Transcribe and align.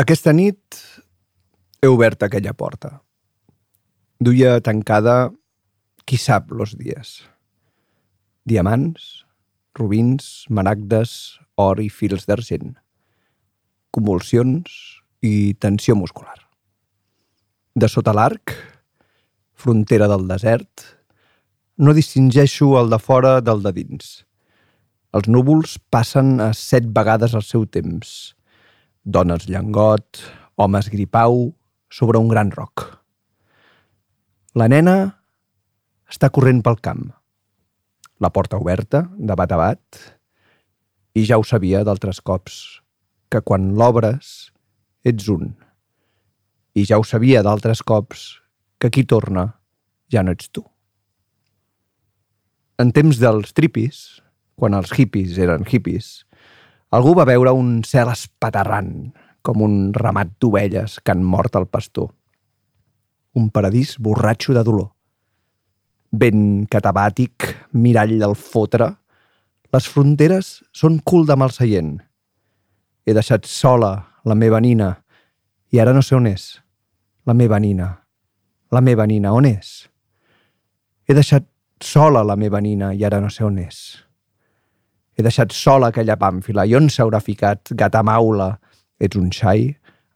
Aquesta 0.00 0.32
nit 0.32 0.78
he 1.82 1.88
obert 1.92 2.22
aquella 2.24 2.54
porta. 2.56 3.02
Duia 4.16 4.54
tancada 4.64 5.28
qui 6.08 6.16
sap 6.16 6.54
los 6.56 6.72
dies. 6.78 7.18
Diamants, 8.48 9.26
rubins, 9.76 10.46
maragdes, 10.48 11.36
or 11.60 11.82
i 11.84 11.90
fils 11.92 12.24
d'argent. 12.30 12.72
Convulsions 13.92 14.72
i 15.20 15.52
tensió 15.60 15.98
muscular. 15.98 16.38
De 17.76 17.92
sota 17.92 18.16
l'arc, 18.16 18.56
frontera 19.52 20.08
del 20.08 20.24
desert, 20.32 20.88
no 21.76 21.92
distingeixo 21.92 22.72
el 22.80 22.88
de 22.88 23.04
fora 23.04 23.36
del 23.44 23.60
de 23.68 23.76
dins. 23.84 24.12
Els 25.12 25.28
núvols 25.28 25.76
passen 25.92 26.38
a 26.40 26.54
set 26.56 26.88
vegades 26.88 27.36
el 27.36 27.44
seu 27.44 27.68
temps. 27.68 28.32
Dones 29.04 29.46
llengot, 29.48 30.20
homes 30.60 30.90
gripau, 30.92 31.54
sobre 31.88 32.18
un 32.18 32.28
gran 32.28 32.50
roc. 32.52 32.84
La 34.54 34.68
nena 34.68 34.96
està 36.10 36.28
corrent 36.28 36.60
pel 36.60 36.76
camp. 36.84 37.06
La 38.20 38.28
porta 38.28 38.60
oberta, 38.60 39.06
de 39.16 39.36
bat 39.38 39.52
a 39.56 39.58
bat, 39.58 40.00
i 41.16 41.24
ja 41.24 41.38
ho 41.40 41.46
sabia 41.46 41.80
d'altres 41.86 42.20
cops, 42.20 42.82
que 43.32 43.40
quan 43.40 43.72
l'obres 43.78 44.50
ets 45.06 45.30
un. 45.32 45.54
I 46.76 46.84
ja 46.84 47.00
ho 47.00 47.06
sabia 47.06 47.40
d'altres 47.46 47.80
cops, 47.80 48.36
que 48.78 48.90
qui 48.92 49.06
torna 49.08 49.46
ja 50.12 50.22
no 50.22 50.36
ets 50.36 50.52
tu. 50.52 50.66
En 52.80 52.92
temps 52.92 53.16
dels 53.20 53.56
tripis, 53.56 54.20
quan 54.60 54.76
els 54.76 54.92
hippies 54.92 55.40
eren 55.40 55.64
hippies, 55.64 56.26
algú 56.90 57.14
va 57.14 57.26
veure 57.28 57.52
un 57.54 57.80
cel 57.86 58.10
espaterrant, 58.12 59.10
com 59.42 59.62
un 59.64 59.76
ramat 59.96 60.32
d'ovelles 60.40 60.98
que 61.00 61.12
han 61.12 61.22
mort 61.24 61.56
el 61.56 61.66
pastor. 61.66 62.10
Un 63.34 63.50
paradís 63.50 63.96
borratxo 63.98 64.54
de 64.56 64.64
dolor. 64.66 64.90
Vent 66.10 66.66
catabàtic, 66.70 67.46
mirall 67.72 68.18
del 68.18 68.34
fotre, 68.34 68.90
les 69.70 69.86
fronteres 69.86 70.58
són 70.74 70.98
cul 71.06 71.28
de 71.28 71.36
mal 71.38 71.54
seient. 71.54 71.94
He 73.06 73.14
deixat 73.14 73.46
sola 73.46 73.92
la 74.26 74.34
meva 74.34 74.58
nina 74.60 74.90
i 75.70 75.78
ara 75.78 75.94
no 75.94 76.02
sé 76.02 76.16
on 76.18 76.26
és. 76.26 76.58
La 77.26 77.36
meva 77.38 77.60
nina. 77.62 77.92
La 78.74 78.82
meva 78.82 79.06
nina, 79.06 79.32
on 79.34 79.46
és? 79.46 79.86
He 81.06 81.14
deixat 81.14 81.46
sola 81.82 82.24
la 82.26 82.36
meva 82.36 82.60
nina 82.60 82.92
i 82.94 83.04
ara 83.06 83.20
no 83.22 83.30
sé 83.30 83.44
on 83.46 83.58
és. 83.62 83.78
He 85.20 85.22
deixat 85.26 85.52
sola 85.52 85.90
aquella 85.90 86.14
pàmfila. 86.16 86.62
I 86.64 86.78
on 86.78 86.86
s'haurà 86.88 87.18
ficat, 87.20 87.74
gata 87.76 88.00
maula? 88.00 88.54
Ets 88.96 89.18
un 89.20 89.26
xai 89.36 89.66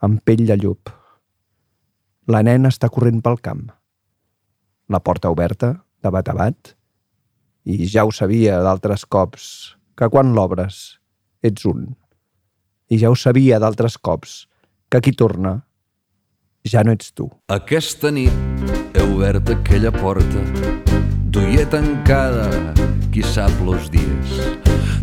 amb 0.01 0.23
pell 0.25 0.47
de 0.49 0.57
llup. 0.57 0.89
La 2.33 2.41
nena 2.41 2.71
està 2.73 2.89
corrent 2.89 3.21
pel 3.21 3.37
camp. 3.45 3.67
La 4.89 5.03
porta 5.05 5.29
oberta, 5.29 5.75
de 6.01 6.13
bat 6.15 6.31
a 6.33 6.37
bat, 6.39 6.73
i 7.69 7.85
ja 7.85 8.07
ho 8.09 8.15
sabia 8.17 8.63
d'altres 8.65 9.05
cops, 9.05 9.45
que 9.93 10.09
quan 10.09 10.33
l'obres 10.33 10.81
ets 11.45 11.69
un. 11.69 11.85
I 12.89 12.97
ja 13.05 13.13
ho 13.13 13.21
sabia 13.27 13.61
d'altres 13.61 14.01
cops, 14.01 14.47
que 14.89 15.05
qui 15.05 15.13
torna 15.13 15.59
ja 16.65 16.81
no 16.81 16.97
ets 16.97 17.13
tu. 17.13 17.29
Aquesta 17.53 18.09
nit 18.09 18.33
he 18.97 19.05
obert 19.05 19.53
aquella 19.53 19.93
porta, 19.93 20.49
duia 21.29 21.69
tancada, 21.69 22.49
qui 23.13 23.21
sap 23.21 23.53
los 23.69 23.93
dies. 23.93 24.41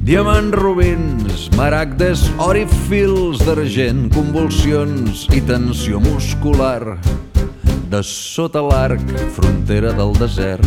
Diamants 0.01 0.57
rubins, 0.57 1.50
maragdes, 1.53 2.23
or 2.41 2.57
i 2.57 2.63
fils 2.89 3.38
d'argent, 3.45 4.07
convulsions 4.09 5.28
i 5.29 5.44
tensió 5.45 6.00
muscular. 6.01 6.97
De 7.91 8.01
sota 8.01 8.63
l'arc, 8.66 9.03
frontera 9.35 9.91
del 9.94 10.16
desert, 10.17 10.66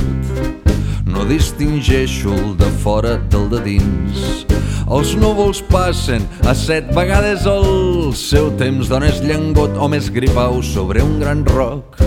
no 1.11 1.27
distingeixo 1.27 2.31
el 2.31 2.55
de 2.63 2.71
fora 2.85 3.17
del 3.35 3.51
de 3.51 3.65
dins. 3.67 4.47
Els 4.87 5.17
núvols 5.19 5.65
passen 5.67 6.23
a 6.47 6.55
set 6.55 6.95
vegades 6.95 7.43
el 7.51 8.15
seu 8.15 8.53
temps, 8.55 8.87
dones 8.87 9.19
llengot 9.19 9.75
o 9.83 9.91
més 9.91 10.15
gripau 10.15 10.63
sobre 10.63 11.03
un 11.03 11.19
gran 11.19 11.43
roc. 11.51 11.99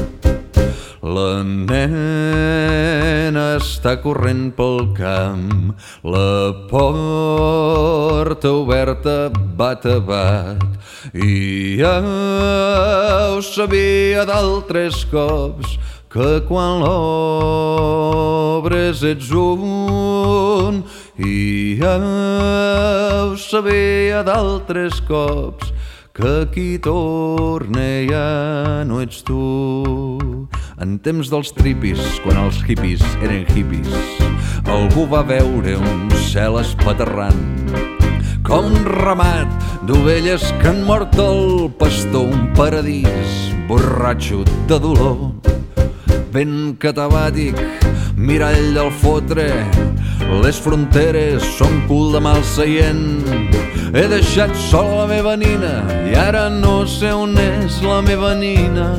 La 1.08 1.40
nena 1.40 3.56
està 3.56 3.96
corrent 4.04 4.52
pel 4.58 4.92
camp, 4.98 5.70
la 6.04 6.52
porta 6.68 8.52
oberta 8.52 9.32
bat 9.32 9.88
a 9.88 10.04
bat, 10.04 10.60
i 11.14 11.78
ja 11.80 12.02
ho 12.02 13.40
sabia 13.46 14.26
d'altres 14.28 15.06
cops, 15.14 15.78
que 16.12 16.42
quan 16.50 16.84
l'obres 16.84 19.00
ets 19.08 19.32
un, 19.32 20.84
i 21.16 21.80
ja 21.80 21.96
ho 23.24 23.40
sabia 23.40 24.28
d'altres 24.28 25.00
cops, 25.08 25.72
que 26.18 26.48
qui 26.50 26.80
torna 26.82 27.86
ja 28.10 28.84
no 28.90 29.02
ets 29.06 29.22
tu. 29.22 29.38
En 30.82 30.98
temps 31.06 31.30
dels 31.30 31.54
tripis, 31.54 32.02
quan 32.24 32.40
els 32.42 32.58
hippies 32.66 33.04
eren 33.22 33.46
hippies, 33.54 34.24
algú 34.66 35.06
va 35.12 35.22
veure 35.22 35.78
un 35.78 36.10
cel 36.32 36.58
espaterrant 36.64 37.46
com 38.48 38.72
ramat 38.88 39.50
d'ovelles 39.86 40.42
que 40.62 40.72
han 40.72 40.82
mort 40.88 41.14
el 41.22 41.68
pastor, 41.78 42.32
un 42.32 42.50
paradís 42.58 43.38
borratxo 43.68 44.42
de 44.70 44.80
dolor. 44.80 45.36
Ben 46.34 46.74
catabàtic, 46.82 47.60
mirall 48.16 48.74
del 48.74 48.90
fotre, 49.04 49.50
les 50.42 50.58
fronteres 50.64 51.44
són 51.60 51.84
cul 51.92 52.16
de 52.16 52.24
mal 52.24 52.42
seient. 52.56 53.77
He 53.98 54.04
deixat 54.06 54.52
sola 54.54 54.94
la 55.00 55.06
meva 55.10 55.32
nina 55.42 55.72
i 56.06 56.12
ara 56.14 56.44
no 56.54 56.84
sé 56.86 57.10
on 57.10 57.34
és 57.42 57.80
la 57.82 57.98
meva 58.06 58.36
nina. 58.38 58.92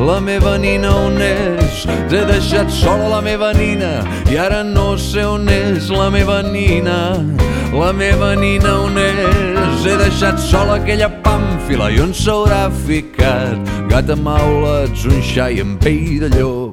La 0.00 0.16
meva 0.24 0.54
nina 0.56 0.94
on 0.96 1.20
és? 1.20 1.82
He 2.08 2.22
deixat 2.24 2.72
sola 2.72 3.10
la 3.12 3.20
meva 3.20 3.52
nina 3.52 4.00
i 4.32 4.38
ara 4.40 4.62
no 4.64 4.96
sé 4.96 5.26
on 5.28 5.44
és 5.44 5.92
la 5.92 6.08
meva 6.08 6.40
nina. 6.40 7.20
La 7.76 7.92
meva 7.92 8.32
nina 8.40 8.78
on 8.86 8.96
és? 8.96 9.84
He 9.84 10.00
deixat 10.06 10.40
sola 10.40 10.80
aquella 10.80 11.12
pàmfila 11.20 11.92
i 11.92 12.00
on 12.00 12.16
s'haurà 12.16 12.70
ficat? 12.86 13.60
Gata 13.92 14.16
maula, 14.16 14.86
ets 14.88 15.04
un 15.04 15.20
xai 15.20 15.60
amb 15.60 15.76
pell 15.84 16.16
de 16.24 16.32
llop. 16.38 16.69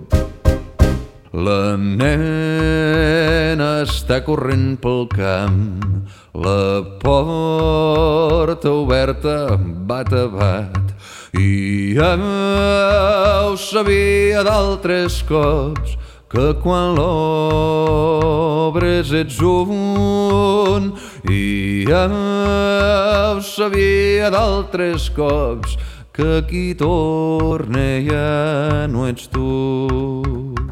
La 1.38 1.78
nena 1.78 3.68
està 3.84 4.26
corrent 4.26 4.74
pel 4.82 5.06
camp, 5.12 5.78
la 6.34 6.82
porta 6.98 8.72
oberta 8.74 9.54
bat 9.86 10.10
a 10.18 10.26
bat, 10.34 10.96
i 11.38 11.94
ja 11.94 12.18
ho 12.18 13.54
sabia 13.54 14.42
d'altres 14.48 15.22
cops, 15.30 15.94
que 16.26 16.58
quan 16.64 16.98
l'obres 16.98 17.94
ets 19.14 19.38
un, 19.38 20.90
i 21.30 21.86
ja 21.86 22.10
ho 22.10 23.42
sabia 23.46 24.34
d'altres 24.34 25.14
cops, 25.14 25.78
que 26.18 26.42
qui 26.50 26.74
torna 26.74 28.02
ja 28.10 28.90
no 28.90 29.06
ets 29.06 29.30
tu. 29.30 30.67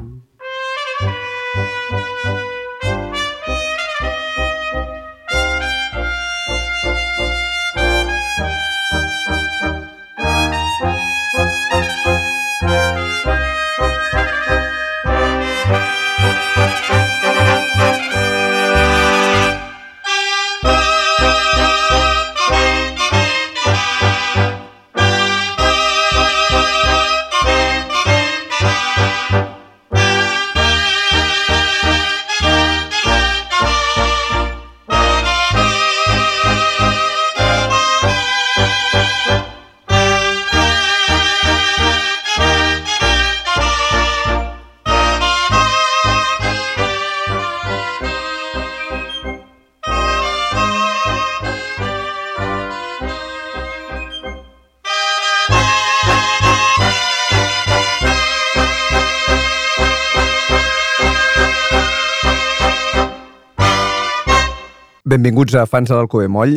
Benvinguts 65.05 65.53
a 65.53 65.67
Fans 65.69 65.91
de 65.91 65.93
l'Alcover 65.93 66.25
Moll. 66.33 66.55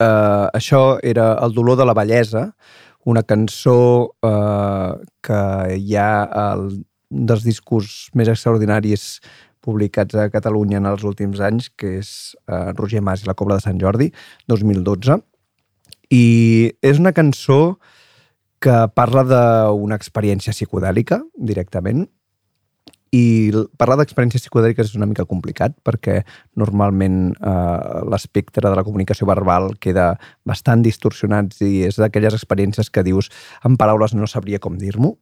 Uh, 0.00 0.48
això 0.56 0.96
era 1.04 1.34
El 1.44 1.52
dolor 1.52 1.76
de 1.76 1.84
la 1.84 1.92
bellesa, 1.92 2.46
una 3.04 3.20
cançó 3.28 3.74
uh, 4.24 4.94
que 5.20 5.40
hi 5.76 5.98
ha 6.00 6.12
el, 6.46 6.62
un 7.12 7.26
dels 7.28 7.44
discos 7.44 8.08
més 8.16 8.30
extraordinaris 8.32 9.04
publicats 9.60 10.16
a 10.16 10.30
Catalunya 10.32 10.80
en 10.80 10.88
els 10.88 11.04
últims 11.04 11.42
anys, 11.44 11.68
que 11.76 11.98
és 11.98 12.14
uh, 12.48 12.72
Roger 12.72 13.04
Mas 13.04 13.20
i 13.20 13.28
la 13.28 13.36
Cobla 13.36 13.58
de 13.60 13.66
Sant 13.66 13.76
Jordi, 13.82 14.08
2012. 14.48 15.18
I 16.16 16.24
és 16.80 17.04
una 17.04 17.12
cançó 17.12 17.76
que 18.64 18.78
parla 18.96 19.26
d'una 19.28 20.00
experiència 20.00 20.56
psicodèlica, 20.56 21.20
directament, 21.36 22.06
i 23.10 23.50
parlar 23.78 23.96
d'experiències 23.98 24.44
psicodèliques 24.44 24.92
és 24.92 24.98
una 24.98 25.08
mica 25.10 25.26
complicat 25.26 25.74
perquè 25.86 26.20
normalment 26.60 27.32
eh, 27.34 28.02
l'espectre 28.06 28.68
de 28.68 28.76
la 28.76 28.84
comunicació 28.86 29.26
verbal 29.26 29.72
queda 29.82 30.12
bastant 30.46 30.84
distorsionat 30.86 31.56
i 31.66 31.88
és 31.88 31.98
d'aquelles 31.98 32.36
experiències 32.38 32.90
que 32.90 33.04
dius 33.06 33.30
en 33.66 33.76
paraules 33.80 34.14
no 34.14 34.30
sabria 34.30 34.62
com 34.62 34.78
dir-m'ho. 34.78 35.16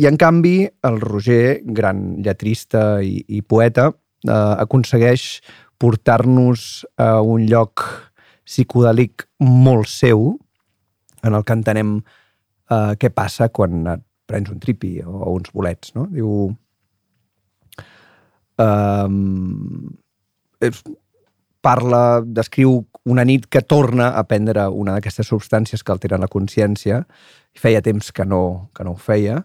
I 0.00 0.08
en 0.08 0.16
canvi 0.16 0.64
el 0.88 1.00
Roger, 1.00 1.60
gran 1.62 2.22
lletrista 2.24 2.98
i, 3.04 3.20
i 3.28 3.42
poeta, 3.42 3.90
eh, 4.26 4.54
aconsegueix 4.66 5.40
portar-nos 5.80 6.84
a 6.98 7.20
un 7.22 7.46
lloc 7.46 7.86
psicodèlic 8.44 9.28
molt 9.38 9.88
seu 9.88 10.32
en 11.22 11.36
el 11.36 11.44
que 11.44 11.54
entenem 11.54 11.98
eh, 12.00 12.94
què 12.98 13.14
passa 13.14 13.52
quan 13.54 13.84
et 13.94 14.06
prens 14.30 14.50
un 14.52 14.62
tripi 14.62 14.96
o, 15.04 15.10
o 15.10 15.36
uns 15.36 15.52
bolets, 15.54 15.94
no? 15.98 16.06
Diu... 16.14 16.50
Um, 18.60 19.94
és, 20.60 20.82
parla, 21.64 22.20
descriu 22.24 22.82
una 23.08 23.24
nit 23.24 23.46
que 23.48 23.62
torna 23.62 24.10
a 24.16 24.24
prendre 24.28 24.66
una 24.68 24.96
d'aquestes 24.96 25.28
substàncies 25.32 25.84
que 25.84 25.92
alteren 25.92 26.22
la 26.24 26.30
consciència. 26.32 27.02
Feia 27.56 27.82
temps 27.84 28.12
que 28.12 28.24
no, 28.28 28.70
que 28.76 28.84
no 28.84 28.94
ho 28.96 29.00
feia. 29.00 29.40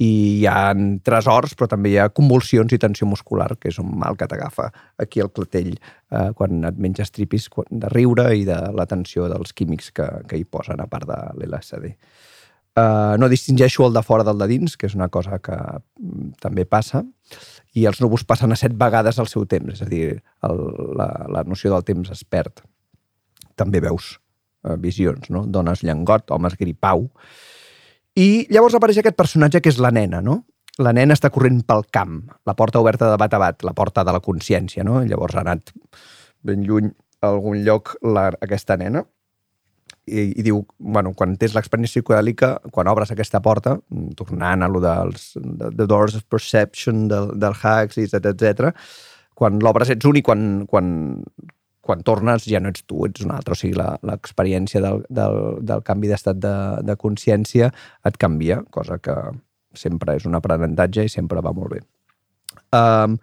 I 0.00 0.10
hi 0.40 0.46
ha 0.48 0.72
tresors, 1.04 1.52
però 1.56 1.68
també 1.68 1.92
hi 1.92 1.98
ha 2.00 2.08
convulsions 2.16 2.72
i 2.72 2.80
tensió 2.80 3.08
muscular, 3.08 3.50
que 3.60 3.68
és 3.68 3.78
un 3.82 3.90
mal 4.00 4.16
que 4.16 4.28
t'agafa 4.28 4.70
aquí 5.00 5.20
al 5.20 5.28
clatell 5.36 5.74
eh, 5.74 6.30
quan 6.36 6.64
et 6.64 6.78
menges 6.80 7.12
tripis 7.12 7.50
de 7.68 7.90
riure 7.92 8.30
i 8.32 8.46
de 8.48 8.56
la 8.72 8.88
tensió 8.88 9.28
dels 9.28 9.52
químics 9.52 9.90
que, 9.92 10.08
que 10.28 10.40
hi 10.40 10.46
posen, 10.48 10.80
a 10.80 10.88
part 10.88 11.08
de 11.10 11.20
l'LSD. 11.36 11.92
Uh, 12.78 13.18
no 13.18 13.26
distingeixo 13.26 13.82
el 13.82 13.96
de 13.96 14.02
fora 14.06 14.22
del 14.22 14.38
de 14.38 14.46
dins, 14.46 14.76
que 14.78 14.86
és 14.86 14.94
una 14.94 15.08
cosa 15.10 15.40
que 15.42 15.56
mm, 15.58 16.36
també 16.42 16.62
passa, 16.70 17.02
i 17.74 17.86
els 17.90 17.98
núvols 17.98 18.22
passen 18.28 18.54
a 18.54 18.58
set 18.58 18.76
vegades 18.78 19.18
el 19.18 19.26
seu 19.26 19.42
temps, 19.50 19.74
és 19.74 19.82
a 19.82 19.88
dir, 19.90 20.04
el, 20.46 20.62
la, 20.98 21.08
la 21.34 21.42
noció 21.50 21.72
del 21.74 21.82
temps 21.88 22.12
es 22.14 22.22
perd. 22.22 22.62
També 23.58 23.82
veus 23.82 24.12
uh, 24.62 24.76
visions, 24.78 25.32
no? 25.34 25.42
Dones 25.50 25.82
llengot, 25.82 26.30
homes 26.30 26.54
gripau. 26.60 27.08
I 28.14 28.46
llavors 28.54 28.78
apareix 28.78 29.02
aquest 29.02 29.18
personatge 29.18 29.60
que 29.64 29.74
és 29.74 29.82
la 29.82 29.90
nena, 29.94 30.22
no? 30.22 30.44
La 30.78 30.94
nena 30.94 31.18
està 31.18 31.32
corrent 31.34 31.64
pel 31.66 31.82
camp, 31.92 32.22
la 32.46 32.54
porta 32.54 32.80
oberta 32.80 33.10
de 33.10 33.18
bat 33.20 33.34
a 33.34 33.42
bat, 33.42 33.64
la 33.66 33.74
porta 33.74 34.06
de 34.06 34.14
la 34.14 34.22
consciència, 34.22 34.86
no? 34.86 35.02
Llavors 35.02 35.34
ha 35.34 35.42
anat 35.42 35.74
ben 36.46 36.62
lluny 36.64 36.94
a 37.20 37.34
algun 37.34 37.64
lloc 37.66 37.96
la, 38.06 38.30
aquesta 38.46 38.78
nena, 38.80 39.02
i, 40.10 40.24
i 40.40 40.44
diu, 40.46 40.60
bueno, 40.78 41.12
quan 41.16 41.36
tens 41.40 41.54
l'experiència 41.56 42.00
psicodèlica, 42.00 42.56
quan 42.74 42.90
obres 42.90 43.12
aquesta 43.14 43.40
porta, 43.44 43.76
tornant 44.18 44.66
a 44.66 44.68
lo 44.70 44.82
dels 44.82 45.30
the, 45.38 45.70
the 45.70 45.86
doors 45.86 46.18
of 46.18 46.26
perception 46.28 47.06
del, 47.10 47.32
del 47.40 47.56
Hacks, 47.56 47.98
etc 48.02 48.34
etc, 48.34 48.74
quan 49.40 49.60
l'obres 49.64 49.92
ets 49.94 50.08
un 50.08 50.18
i 50.20 50.24
quan, 50.24 50.48
quan, 50.68 50.90
quan 51.80 52.02
tornes 52.04 52.44
ja 52.48 52.60
no 52.60 52.72
ets 52.72 52.84
tu, 52.84 53.04
ets 53.08 53.24
un 53.24 53.32
altre. 53.34 53.56
O 53.56 53.58
sigui, 53.58 53.76
l'experiència 53.78 54.82
del, 54.84 55.04
del, 55.08 55.38
del 55.66 55.84
canvi 55.86 56.10
d'estat 56.10 56.40
de, 56.42 56.56
de 56.86 56.96
consciència 57.00 57.70
et 58.06 58.18
canvia, 58.20 58.60
cosa 58.74 59.00
que 59.00 59.16
sempre 59.76 60.18
és 60.18 60.26
un 60.28 60.36
aprenentatge 60.36 61.06
i 61.06 61.12
sempre 61.12 61.42
va 61.44 61.54
molt 61.56 61.76
bé. 61.76 61.80
Um, 62.76 63.16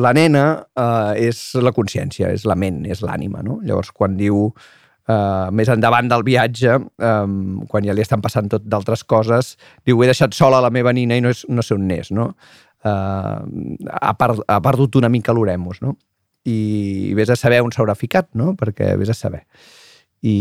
la 0.00 0.10
nena 0.16 0.46
uh, 0.74 1.12
és 1.14 1.52
la 1.62 1.74
consciència, 1.74 2.32
és 2.34 2.46
la 2.48 2.56
ment, 2.58 2.82
és 2.90 3.02
l'ànima, 3.04 3.44
no? 3.46 3.60
Llavors, 3.62 3.92
quan 3.94 4.16
diu 4.18 4.48
més 5.04 5.68
endavant 5.68 6.08
del 6.08 6.22
viatge, 6.24 6.78
um, 7.04 7.64
quan 7.68 7.84
ja 7.84 7.92
li 7.92 8.00
estan 8.04 8.22
passant 8.24 8.48
tot 8.48 8.64
d'altres 8.64 9.04
coses, 9.04 9.54
diu, 9.84 10.00
he 10.00 10.08
deixat 10.08 10.32
sola 10.32 10.62
la 10.64 10.72
meva 10.72 10.94
nina 10.96 11.18
i 11.18 11.24
no, 11.24 11.32
és, 11.34 11.44
no 11.48 11.64
sé 11.64 11.76
on 11.76 11.90
és, 11.92 12.10
no? 12.14 12.30
Uh, 12.84 13.44
ha, 14.00 14.14
per, 14.16 14.30
ha 14.48 14.58
perdut 14.64 14.96
una 15.00 15.12
mica 15.12 15.32
l'oremus, 15.36 15.82
no? 15.84 15.96
I 16.48 17.12
vés 17.16 17.30
a 17.32 17.36
saber 17.40 17.62
on 17.64 17.72
s'haurà 17.72 17.96
ficat, 17.96 18.30
no? 18.36 18.52
Perquè 18.56 18.94
vés 19.00 19.12
a 19.12 19.16
saber. 19.16 19.44
I 20.24 20.36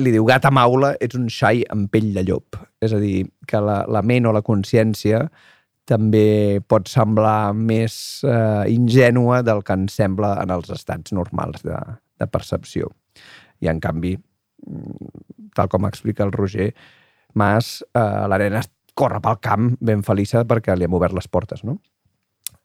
li 0.00 0.12
diu, 0.14 0.26
gata 0.26 0.50
maula, 0.54 0.92
ets 1.02 1.18
un 1.18 1.28
xai 1.30 1.64
amb 1.70 1.90
pell 1.90 2.12
de 2.14 2.24
llop. 2.26 2.58
És 2.82 2.94
a 2.94 3.00
dir, 3.02 3.24
que 3.46 3.62
la, 3.62 3.84
la 3.90 4.02
ment 4.06 4.26
o 4.30 4.34
la 4.34 4.42
consciència 4.46 5.24
també 5.90 6.60
pot 6.70 6.86
semblar 6.90 7.52
més 7.58 8.22
uh, 8.22 8.62
ingènua 8.70 9.42
del 9.46 9.64
que 9.66 9.74
ens 9.74 9.98
sembla 9.98 10.36
en 10.42 10.54
els 10.54 10.70
estats 10.70 11.14
normals 11.16 11.66
de, 11.66 11.78
de 12.22 12.30
percepció. 12.30 12.90
I, 13.60 13.68
en 13.68 13.80
canvi, 13.80 14.16
tal 15.56 15.68
com 15.72 15.86
explica 15.88 16.24
el 16.24 16.32
Roger, 16.32 16.72
Mas, 17.34 17.84
eh, 17.94 18.26
la 18.28 18.38
nena 18.38 18.62
corre 18.94 19.20
pel 19.22 19.38
camp 19.40 19.74
ben 19.80 20.02
feliça 20.02 20.42
perquè 20.44 20.74
li 20.76 20.86
hem 20.86 20.94
obert 20.94 21.14
les 21.14 21.28
portes, 21.28 21.62
no? 21.64 21.78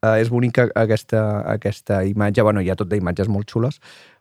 Eh, 0.01 0.19
és 0.21 0.29
bonica 0.29 0.67
aquesta, 0.75 1.21
aquesta 1.51 2.03
imatge, 2.05 2.43
bueno, 2.43 2.61
hi 2.61 2.69
ha 2.69 2.77
tot 2.79 2.89
d'imatges 2.89 3.29
molt 3.31 3.49
xules, 3.51 3.79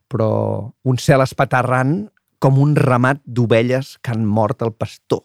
però 0.08 0.72
un 0.84 1.00
cel 1.00 1.24
espaterrant 1.24 1.96
com 2.38 2.60
un 2.60 2.74
ramat 2.76 3.22
d'ovelles 3.24 3.96
que 4.02 4.12
han 4.12 4.24
mort 4.28 4.62
el 4.62 4.74
pastor. 4.76 5.22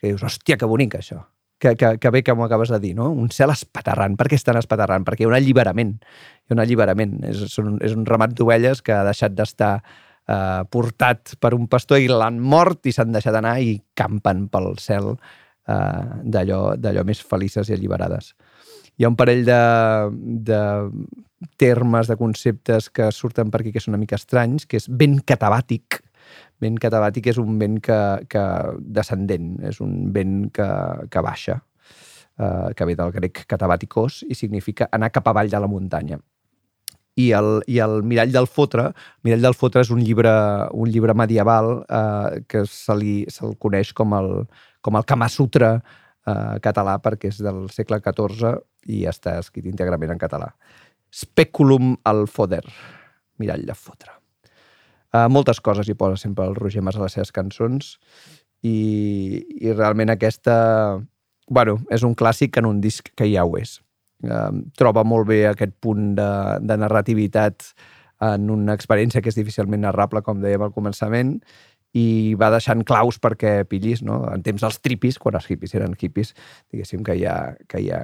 Que 0.00 0.12
dius, 0.12 0.24
hòstia, 0.24 0.56
que 0.56 0.68
bonic 0.68 0.96
això. 0.96 1.26
Que, 1.60 1.74
que, 1.76 1.94
que 2.00 2.10
bé 2.12 2.22
que 2.24 2.34
m'ho 2.36 2.44
acabes 2.44 2.72
de 2.72 2.78
dir, 2.80 2.94
no? 2.96 3.10
Un 3.12 3.30
cel 3.32 3.52
espaterrant. 3.52 4.16
Per 4.16 4.26
què 4.28 4.36
estan 4.36 4.58
espaterrant? 4.60 5.04
Perquè 5.04 5.24
hi 5.24 5.28
ha 5.28 5.30
un 5.30 5.36
alliberament. 5.36 5.94
Hi 6.44 6.52
ha 6.52 6.56
un 6.56 6.60
alliberament. 6.64 7.14
És, 7.28 7.44
és 7.48 7.96
un 7.96 8.04
ramat 8.08 8.34
d'ovelles 8.36 8.82
que 8.84 8.92
ha 8.96 9.04
deixat 9.08 9.36
d'estar 9.36 9.78
eh, 10.28 10.62
portat 10.70 11.36
per 11.40 11.54
un 11.56 11.66
pastor 11.70 12.02
i 12.02 12.10
l'han 12.10 12.38
mort 12.40 12.86
i 12.86 12.94
s'han 12.94 13.14
deixat 13.14 13.38
anar 13.38 13.58
i 13.62 13.76
campen 13.98 14.46
pel 14.52 14.74
cel 14.82 15.14
eh, 15.14 16.04
d'allò 16.24 17.04
més 17.06 17.22
felices 17.22 17.70
i 17.70 17.76
alliberades. 17.76 18.34
Hi 18.96 19.04
ha 19.04 19.12
un 19.12 19.16
parell 19.18 19.44
de, 19.44 19.60
de 20.48 20.60
termes, 21.60 22.08
de 22.08 22.16
conceptes 22.16 22.88
que 22.88 23.10
surten 23.12 23.52
per 23.52 23.60
aquí 23.60 23.72
que 23.74 23.82
són 23.82 23.94
una 23.94 24.00
mica 24.00 24.16
estranys, 24.16 24.64
que 24.64 24.80
és 24.80 24.88
vent 24.88 25.18
catabàtic. 25.28 26.00
Vent 26.64 26.78
catabàtic 26.80 27.28
és 27.30 27.38
un 27.38 27.58
vent 27.60 27.76
que, 27.84 27.98
que 28.32 28.44
descendent, 28.80 29.58
és 29.68 29.82
un 29.84 30.14
vent 30.14 30.46
que, 30.56 30.68
que 31.12 31.22
baixa, 31.22 31.58
eh, 32.40 32.72
que 32.72 32.88
ve 32.88 32.96
del 32.96 33.12
grec 33.12 33.44
catabàticos 33.50 34.22
i 34.24 34.38
significa 34.38 34.88
anar 34.96 35.12
cap 35.12 35.28
avall 35.28 35.52
de 35.52 35.60
la 35.60 35.68
muntanya 35.70 36.18
i 37.16 37.30
el, 37.32 37.62
i 37.66 37.80
el 37.80 38.02
Mirall 38.04 38.32
del 38.32 38.46
Fotre. 38.46 38.90
Mirall 39.24 39.48
del 39.48 39.56
Fotre 39.56 39.82
és 39.84 39.90
un 39.92 40.02
llibre, 40.04 40.32
un 40.76 40.90
llibre 40.92 41.16
medieval 41.16 41.72
eh, 41.88 42.42
que 42.48 42.66
se 42.68 42.96
li, 42.96 43.14
coneix 43.62 43.94
com 43.96 44.12
el, 44.18 44.32
com 44.84 44.98
el 45.00 45.06
Kama 45.08 45.28
Sutra 45.32 45.72
eh, 45.78 46.58
català 46.64 46.98
perquè 47.02 47.32
és 47.32 47.40
del 47.44 47.66
segle 47.72 48.02
XIV 48.04 48.52
i 48.92 49.06
està 49.08 49.38
escrit 49.40 49.66
íntegrament 49.72 50.12
en 50.14 50.20
català. 50.20 50.52
Speculum 51.12 51.96
al 52.04 52.26
Foder, 52.28 52.64
Mirall 53.40 53.64
de 53.66 53.78
Fotre. 53.78 54.12
Eh, 55.16 55.26
moltes 55.32 55.62
coses 55.64 55.88
hi 55.88 55.96
posa 55.96 56.20
sempre 56.20 56.44
el 56.44 56.54
Roger 56.58 56.84
Mas 56.84 57.00
a 57.00 57.06
les 57.06 57.16
seves 57.16 57.32
cançons 57.32 57.96
i, 58.60 58.76
i 59.56 59.72
realment 59.72 60.12
aquesta... 60.12 61.00
Bueno, 61.46 61.78
és 61.94 62.02
un 62.02 62.16
clàssic 62.18 62.58
en 62.58 62.66
un 62.66 62.80
disc 62.82 63.12
que 63.14 63.28
ja 63.30 63.44
ho 63.46 63.52
és 63.56 63.78
eh, 64.24 64.50
troba 64.78 65.04
molt 65.04 65.28
bé 65.28 65.44
aquest 65.50 65.76
punt 65.80 66.14
de, 66.18 66.30
de 66.62 66.76
narrativitat 66.80 67.70
en 68.26 68.50
una 68.50 68.76
experiència 68.76 69.20
que 69.20 69.28
és 69.28 69.36
difícilment 69.36 69.82
narrable, 69.84 70.22
com 70.24 70.40
dèiem 70.40 70.64
al 70.64 70.72
començament, 70.72 71.36
i 71.96 72.34
va 72.40 72.50
deixant 72.52 72.84
claus 72.84 73.18
perquè 73.22 73.62
pillis, 73.68 74.02
no? 74.04 74.20
En 74.32 74.44
temps 74.44 74.62
dels 74.62 74.78
tripis, 74.84 75.18
quan 75.22 75.36
els 75.38 75.48
hippies 75.50 75.74
eren 75.78 75.96
hippies, 75.96 76.34
diguéssim 76.72 77.04
que 77.06 77.16
ja, 77.20 77.36
que 77.70 77.80
ja, 77.84 78.00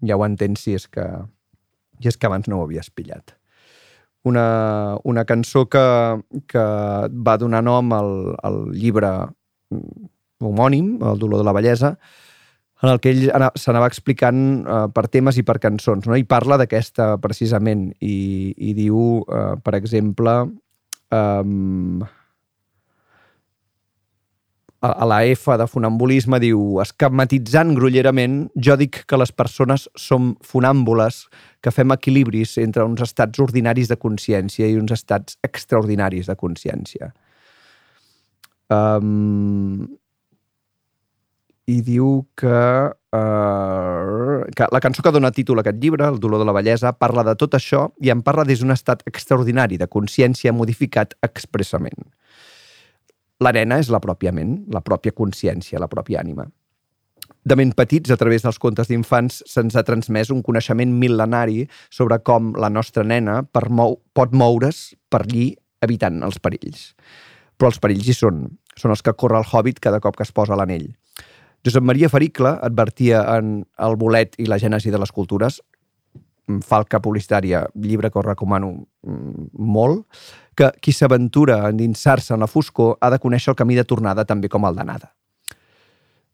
ja 0.00 0.16
ho 0.16 0.24
entens 0.26 0.64
si 0.64 0.76
és 0.78 0.88
que, 0.88 1.06
i 2.00 2.08
és 2.08 2.16
que 2.16 2.28
abans 2.28 2.48
no 2.48 2.60
ho 2.60 2.66
havies 2.66 2.90
pillat. 2.90 3.36
Una, 4.28 4.96
una 5.08 5.24
cançó 5.26 5.66
que, 5.66 5.84
que 6.48 6.64
va 7.26 7.38
donar 7.42 7.64
nom 7.66 7.92
al, 7.96 8.12
al 8.46 8.58
llibre 8.70 9.10
homònim, 10.42 10.98
El 11.02 11.18
dolor 11.18 11.42
de 11.42 11.46
la 11.46 11.54
bellesa, 11.54 11.96
en 12.82 12.90
el 12.90 12.98
que 12.98 13.12
ell 13.14 13.28
s'anava 13.58 13.86
explicant 13.86 14.40
uh, 14.66 14.86
per 14.90 15.06
temes 15.10 15.38
i 15.38 15.44
per 15.46 15.60
cançons, 15.62 16.08
no? 16.08 16.16
i 16.18 16.26
parla 16.26 16.58
d'aquesta 16.58 17.14
precisament, 17.22 17.92
i, 18.02 18.16
i 18.58 18.74
diu, 18.74 19.22
uh, 19.22 19.54
per 19.62 19.76
exemple, 19.78 20.34
um, 21.14 22.02
a, 24.82 25.06
la 25.06 25.20
F 25.30 25.54
de 25.58 25.68
funambulisme 25.70 26.42
diu 26.42 26.82
esquematitzant 26.82 27.72
grollerament, 27.78 28.42
jo 28.58 28.76
dic 28.80 29.04
que 29.06 29.20
les 29.20 29.30
persones 29.30 29.86
som 29.94 30.32
funàmbules, 30.42 31.22
que 31.62 31.70
fem 31.70 31.94
equilibris 31.94 32.56
entre 32.58 32.82
uns 32.88 33.06
estats 33.06 33.38
ordinaris 33.42 33.92
de 33.92 33.98
consciència 34.00 34.66
i 34.66 34.78
uns 34.80 34.90
estats 34.98 35.38
extraordinaris 35.46 36.26
de 36.26 36.38
consciència. 36.38 37.12
Um, 38.72 39.86
I 41.70 41.78
diu 41.86 42.24
que, 42.34 42.62
uh, 43.14 44.38
que 44.50 44.66
la 44.74 44.80
cançó 44.82 45.04
que 45.04 45.12
dona 45.14 45.30
títol 45.30 45.60
a 45.60 45.62
aquest 45.62 45.78
llibre, 45.78 46.08
El 46.08 46.18
dolor 46.18 46.42
de 46.42 46.48
la 46.48 46.56
bellesa, 46.56 46.92
parla 46.98 47.22
de 47.22 47.36
tot 47.38 47.54
això 47.54 47.92
i 48.02 48.10
en 48.10 48.22
parla 48.22 48.44
des 48.44 48.60
d'un 48.60 48.74
estat 48.74 49.04
extraordinari 49.06 49.78
de 49.78 49.86
consciència 49.86 50.52
modificat 50.52 51.14
expressament. 51.22 52.10
L'arena 53.42 53.78
és 53.78 53.90
la 53.90 54.00
pròpia 54.02 54.32
ment, 54.34 54.64
la 54.70 54.82
pròpia 54.82 55.14
consciència, 55.14 55.78
la 55.78 55.90
pròpia 55.90 56.20
ànima. 56.20 56.46
De 57.44 57.56
ben 57.58 57.72
petits, 57.74 58.10
a 58.10 58.16
través 58.16 58.44
dels 58.44 58.58
contes 58.62 58.86
d'infants, 58.90 59.40
se'ns 59.50 59.74
ha 59.74 59.82
transmès 59.82 60.30
un 60.30 60.44
coneixement 60.46 60.92
mil·lenari 60.94 61.66
sobre 61.90 62.20
com 62.22 62.52
la 62.54 62.70
nostra 62.70 63.02
nena 63.02 63.40
per 63.42 63.68
mou, 63.70 63.98
pot 64.14 64.34
moure's 64.34 64.92
per 65.10 65.24
allí 65.24 65.48
evitant 65.82 66.22
els 66.22 66.38
perills. 66.38 66.92
Però 67.58 67.72
els 67.72 67.80
perills 67.82 68.06
hi 68.08 68.14
són. 68.14 68.44
Són 68.78 68.94
els 68.94 69.02
que 69.02 69.14
corre 69.18 69.40
el 69.42 69.48
hobbit 69.48 69.82
cada 69.82 69.98
cop 70.00 70.16
que 70.16 70.26
es 70.26 70.32
posa 70.32 70.56
l'anell. 70.58 70.92
Josep 71.64 71.84
Maria 71.86 72.10
Faricle 72.10 72.56
advertia 72.62 73.22
en 73.36 73.62
El 73.78 73.96
bolet 73.96 74.34
i 74.42 74.48
la 74.50 74.58
gènesi 74.58 74.90
de 74.90 74.98
les 74.98 75.12
cultures, 75.14 75.60
falca 76.66 76.98
publicitària, 77.00 77.62
llibre 77.78 78.10
que 78.10 78.18
us 78.18 78.26
recomano 78.26 78.72
mm, 79.06 79.52
molt, 79.54 80.06
que 80.58 80.72
qui 80.82 80.92
s'aventura 80.92 81.60
a 81.62 81.70
endinsar-se 81.70 82.34
en 82.34 82.42
la 82.42 82.50
foscor 82.50 82.96
ha 83.00 83.10
de 83.14 83.20
conèixer 83.22 83.52
el 83.52 83.58
camí 83.58 83.78
de 83.78 83.86
tornada 83.88 84.26
també 84.28 84.50
com 84.52 84.66
el 84.66 84.76
d'anada. 84.76 85.12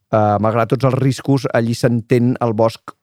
Uh, 0.09 0.41
malgrat 0.41 0.71
tots 0.73 0.87
els 0.89 0.97
riscos, 0.97 1.45
allí 1.53 1.75
s'entén 1.77 2.33
el 2.41 2.55
bosc 2.57 2.95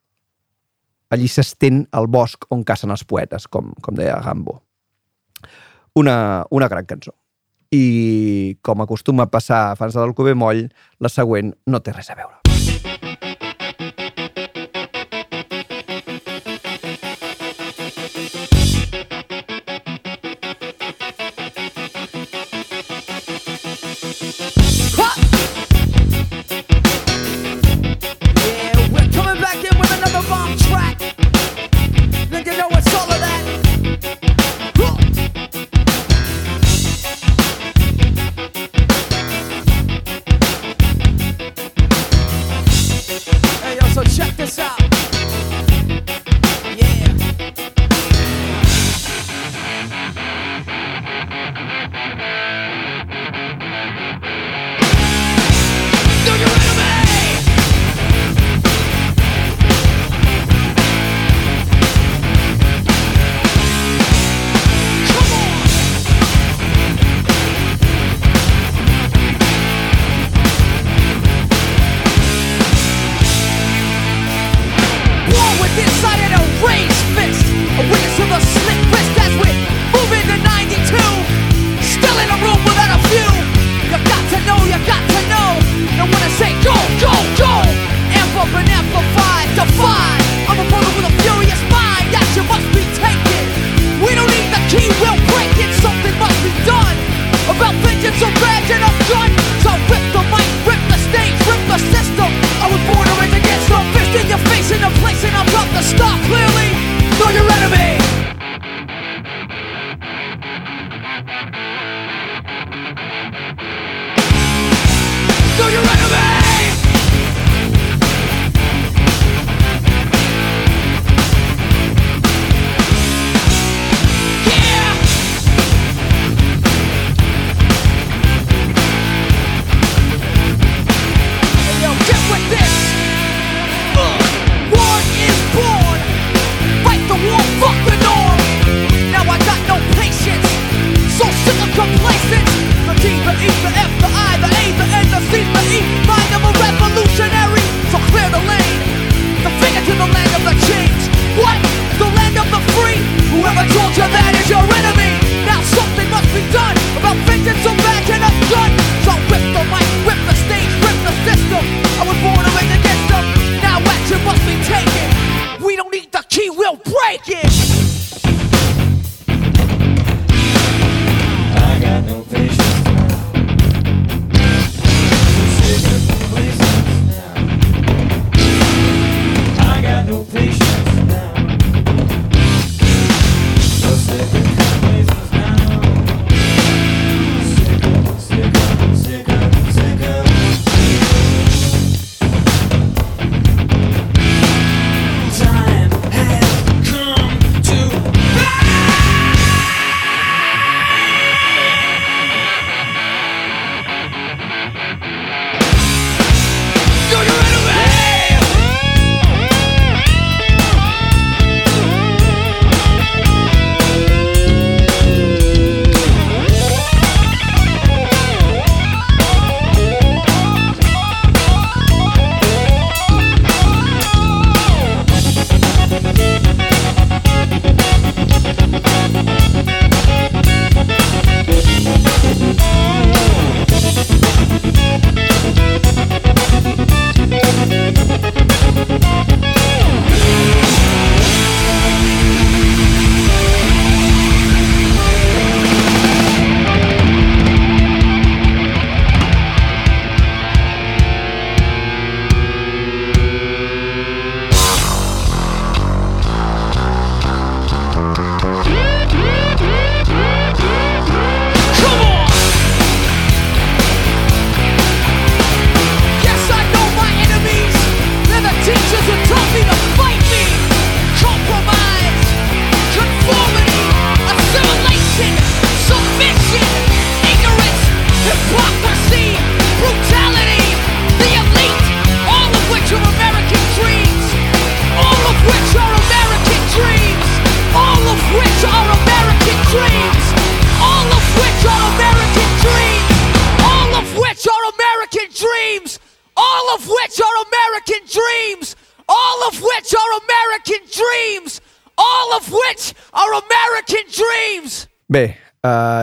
allí 1.14 1.28
s'estén 1.30 1.84
el 1.94 2.08
bosc 2.10 2.48
on 2.50 2.64
cacen 2.66 2.90
els 2.90 3.04
poetes, 3.06 3.46
com, 3.46 3.70
com 3.82 3.94
deia 3.94 4.18
Gambo. 4.24 4.58
Una, 5.96 6.44
una 6.50 6.68
gran 6.68 6.86
cançó. 6.86 7.14
I, 7.74 8.58
com 8.62 8.82
acostuma 8.82 9.26
a 9.26 9.30
passar 9.30 9.70
a 9.70 9.76
fans 9.76 9.94
de 9.96 10.02
l'Alcobé 10.02 10.34
Moll, 10.38 10.66
la 11.00 11.12
següent 11.12 11.54
no 11.66 11.82
té 11.82 11.96
res 11.96 12.12
a 12.14 12.18
veure. 12.18 12.45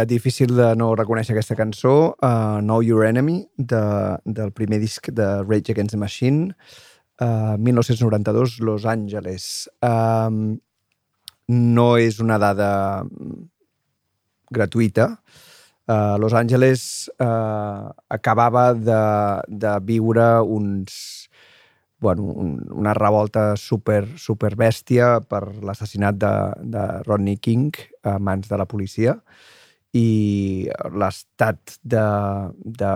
Difícil 0.10 0.56
de 0.58 0.72
no 0.80 0.94
reconèixer 0.98 1.34
aquesta 1.36 1.58
cançó, 1.58 2.14
uh, 2.24 2.60
Know 2.62 2.84
Your 2.86 3.06
Enemy, 3.08 3.40
de, 3.58 3.84
del 4.26 4.52
primer 4.56 4.80
disc 4.82 5.10
de 5.12 5.28
Rage 5.44 5.74
Against 5.74 5.96
the 5.96 6.00
Machine, 6.02 6.54
uh, 7.22 7.56
1992, 7.58 8.60
Los 8.60 8.86
Angeles. 8.86 9.70
Um, 9.82 10.60
no 11.48 11.88
és 12.00 12.20
una 12.24 12.40
dada 12.40 13.04
gratuïta. 14.54 15.10
Uh, 15.88 16.16
Los 16.18 16.34
Angeles 16.34 17.10
uh, 17.20 17.92
acabava 18.08 18.72
de, 18.74 19.02
de 19.48 19.74
viure 19.84 20.30
uns 20.42 21.30
bueno, 22.04 22.24
un, 22.24 22.58
una 22.72 22.94
revolta 22.94 23.56
super, 23.56 24.04
super 24.20 24.58
bèstia 24.60 25.22
per 25.24 25.46
l'assassinat 25.64 26.18
de, 26.20 26.32
de 26.76 26.84
Rodney 27.08 27.38
King 27.40 27.72
a 28.04 28.18
mans 28.20 28.50
de 28.52 28.60
la 28.60 28.68
policia 28.68 29.22
i 29.94 30.68
l'estat 30.98 31.78
de, 31.84 32.06
de, 32.82 32.94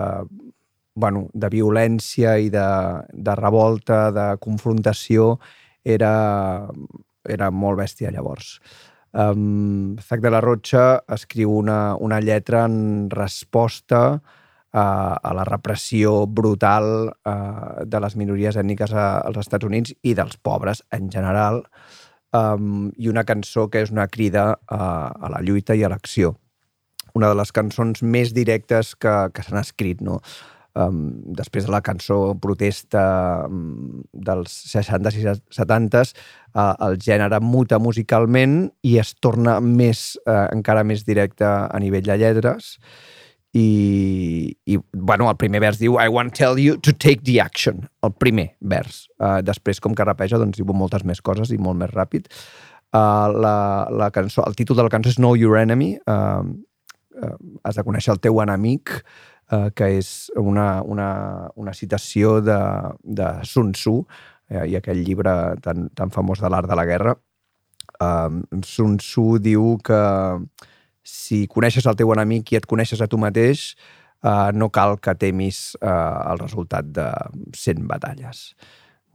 bueno, 0.98 1.28
de 1.32 1.50
violència 1.52 2.36
i 2.42 2.50
de, 2.50 2.68
de 3.14 3.34
revolta, 3.38 4.08
de 4.14 4.28
confrontació, 4.42 5.36
era, 5.84 6.12
era 7.24 7.50
molt 7.54 7.78
bèstia 7.78 8.10
llavors. 8.14 8.58
Um, 9.12 9.96
Zac 10.04 10.20
de 10.20 10.30
la 10.30 10.42
Rocha 10.44 11.00
escriu 11.14 11.54
una, 11.56 11.96
una 11.96 12.20
lletra 12.20 12.66
en 12.68 13.08
resposta 13.10 14.20
a, 14.72 14.84
a 15.16 15.32
la 15.34 15.46
repressió 15.48 16.26
brutal 16.26 17.08
uh, 17.08 17.86
de 17.86 18.00
les 18.04 18.18
minories 18.20 18.58
ètniques 18.60 18.92
a, 18.92 19.22
als 19.24 19.40
Estats 19.46 19.64
Units 19.64 19.94
i 20.02 20.12
dels 20.18 20.36
pobres 20.36 20.84
en 20.92 21.08
general, 21.14 21.62
um, 22.36 22.90
i 22.98 23.08
una 23.08 23.24
cançó 23.24 23.68
que 23.72 23.86
és 23.86 23.94
una 23.94 24.10
crida 24.12 24.50
a, 24.66 24.82
a 25.08 25.32
la 25.32 25.40
lluita 25.40 25.78
i 25.78 25.86
a 25.86 25.94
l'acció. 25.94 26.34
Una 27.18 27.32
de 27.32 27.40
les 27.40 27.50
cançons 27.54 28.04
més 28.06 28.30
directes 28.36 28.94
que, 28.94 29.16
que 29.34 29.44
s'han 29.44 29.60
escrit, 29.60 30.00
no? 30.04 30.20
Um, 30.78 30.98
després 31.34 31.64
de 31.66 31.72
la 31.72 31.80
cançó 31.82 32.36
protesta 32.38 33.00
um, 33.48 34.02
dels 34.12 34.52
60s 34.70 35.16
i 35.18 35.24
70s, 35.56 36.12
uh, 36.52 36.74
el 36.86 36.98
gènere 37.02 37.40
muta 37.42 37.80
musicalment 37.82 38.68
i 38.86 38.98
es 39.02 39.14
torna 39.18 39.56
més, 39.64 40.12
uh, 40.28 40.46
encara 40.54 40.84
més 40.86 41.02
directe 41.08 41.48
a 41.48 41.80
nivell 41.82 42.06
de 42.06 42.18
lletres. 42.20 42.76
I, 43.56 44.54
i 44.68 44.78
bueno, 44.92 45.26
el 45.32 45.38
primer 45.40 45.64
vers 45.64 45.80
diu 45.80 45.96
I 45.98 46.12
want 46.12 46.36
to 46.36 46.44
tell 46.44 46.60
you 46.62 46.76
to 46.84 46.92
take 46.92 47.24
the 47.24 47.40
action, 47.42 47.88
el 48.04 48.14
primer 48.14 48.52
vers. 48.60 49.06
Uh, 49.18 49.40
després, 49.42 49.80
com 49.82 49.96
que 49.98 50.06
rapeja, 50.06 50.38
doncs 50.38 50.60
diu 50.60 50.68
moltes 50.76 51.02
més 51.08 51.24
coses 51.24 51.50
i 51.50 51.58
molt 51.58 51.80
més 51.80 51.90
ràpid. 51.90 52.28
Uh, 52.94 53.32
la, 53.34 53.56
la 53.90 54.12
cançó, 54.14 54.44
el 54.46 54.54
títol 54.56 54.78
de 54.78 54.86
la 54.86 54.92
cançó 54.92 55.10
és 55.10 55.18
Know 55.18 55.34
Your 55.36 55.58
Enemy, 55.58 55.96
uh, 56.06 56.44
uh, 57.16 57.36
has 57.64 57.78
de 57.78 57.84
conèixer 57.86 58.12
el 58.14 58.20
teu 58.24 58.40
enemic, 58.44 58.94
uh, 59.52 59.68
que 59.74 59.90
és 59.98 60.30
una, 60.36 60.82
una, 60.82 61.10
una 61.56 61.74
citació 61.76 62.38
de, 62.44 62.58
de 63.04 63.30
Sun 63.48 63.72
Tzu, 63.76 63.96
uh, 64.02 64.64
i 64.64 64.76
aquell 64.78 65.04
llibre 65.06 65.34
tan, 65.64 65.88
tan 65.96 66.12
famós 66.14 66.42
de 66.44 66.50
l'art 66.52 66.68
de 66.70 66.78
la 66.78 66.86
guerra. 66.88 67.16
Uh, 67.98 68.42
Sun 68.64 68.98
Tzu 69.02 69.38
diu 69.42 69.76
que 69.84 70.02
si 71.08 71.46
coneixes 71.48 71.86
el 71.88 71.96
teu 71.96 72.12
enemic 72.12 72.52
i 72.52 72.58
et 72.60 72.66
coneixes 72.68 73.00
a 73.00 73.08
tu 73.08 73.20
mateix, 73.20 73.72
uh, 74.24 74.50
no 74.52 74.68
cal 74.74 74.98
que 75.00 75.14
temis 75.16 75.72
uh, 75.80 76.32
el 76.32 76.42
resultat 76.42 76.90
de 76.92 77.08
100 77.56 77.86
batalles. 77.88 78.52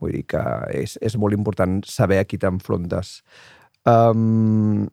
Vull 0.02 0.18
dir 0.18 0.24
que 0.34 0.42
és, 0.74 0.98
és 1.00 1.16
molt 1.20 1.36
important 1.36 1.78
saber 1.86 2.18
a 2.20 2.26
qui 2.28 2.40
t'enfrontes. 2.40 3.20
Um, 3.88 4.88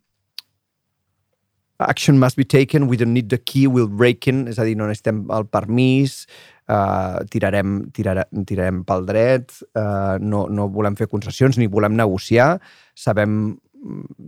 action 1.88 2.20
must 2.20 2.38
be 2.38 2.46
taken, 2.46 2.88
we 2.88 2.98
don't 2.98 3.13
need 3.13 3.30
the 3.30 3.38
key, 3.38 3.67
we'll 3.67 3.88
break 3.88 4.28
in, 4.28 4.48
és 4.48 4.60
a 4.60 4.65
dir, 4.67 4.78
no 4.80 4.88
necessitem 4.89 5.26
el 5.34 5.48
permís, 5.52 6.26
uh, 6.70 7.22
tirarem, 7.32 7.91
tirarem, 7.96 8.46
tirarem 8.48 8.84
pel 8.88 9.06
dret, 9.08 9.54
uh, 9.76 10.17
no, 10.22 10.46
no 10.50 10.70
volem 10.74 10.98
fer 11.00 11.10
concessions 11.12 11.60
ni 11.60 11.70
volem 11.72 11.98
negociar, 11.98 12.56
sabem 12.96 13.58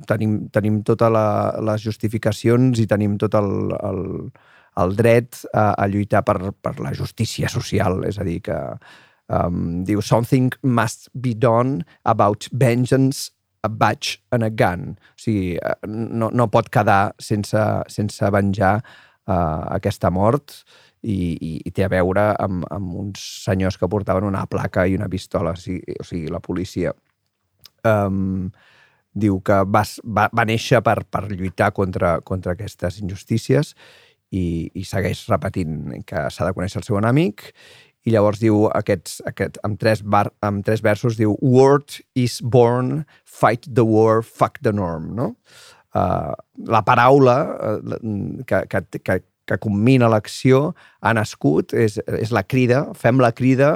tenim, 0.09 0.37
tenim 0.53 0.81
totes 0.87 1.13
les 1.13 1.85
justificacions 1.85 2.81
i 2.81 2.87
tenim 2.89 3.17
tot 3.21 3.35
el, 3.37 3.51
el, 3.77 4.03
el 4.81 4.95
dret 4.97 5.43
a, 5.53 5.73
a 5.77 5.87
lluitar 5.87 6.23
per, 6.25 6.39
per 6.53 6.77
la 6.81 6.93
justícia 6.97 7.51
social, 7.51 8.01
és 8.09 8.19
a 8.19 8.27
dir, 8.27 8.39
que 8.45 8.59
um, 9.29 9.83
diu 9.87 10.01
something 10.01 10.51
must 10.63 11.09
be 11.13 11.33
done 11.33 11.83
about 12.05 12.49
vengeance 12.51 13.29
badge 13.69 14.19
and 14.31 14.43
a 14.43 14.49
gun. 14.49 14.93
O 14.97 15.19
sigui, 15.19 15.57
no, 15.87 16.29
no 16.33 16.49
pot 16.51 16.69
quedar 16.73 17.13
sense, 17.19 17.63
sense 17.87 18.31
venjar 18.33 18.75
uh, 18.81 19.63
aquesta 19.75 20.11
mort 20.11 20.63
i, 21.03 21.15
i, 21.35 21.53
i 21.65 21.71
té 21.75 21.85
a 21.85 21.91
veure 21.91 22.29
amb, 22.39 22.67
amb 22.71 22.99
uns 23.05 23.23
senyors 23.43 23.77
que 23.79 23.89
portaven 23.91 24.27
una 24.27 24.45
placa 24.51 24.87
i 24.87 24.95
una 24.97 25.09
pistola, 25.11 25.55
o 25.55 25.59
sigui, 25.59 25.97
o 25.99 26.07
sigui 26.07 26.31
la 26.31 26.41
policia. 26.43 26.93
Um, 27.83 28.51
diu 29.13 29.39
que 29.45 29.59
va, 29.69 29.83
va, 30.03 30.29
va 30.33 30.47
néixer 30.47 30.81
per, 30.85 31.03
per 31.05 31.27
lluitar 31.31 31.71
contra, 31.75 32.17
contra 32.25 32.55
aquestes 32.55 32.97
injustícies 33.03 33.73
i, 34.33 34.71
i 34.73 34.85
segueix 34.87 35.27
repetint 35.29 36.03
que 36.09 36.25
s'ha 36.33 36.47
de 36.47 36.55
conèixer 36.57 36.81
el 36.81 36.87
seu 36.87 36.97
enemic 36.97 37.51
i 38.03 38.13
llavors 38.13 38.41
diu 38.41 38.65
aquests, 38.75 39.21
aquest, 39.29 39.59
amb, 39.63 39.79
tres 39.79 40.03
bar, 40.03 40.27
amb 40.43 40.63
tres 40.65 40.83
versos, 40.83 41.17
diu 41.19 41.37
Word 41.41 42.01
is 42.19 42.39
born, 42.41 43.03
fight 43.23 43.67
the 43.67 43.85
war, 43.87 44.21
fuck 44.23 44.59
the 44.61 44.73
norm, 44.75 45.13
no? 45.15 45.33
Uh, 45.93 46.33
la 46.67 46.81
paraula 46.81 47.35
uh, 47.53 47.99
que, 48.49 48.63
que, 48.67 48.81
que, 48.99 49.19
que 49.45 49.59
combina 49.61 50.09
l'acció 50.09 50.71
ha 51.01 51.13
nascut, 51.13 51.75
és, 51.77 51.99
és 52.17 52.33
la 52.33 52.43
crida, 52.43 52.87
fem 52.97 53.21
la 53.21 53.31
crida 53.35 53.75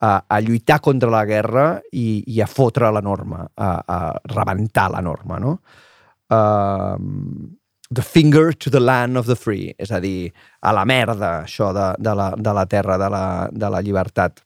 a, 0.00 0.12
a 0.28 0.40
lluitar 0.40 0.78
contra 0.84 1.10
la 1.12 1.24
guerra 1.28 1.66
i, 1.92 2.22
i 2.32 2.40
a 2.40 2.48
fotre 2.48 2.90
la 2.94 3.02
norma, 3.04 3.44
a, 3.56 3.70
a 3.82 4.00
rebentar 4.32 4.88
la 4.94 5.02
norma, 5.04 5.40
no? 5.42 5.56
Uh, 6.26 6.96
the 7.90 8.02
finger 8.02 8.52
to 8.52 8.70
the 8.70 8.80
land 8.80 9.16
of 9.16 9.26
the 9.26 9.36
free, 9.36 9.74
és 9.78 9.92
a 9.92 10.00
dir, 10.00 10.32
a 10.62 10.72
la 10.74 10.84
merda, 10.84 11.42
això 11.44 11.72
de, 11.74 11.92
de, 12.02 12.14
la, 12.18 12.32
de 12.34 12.52
la 12.52 12.64
terra, 12.66 12.98
de 12.98 13.08
la, 13.10 13.24
de 13.52 13.70
la 13.70 13.82
llibertat. 13.82 14.42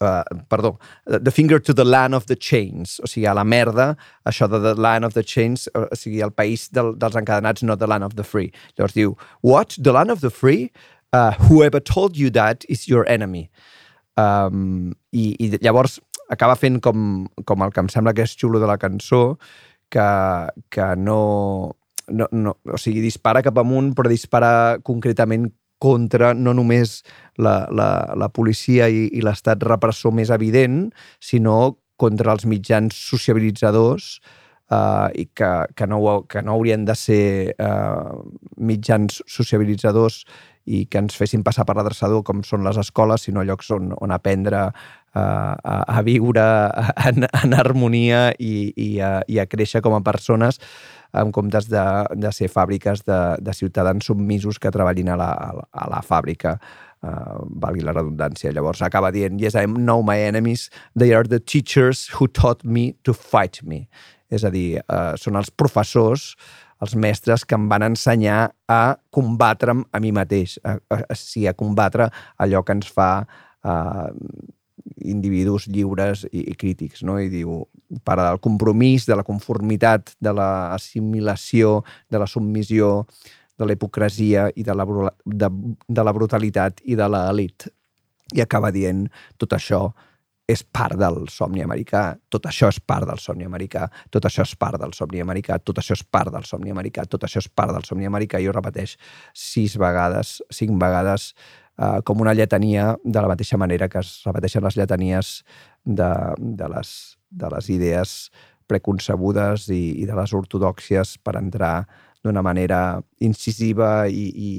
Uh, 0.00 0.22
perdó, 0.48 0.78
the 1.04 1.30
finger 1.30 1.58
to 1.58 1.74
the 1.74 1.84
land 1.84 2.14
of 2.14 2.24
the 2.26 2.36
chains, 2.36 2.98
o 3.04 3.06
sigui, 3.06 3.26
a 3.28 3.34
la 3.36 3.44
merda, 3.44 3.96
això 4.24 4.48
de 4.48 4.60
the 4.60 4.74
land 4.74 5.04
of 5.04 5.12
the 5.12 5.22
chains, 5.22 5.68
o 5.74 5.88
sigui, 5.96 6.22
el 6.24 6.32
país 6.32 6.68
del, 6.72 6.94
dels 6.96 7.16
encadenats, 7.20 7.62
no 7.62 7.76
the 7.76 7.86
land 7.86 8.04
of 8.04 8.16
the 8.16 8.24
free. 8.24 8.50
Llavors 8.78 8.96
diu, 8.96 9.16
what? 9.42 9.76
The 9.76 9.92
land 9.92 10.10
of 10.10 10.20
the 10.20 10.30
free? 10.30 10.70
Uh, 11.12 11.32
whoever 11.48 11.80
told 11.80 12.16
you 12.16 12.30
that 12.30 12.64
is 12.68 12.88
your 12.88 13.06
enemy. 13.08 13.50
Um, 14.16 14.94
i, 15.12 15.34
I 15.40 15.58
llavors 15.60 15.98
acaba 16.30 16.56
fent 16.56 16.80
com, 16.80 17.26
com 17.44 17.62
el 17.62 17.72
que 17.72 17.82
em 17.82 17.88
sembla 17.92 18.14
que 18.14 18.24
és 18.24 18.36
xulo 18.38 18.60
de 18.60 18.68
la 18.70 18.78
cançó, 18.78 19.36
que, 19.90 20.08
que 20.70 20.94
no, 20.96 21.20
no, 22.10 22.28
no... 22.32 22.56
O 22.72 22.78
sigui, 22.80 23.02
dispara 23.04 23.42
cap 23.46 23.58
amunt, 23.62 23.94
però 23.96 24.10
dispara 24.10 24.52
concretament 24.86 25.48
contra 25.80 26.34
no 26.36 26.52
només 26.52 27.00
la, 27.40 27.64
la, 27.72 27.90
la 28.20 28.28
policia 28.28 28.90
i, 28.92 29.06
i 29.16 29.24
l'estat 29.24 29.62
repressor 29.64 30.12
més 30.14 30.32
evident, 30.34 30.90
sinó 31.24 31.78
contra 32.00 32.34
els 32.36 32.46
mitjans 32.48 32.96
sociabilitzadors 32.96 34.12
uh, 34.70 35.08
i 35.16 35.26
que, 35.36 35.50
que, 35.76 35.88
no, 35.88 36.00
que 36.28 36.44
no 36.44 36.54
haurien 36.56 36.84
de 36.88 36.96
ser 36.96 37.24
uh, 37.56 38.20
mitjans 38.56 39.20
sociabilitzadors 39.28 40.22
i 40.70 40.84
que 40.86 41.00
ens 41.00 41.16
fessin 41.16 41.42
passar 41.42 41.64
per 41.66 41.74
l'adreçador 41.78 42.22
com 42.26 42.44
són 42.46 42.64
les 42.66 42.78
escoles, 42.80 43.24
sinó 43.26 43.42
llocs 43.46 43.72
on, 43.74 43.94
on 43.96 44.12
aprendre 44.14 44.66
uh, 44.68 45.20
a, 45.20 45.76
a 45.98 46.04
viure 46.06 46.46
en, 47.08 47.26
en 47.26 47.56
harmonia 47.56 48.28
i, 48.38 48.70
i, 48.76 48.90
a, 49.00 49.18
i 49.26 49.40
a 49.40 49.48
créixer 49.50 49.82
com 49.84 49.96
a 49.96 50.04
persones 50.06 50.60
en 51.16 51.32
comptes 51.34 51.68
de, 51.70 51.82
de 52.16 52.30
ser 52.34 52.50
fàbriques 52.52 53.04
de, 53.06 53.18
de 53.40 53.54
ciutadans 53.56 54.06
submisos 54.06 54.58
que 54.58 54.72
treballin 54.74 55.12
a 55.14 55.18
la, 55.18 55.30
a 55.72 55.90
la 55.90 56.00
fàbrica, 56.06 56.56
uh, 57.02 57.40
valgui 57.62 57.84
la 57.84 57.94
redundància. 57.96 58.52
Llavors 58.54 58.82
acaba 58.86 59.12
dient, 59.14 59.40
yes, 59.40 59.58
I 59.58 59.66
know 59.66 60.02
my 60.06 60.18
enemies, 60.20 60.68
they 60.94 61.14
are 61.14 61.26
the 61.26 61.40
teachers 61.40 62.08
who 62.14 62.28
taught 62.28 62.64
me 62.64 62.92
to 63.04 63.14
fight 63.14 63.62
me. 63.62 63.86
És 64.30 64.44
a 64.46 64.50
dir, 64.54 64.82
uh, 64.86 65.16
són 65.18 65.38
els 65.40 65.50
professors 65.50 66.34
els 66.80 66.94
mestres 66.96 67.44
que 67.44 67.56
em 67.58 67.66
van 67.68 67.84
ensenyar 67.84 68.54
a 68.70 68.96
combatre'm 69.12 69.84
a 69.92 70.00
mi 70.00 70.14
mateix, 70.16 70.56
a, 70.64 70.78
a, 70.88 71.02
a, 71.12 71.16
a 71.50 71.52
combatre 71.52 72.08
allò 72.40 72.62
que 72.64 72.76
ens 72.78 72.88
fa 72.88 73.10
uh, 73.20 74.08
individus 75.00 75.66
lliures 75.68 76.26
i, 76.30 76.44
i 76.52 76.54
crítics, 76.58 77.02
no? 77.06 77.18
I 77.20 77.30
diu, 77.32 77.62
per 78.04 78.18
al 78.20 78.40
compromís, 78.42 79.06
de 79.08 79.16
la 79.18 79.26
conformitat, 79.26 80.14
de 80.20 80.34
l'assimilació, 80.36 81.80
de 82.10 82.20
la 82.22 82.28
submissió, 82.30 83.06
de 83.60 83.68
la 83.68 83.76
hipocresia 83.76 84.48
i 84.56 84.64
de 84.64 84.74
la, 84.74 84.86
de, 85.24 85.50
de 85.88 86.04
la 86.04 86.14
brutalitat 86.16 86.80
i 86.88 86.96
de 86.96 87.08
l'elit. 87.12 87.68
i 88.30 88.40
acaba 88.40 88.70
dient 88.70 89.08
tot 89.36 89.52
això 89.56 89.88
és 90.50 90.62
part 90.62 90.98
del 90.98 91.24
somni 91.30 91.62
americà, 91.62 92.16
tot 92.32 92.46
això 92.50 92.70
és 92.72 92.80
part 92.80 93.06
del 93.06 93.18
somni 93.22 93.46
americà, 93.46 93.86
tot 94.10 94.26
això 94.26 94.44
és 94.46 94.54
part 94.58 94.80
del 94.82 94.94
somni 94.96 95.22
americà, 95.22 95.58
tot 95.62 95.78
això 95.78 95.94
és 95.94 96.02
part 96.02 96.32
del 96.34 96.46
somni 96.48 96.72
americà, 96.74 97.06
tot 97.06 97.26
això 97.26 97.42
és 97.42 97.48
part 97.48 97.74
del 97.74 97.86
somni 97.86 98.08
americà, 98.08 98.40
i 98.40 98.48
ho 98.48 98.54
repeteix 98.56 98.96
sis 99.36 99.76
vegades, 99.78 100.40
cinc 100.50 100.74
vegades, 100.80 101.32
eh, 101.80 102.02
com 102.04 102.20
una 102.20 102.34
lletania, 102.34 102.92
de 103.02 103.22
la 103.24 103.32
mateixa 103.32 103.58
manera 103.58 103.88
que 103.88 104.02
es 104.04 104.20
repeteixen 104.26 104.64
les 104.66 104.76
lletanies 104.76 105.32
de, 105.84 106.12
de, 106.38 106.68
les, 106.76 106.94
de 107.30 107.50
les 107.56 107.72
idees 107.72 108.14
preconcebudes 108.70 109.66
i, 109.74 109.82
i 110.02 110.06
de 110.06 110.14
les 110.14 110.34
ortodoxies 110.36 111.16
per 111.24 111.34
entrar 111.40 111.74
d'una 112.22 112.42
manera 112.44 113.00
incisiva 113.24 114.04
i, 114.12 114.26
i, 114.28 114.50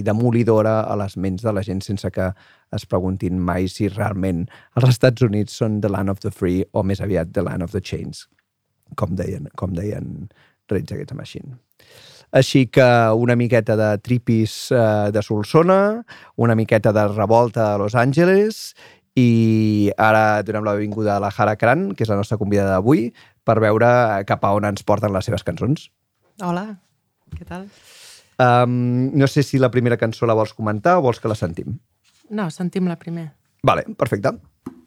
i 0.00 0.02
demolidora 0.02 0.80
a 0.88 0.96
les 0.96 1.18
ments 1.20 1.44
de 1.44 1.52
la 1.52 1.62
gent 1.62 1.82
sense 1.84 2.10
que 2.10 2.30
es 2.72 2.86
preguntin 2.88 3.38
mai 3.44 3.68
si 3.68 3.90
realment 3.92 4.46
els 4.80 4.88
Estats 4.94 5.24
Units 5.26 5.60
són 5.60 5.82
the 5.84 5.92
land 5.92 6.12
of 6.12 6.24
the 6.24 6.32
free 6.32 6.64
o 6.72 6.82
més 6.82 7.04
aviat 7.04 7.34
the 7.36 7.44
land 7.44 7.62
of 7.62 7.76
the 7.76 7.84
chains, 7.84 8.24
com 8.96 9.16
deien, 9.20 9.52
com 9.60 9.76
deien 9.76 10.30
Rage 10.72 10.92
Against 10.92 11.12
the 11.12 11.20
Machine. 11.20 11.58
Així 12.30 12.66
que 12.68 12.86
una 13.16 13.36
miqueta 13.36 13.76
de 13.78 13.88
tripis 14.04 14.68
eh, 14.70 15.10
de 15.14 15.22
Solsona, 15.24 16.04
una 16.36 16.56
miqueta 16.58 16.92
de 16.92 17.06
revolta 17.08 17.74
a 17.74 17.78
Los 17.80 17.94
Angeles 17.96 18.74
i 19.18 19.90
ara 19.96 20.42
donem 20.46 20.66
la 20.66 20.76
benvinguda 20.76 21.16
a 21.16 21.22
la 21.22 21.32
Jara 21.34 21.56
Kran, 21.56 21.92
que 21.96 22.04
és 22.04 22.10
la 22.12 22.18
nostra 22.20 22.38
convidada 22.38 22.76
d'avui, 22.76 23.08
per 23.44 23.58
veure 23.64 23.88
cap 24.28 24.44
a 24.44 24.52
on 24.54 24.68
ens 24.68 24.84
porten 24.84 25.14
les 25.14 25.24
seves 25.24 25.46
cançons. 25.46 25.88
Hola, 26.44 26.66
què 27.34 27.48
tal? 27.48 27.66
Um, 28.38 29.10
no 29.18 29.26
sé 29.26 29.42
si 29.42 29.58
la 29.58 29.72
primera 29.74 29.98
cançó 29.98 30.28
la 30.28 30.36
vols 30.38 30.54
comentar 30.54 30.98
o 30.98 31.02
vols 31.08 31.18
que 31.18 31.32
la 31.32 31.38
sentim. 31.38 31.80
No, 32.30 32.50
sentim 32.54 32.86
la 32.86 32.98
primer. 33.00 33.32
Vale, 33.66 33.88
perfecte. 33.98 34.36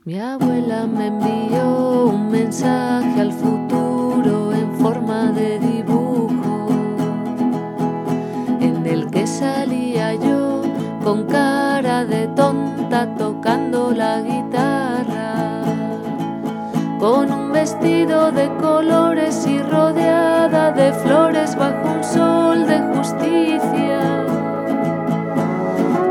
Mi 0.05 0.19
abuela 0.19 0.87
me 0.87 1.07
envió 1.07 2.05
un 2.05 2.31
mensaje 2.31 3.21
al 3.21 3.33
futuro 3.33 4.53
en 4.53 4.79
forma 4.79 5.31
de 5.33 5.59
dibujo, 5.59 5.70
con 11.03 11.25
cara 11.25 12.05
de 12.05 12.27
tonta 12.27 13.07
tocando 13.17 13.91
la 13.91 14.21
guitarra, 14.21 15.63
con 16.99 17.31
un 17.31 17.51
vestido 17.51 18.31
de 18.31 18.47
colores 18.57 19.47
y 19.47 19.59
rodeada 19.63 20.71
de 20.71 20.93
flores 20.93 21.55
bajo 21.55 21.89
un 21.95 22.03
sol 22.03 22.67
de 22.67 22.79
justicia. 22.95 23.99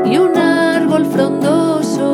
Y 0.05 0.17
un 0.17 0.35
árbol 0.37 1.05
frondoso 1.05 2.09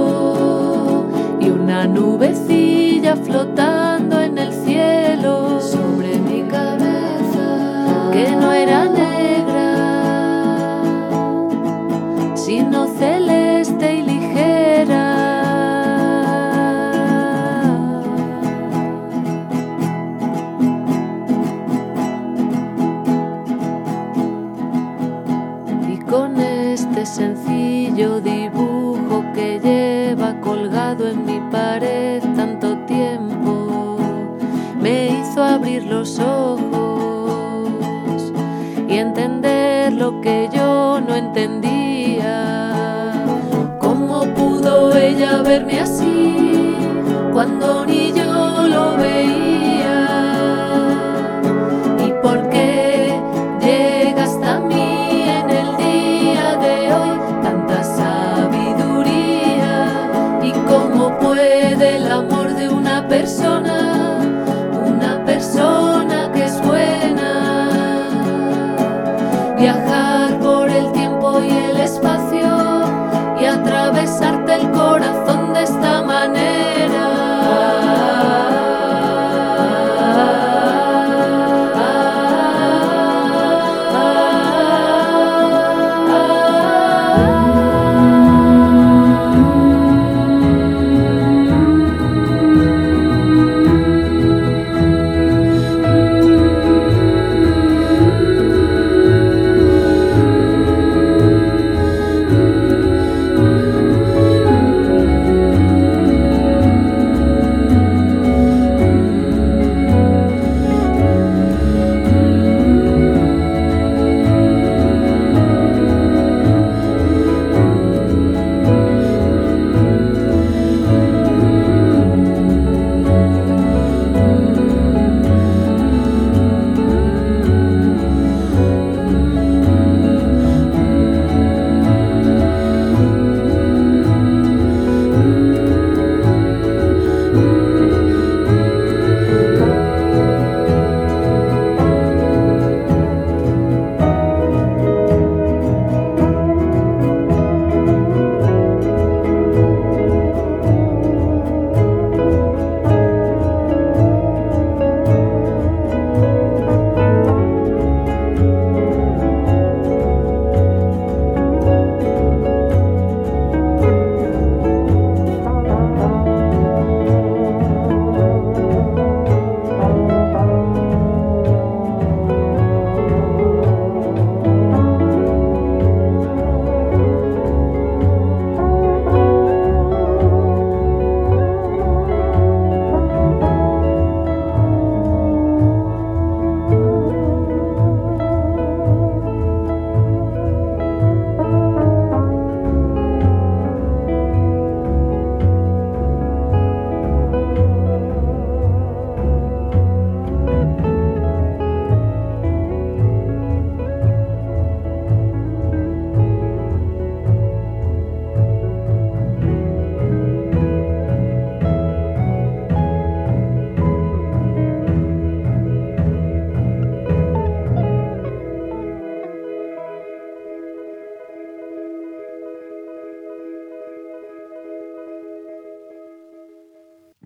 y 1.40 1.50
una 1.50 1.88
nubecilla 1.88 3.16
flotando 3.16 4.22
en 4.22 4.38
el 4.38 4.54
cielo. 4.54 5.60
Sobre 5.60 6.20
mi 6.20 6.44
cabeza 6.44 8.12
que 8.14 8.36
no 8.36 8.54
era 8.54 8.88
verme 45.48 45.80
así 45.80 46.76
cuando 47.32 47.86
ni 47.86 48.12
yo 48.12 48.57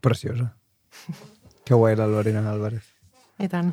Preciosa. 0.01 0.55
Que 1.63 1.77
guai 1.77 1.95
Lorena 1.95 2.49
Álvarez. 2.49 2.83
I 3.39 3.47
tant. 3.47 3.71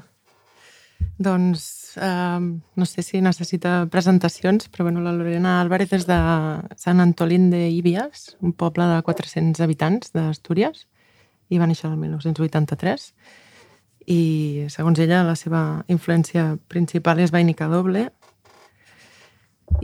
Doncs 1.19 1.97
eh, 1.97 2.39
no 2.41 2.87
sé 2.87 3.03
si 3.03 3.21
necessita 3.21 3.87
presentacions, 3.91 4.69
però 4.69 4.85
bueno, 4.85 5.01
la 5.01 5.13
Lorena 5.13 5.61
Álvarez 5.61 5.93
és 5.97 6.07
de 6.07 6.19
Sant 6.77 7.01
Antolín 7.01 7.51
de 7.51 7.69
Ibias, 7.71 8.37
un 8.41 8.53
poble 8.53 8.87
de 8.87 9.03
400 9.03 9.61
habitants 9.65 10.15
d'Astúries, 10.15 10.87
i 11.49 11.59
va 11.59 11.67
néixer 11.67 11.89
el 11.91 11.97
1983. 11.99 13.09
I, 14.09 14.21
segons 14.73 15.01
ella, 15.03 15.25
la 15.27 15.35
seva 15.37 15.83
influència 15.89 16.55
principal 16.69 17.19
és 17.21 17.33
Vainica 17.35 17.69
Doble, 17.69 18.09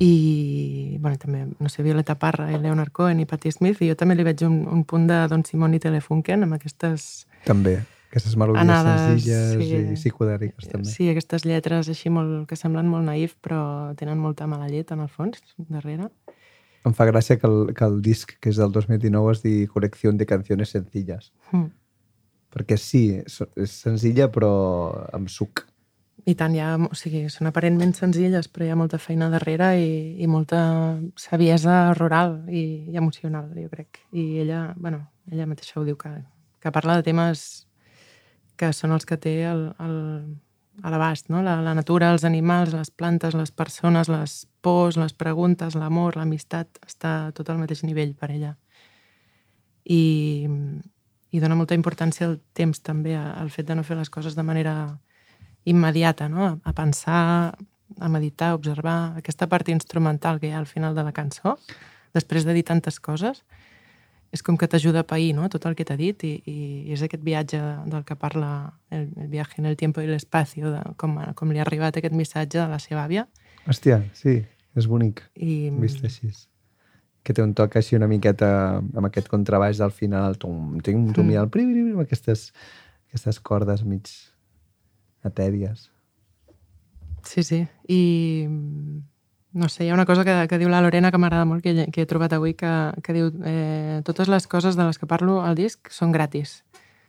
i 0.01 0.97
bueno, 1.01 1.19
també, 1.21 1.45
no 1.61 1.71
sé, 1.71 1.85
Violeta 1.87 2.17
Parra 2.19 2.51
i 2.53 2.59
Leonard 2.59 2.93
Cohen 2.93 3.21
i 3.23 3.27
Patti 3.31 3.53
Smith, 3.55 3.83
i 3.83 3.91
jo 3.91 3.97
també 3.99 4.17
li 4.17 4.27
veig 4.27 4.43
un, 4.47 4.63
un 4.71 4.85
punt 4.89 5.07
de 5.11 5.21
Don 5.31 5.45
Simon 5.47 5.77
i 5.77 5.83
Telefunken 5.83 6.47
amb 6.47 6.57
aquestes 6.59 7.27
També. 7.45 7.83
Aquestes 8.15 8.37
melodies 8.39 8.63
Anades, 8.63 9.01
senzilles 9.03 9.55
sí. 9.59 9.79
i 9.91 9.97
psicodèliques, 9.99 10.69
també. 10.71 10.87
Sí, 10.87 11.09
aquestes 11.11 11.43
lletres 11.43 11.89
així 11.91 12.13
molt, 12.15 12.45
que 12.47 12.55
semblen 12.55 12.87
molt 12.87 13.03
naïf, 13.09 13.35
però 13.43 13.91
tenen 13.99 14.21
molta 14.23 14.47
mala 14.47 14.69
llet 14.71 14.93
en 14.95 15.03
el 15.03 15.11
fons, 15.11 15.43
darrere. 15.67 16.07
Em 16.87 16.95
fa 16.95 17.09
gràcia 17.09 17.35
que 17.41 17.49
el, 17.49 17.73
que 17.75 17.89
el 17.89 17.99
disc, 18.07 18.37
que 18.39 18.53
és 18.53 18.61
del 18.61 18.71
2019, 18.71 19.33
es 19.35 19.43
digui 19.43 19.67
Col·lecció 19.73 20.13
de 20.15 20.29
canciones 20.31 20.71
sencilles. 20.77 21.33
Mm. 21.51 21.73
Perquè 22.55 22.79
sí, 22.79 23.03
és 23.27 23.75
senzilla, 23.83 24.29
però 24.31 24.53
amb 25.17 25.33
suc. 25.33 25.65
I 26.25 26.33
tant, 26.41 26.55
ha, 26.57 26.77
o 26.81 26.97
sigui, 26.97 27.27
són 27.29 27.51
aparentment 27.51 27.93
senzilles, 27.97 28.47
però 28.49 28.65
hi 28.65 28.71
ha 28.73 28.79
molta 28.81 28.97
feina 28.97 29.29
darrere 29.33 29.75
i, 29.77 29.91
i 30.25 30.29
molta 30.31 30.61
saviesa 31.21 31.93
rural 31.99 32.39
i, 32.49 32.65
i 32.89 32.97
emocional, 32.97 33.51
jo 33.59 33.69
crec. 33.69 34.01
I 34.17 34.41
ella, 34.41 34.63
bueno, 34.77 35.03
ella 35.31 35.49
mateixa 35.51 35.81
ho 35.81 35.85
diu, 35.85 35.99
que, 36.01 36.15
que 36.65 36.73
parla 36.73 36.97
de 36.97 37.05
temes 37.11 37.67
que 38.57 38.73
són 38.73 38.97
els 38.97 39.05
que 39.05 39.19
té 39.21 39.35
el, 39.51 39.67
el, 39.85 40.01
a 40.81 40.95
l'abast, 40.95 41.29
no? 41.29 41.43
La, 41.45 41.59
la 41.61 41.77
natura, 41.77 42.11
els 42.15 42.25
animals, 42.25 42.73
les 42.73 42.91
plantes, 42.91 43.37
les 43.37 43.53
persones, 43.53 44.09
les 44.09 44.41
pors, 44.65 44.97
les 44.97 45.13
preguntes, 45.13 45.77
l'amor, 45.77 46.17
l'amistat, 46.17 46.81
està 46.89 47.35
tot 47.37 47.51
al 47.51 47.61
mateix 47.61 47.85
nivell 47.85 48.15
per 48.17 48.33
ella. 48.33 48.57
I, 49.85 50.49
i 51.37 51.41
dona 51.43 51.59
molta 51.59 51.77
importància 51.77 52.31
al 52.31 52.39
temps 52.57 52.81
també, 52.81 53.13
al 53.19 53.51
fet 53.53 53.69
de 53.69 53.77
no 53.77 53.85
fer 53.85 53.99
les 54.01 54.09
coses 54.09 54.39
de 54.39 54.47
manera 54.47 54.75
immediata, 55.65 56.29
no? 56.29 56.61
a, 56.63 56.73
pensar, 56.73 57.57
a 57.99 58.09
meditar, 58.09 58.53
a 58.53 58.55
observar 58.55 59.17
aquesta 59.19 59.49
part 59.49 59.69
instrumental 59.73 60.41
que 60.41 60.49
hi 60.49 60.55
ha 60.55 60.61
al 60.61 60.71
final 60.71 60.95
de 60.95 61.05
la 61.05 61.13
cançó, 61.13 61.57
després 62.15 62.45
de 62.45 62.55
dir 62.55 62.65
tantes 62.69 63.01
coses, 63.01 63.43
és 64.35 64.43
com 64.43 64.57
que 64.59 64.67
t'ajuda 64.67 65.05
a 65.05 65.07
pair 65.07 65.31
no? 65.35 65.47
tot 65.49 65.67
el 65.69 65.77
que 65.79 65.87
t'ha 65.87 65.97
dit 65.99 66.25
i, 66.27 66.33
i 66.51 66.57
és 66.95 67.03
aquest 67.07 67.23
viatge 67.23 67.61
del 67.91 68.03
que 68.07 68.17
parla 68.19 68.73
el, 68.91 69.07
el 69.23 69.29
viatge 69.31 69.63
en 69.63 69.71
el 69.71 69.77
tiempo 69.79 70.03
i 70.03 70.09
l'espacio, 70.11 70.73
de 70.75 70.83
com, 70.99 71.21
com 71.39 71.55
li 71.55 71.63
ha 71.63 71.67
arribat 71.67 72.01
aquest 72.01 72.17
missatge 72.19 72.59
de 72.59 72.67
la 72.71 72.81
seva 72.83 73.05
àvia. 73.07 73.29
Hòstia, 73.71 74.03
sí, 74.19 74.41
és 74.75 74.91
bonic, 74.91 75.23
I, 75.39 75.71
vist 75.79 76.03
així. 76.05 76.33
Que 77.25 77.33
té 77.33 77.41
un 77.41 77.55
toc 77.57 77.79
així 77.79 77.97
una 77.97 78.11
miqueta 78.11 78.49
amb 78.83 79.07
aquest 79.07 79.31
contrabaix 79.33 79.79
del 79.81 79.95
final, 79.95 80.35
tum, 80.37 80.75
tum, 80.85 81.07
tum, 81.17 81.31
i 81.31 81.39
el 81.41 81.49
prim, 81.49 81.71
aquestes, 82.03 82.51
aquestes 83.09 83.39
cordes 83.41 83.87
mig 83.87 84.11
etèries. 85.25 85.89
Sí, 87.25 87.43
sí. 87.43 87.65
I 87.89 88.01
no 89.55 89.69
sé, 89.71 89.87
hi 89.87 89.91
ha 89.91 89.95
una 89.95 90.05
cosa 90.05 90.25
que, 90.25 90.35
que 90.51 90.59
diu 90.59 90.69
la 90.69 90.83
Lorena 90.83 91.13
que 91.15 91.19
m'agrada 91.23 91.47
molt, 91.47 91.63
que, 91.63 91.87
que 91.95 92.03
he 92.03 92.11
trobat 92.11 92.35
avui, 92.35 92.57
que, 92.59 92.71
que 93.07 93.15
diu 93.15 93.31
eh, 93.47 94.01
totes 94.05 94.29
les 94.29 94.49
coses 94.51 94.77
de 94.77 94.87
les 94.89 94.99
que 94.99 95.07
parlo 95.07 95.41
al 95.47 95.55
disc 95.55 95.93
són 95.95 96.13
gratis. 96.13 96.63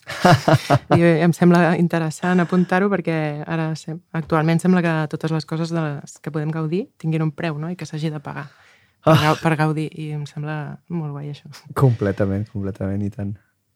I 0.93 1.01
em 1.25 1.33
sembla 1.33 1.73
interessant 1.81 2.39
apuntar-ho 2.43 2.91
perquè 2.93 3.41
ara 3.41 3.71
actualment 4.13 4.61
sembla 4.61 4.83
que 4.85 4.93
totes 5.15 5.33
les 5.33 5.49
coses 5.49 5.73
de 5.73 5.81
les 5.81 6.19
que 6.21 6.29
podem 6.29 6.53
gaudir 6.53 6.85
tinguin 7.01 7.25
un 7.25 7.33
preu 7.33 7.57
no? 7.57 7.71
i 7.73 7.75
que 7.79 7.87
s'hagi 7.89 8.13
de 8.13 8.21
pagar 8.21 8.45
per, 9.01 9.17
gau 9.23 9.39
per 9.41 9.55
gaudir 9.57 9.87
i 9.97 10.11
em 10.13 10.27
sembla 10.29 10.77
molt 10.93 11.17
guai 11.17 11.33
això. 11.33 11.49
Completament, 11.77 12.45
completament, 12.53 13.01
i 13.01 13.09
tant. 13.13 13.33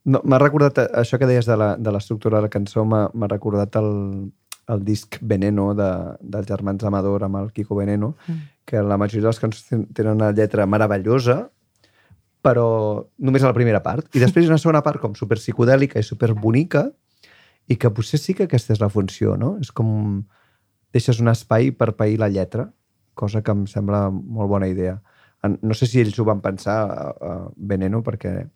No, 0.10 0.22
m'ha 0.26 0.40
recordat, 0.42 0.80
això 0.98 1.20
que 1.22 1.28
deies 1.30 1.46
de 1.46 1.56
la- 1.60 1.76
de 1.78 1.92
l'estructura 1.94 2.38
de 2.40 2.48
la 2.48 2.50
cançó, 2.54 2.86
m'ha 2.86 3.28
recordat 3.30 3.76
el, 3.82 4.32
el 4.70 4.84
disc 4.86 5.18
Veneno 5.22 5.74
de, 5.78 5.90
dels 6.22 6.48
germans 6.50 6.84
Amador 6.88 7.24
amb 7.28 7.38
el 7.42 7.52
Kiko 7.54 7.76
Veneno, 7.78 8.16
Mm. 8.28 8.40
que 8.66 8.82
la 8.86 8.98
majoria 8.98 9.22
de 9.28 9.28
les 9.34 9.40
cançons 9.42 9.68
ten- 9.70 9.88
tenen 9.94 10.14
una 10.22 10.32
lletra 10.32 10.66
meravellosa, 10.66 11.50
però 12.42 13.08
només 13.18 13.44
a 13.44 13.48
la 13.52 13.54
primera 13.58 13.82
part. 13.84 14.08
I 14.16 14.20
després 14.24 14.48
una 14.48 14.58
segona 14.62 14.82
part 14.82 15.02
com 15.02 15.16
super 15.16 15.38
psicodèlica 15.38 16.00
i 16.00 16.04
super 16.08 16.34
bonica 16.34 16.86
i 17.68 17.76
que 17.76 17.90
potser 17.92 18.20
sí 18.20 18.34
que 18.34 18.44
aquesta 18.48 18.74
és 18.74 18.80
la 18.80 18.90
funció, 18.90 19.36
no? 19.38 19.58
És 19.60 19.72
com 19.72 20.24
deixes 20.94 21.20
un 21.20 21.28
espai 21.28 21.72
per 21.72 21.92
pair 21.98 22.18
la 22.20 22.30
lletra, 22.30 22.70
cosa 23.14 23.42
que 23.44 23.52
em 23.52 23.66
sembla 23.68 24.08
molt 24.10 24.50
bona 24.50 24.68
idea. 24.72 25.02
No 25.62 25.74
sé 25.74 25.86
si 25.88 26.00
ells 26.02 26.18
ho 26.20 26.26
van 26.26 26.42
pensar 26.42 26.78
a 27.22 27.50
Veneno, 27.56 28.02
perquè 28.04 28.48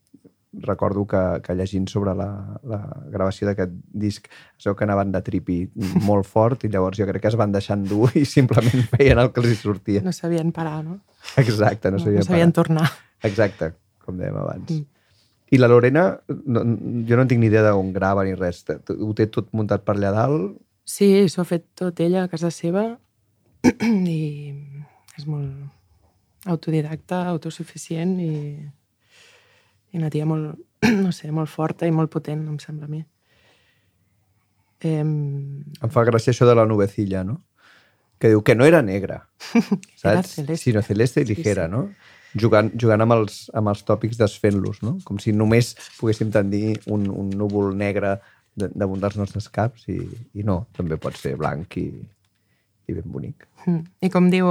recordo 0.61 1.05
que, 1.07 1.41
que 1.43 1.55
llegint 1.55 1.87
sobre 1.89 2.13
la, 2.15 2.29
la 2.63 2.79
gravació 3.11 3.47
d'aquest 3.49 3.73
disc 3.89 4.27
es 4.29 4.67
veu 4.67 4.75
que 4.77 4.85
anaven 4.85 5.11
de 5.13 5.21
tripi 5.25 5.57
molt 6.05 6.27
fort 6.29 6.63
i 6.63 6.71
llavors 6.73 6.99
jo 6.99 7.07
crec 7.09 7.23
que 7.25 7.31
es 7.31 7.37
van 7.39 7.53
deixar 7.55 7.77
endur 7.79 8.11
i 8.19 8.25
simplement 8.29 8.85
feien 8.93 9.21
el 9.21 9.31
que 9.33 9.41
els 9.43 9.61
sortia. 9.61 10.03
No 10.05 10.13
sabien 10.13 10.51
parar, 10.55 10.83
no? 10.85 10.99
Exacte, 11.41 11.89
no 11.89 11.97
no 11.97 12.03
sabien 12.05 12.27
sabien 12.27 12.51
parar. 12.51 12.59
tornar. 12.61 12.89
Exacte, 13.23 13.73
com 14.03 14.19
dèiem 14.19 14.37
abans. 14.37 14.69
Mm. 14.69 14.89
I 15.53 15.59
la 15.59 15.69
Lorena, 15.69 16.07
no, 16.49 16.63
jo 17.07 17.17
no 17.17 17.27
tinc 17.29 17.41
ni 17.41 17.49
idea 17.51 17.61
d'on 17.67 17.91
grava 17.93 18.23
ni 18.25 18.33
res. 18.33 18.63
Ho 18.65 19.11
té 19.13 19.27
tot 19.29 19.51
muntat 19.53 19.83
per 19.85 19.93
allà 19.97 20.09
dalt? 20.15 20.55
Sí, 20.83 21.29
s'ho 21.29 21.43
ha 21.43 21.47
fet 21.47 21.67
tot 21.77 21.99
ella 22.03 22.25
a 22.25 22.31
casa 22.31 22.49
seva 22.51 22.87
i 24.17 24.21
és 25.17 25.27
molt 25.29 26.49
autodidacta, 26.49 27.21
autosuficient 27.29 28.17
i, 28.19 28.33
i 29.93 29.99
una 30.01 30.09
tia 30.13 30.25
molt, 30.25 30.57
no 31.05 31.11
sé, 31.15 31.31
molt 31.31 31.49
forta 31.53 31.87
i 31.87 31.93
molt 31.95 32.11
potent, 32.11 32.43
em 32.49 32.59
sembla 32.61 32.89
a 32.89 32.91
mi. 32.91 33.03
Em, 34.83 35.11
Em 35.81 35.91
fa 35.93 36.03
gràcia 36.07 36.33
això 36.33 36.47
de 36.49 36.55
la 36.57 36.65
nubecilla, 36.67 37.23
no? 37.23 37.37
Que 38.19 38.29
diu 38.31 38.41
que 38.43 38.55
no 38.55 38.65
era 38.67 38.81
negra, 38.83 39.21
Era 39.53 39.77
saps? 40.21 40.35
celeste. 40.39 40.57
Sinó 40.63 40.81
celeste 40.83 41.21
i 41.23 41.25
Sí, 41.27 41.35
ligera, 41.35 41.65
sí. 41.67 41.71
no? 41.71 41.85
Jugant, 42.39 42.71
jugant 42.81 43.03
amb, 43.05 43.13
els, 43.13 43.43
amb 43.53 43.69
els 43.69 43.83
tòpics 43.85 44.17
desfent-los, 44.17 44.81
no? 44.83 44.95
Com 45.05 45.19
si 45.21 45.31
només 45.35 45.75
poguéssim 45.99 46.31
tendir 46.33 46.79
un, 46.89 47.05
un 47.13 47.29
núvol 47.37 47.75
negre 47.77 48.15
de- 48.57 48.71
damunt 48.73 49.03
dels 49.03 49.17
nostres 49.19 49.47
caps 49.53 49.85
i, 49.93 49.99
i 50.33 50.43
no, 50.47 50.63
també 50.73 50.97
pot 50.97 51.15
ser 51.19 51.35
blanc 51.37 51.77
i, 51.77 51.85
i 52.89 52.95
ben 52.97 53.05
bonic. 53.05 53.45
Mm. 53.67 53.83
I 54.01 54.09
com 54.09 54.31
diu, 54.33 54.49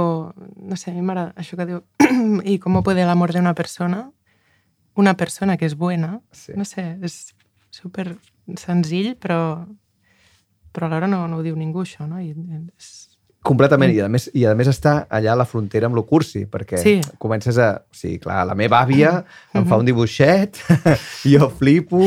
no 0.63 0.79
sé, 0.79 0.91
a 0.91 0.95
mi 0.95 1.03
m'agrada 1.03 1.33
això 1.43 1.59
que 1.59 1.67
diu, 1.73 1.81
i 2.53 2.57
com 2.63 2.79
puede 2.87 3.03
el 3.03 3.11
amor 3.11 3.33
de 3.35 3.43
una 3.43 3.53
persona, 3.53 4.05
una 4.95 5.15
persona 5.17 5.57
que 5.57 5.65
és 5.65 5.75
buena, 5.75 6.19
Sí. 6.31 6.53
no 6.55 6.65
sé, 6.65 6.97
és 7.01 7.33
super 7.71 8.15
senzill, 8.59 9.15
però, 9.17 9.65
però 10.73 10.87
alhora 10.89 11.07
no, 11.07 11.27
no 11.27 11.37
ho 11.39 11.43
diu 11.45 11.55
ningú, 11.55 11.81
això, 11.85 12.07
no? 12.07 12.19
I 12.21 12.33
és, 12.77 13.09
Completament, 13.43 13.91
i 13.91 13.99
a 13.99 14.05
més, 14.07 14.29
i 14.39 14.45
a 14.47 14.53
més 14.55 14.69
està 14.71 15.01
allà 15.11 15.33
a 15.33 15.35
la 15.35 15.43
frontera 15.45 15.89
amb 15.89 15.97
lo 15.97 16.05
cursi, 16.07 16.45
perquè 16.47 16.77
Sí. 16.79 16.93
comences 17.19 17.57
a... 17.59 17.83
Sí, 17.91 18.13
clar, 18.17 18.45
la 18.47 18.55
meva 18.55 18.79
àvia 18.85 19.25
em 19.53 19.65
fa 19.67 19.75
un 19.81 19.83
dibuixet, 19.85 20.61
jo 21.27 21.49
flipo, 21.51 21.99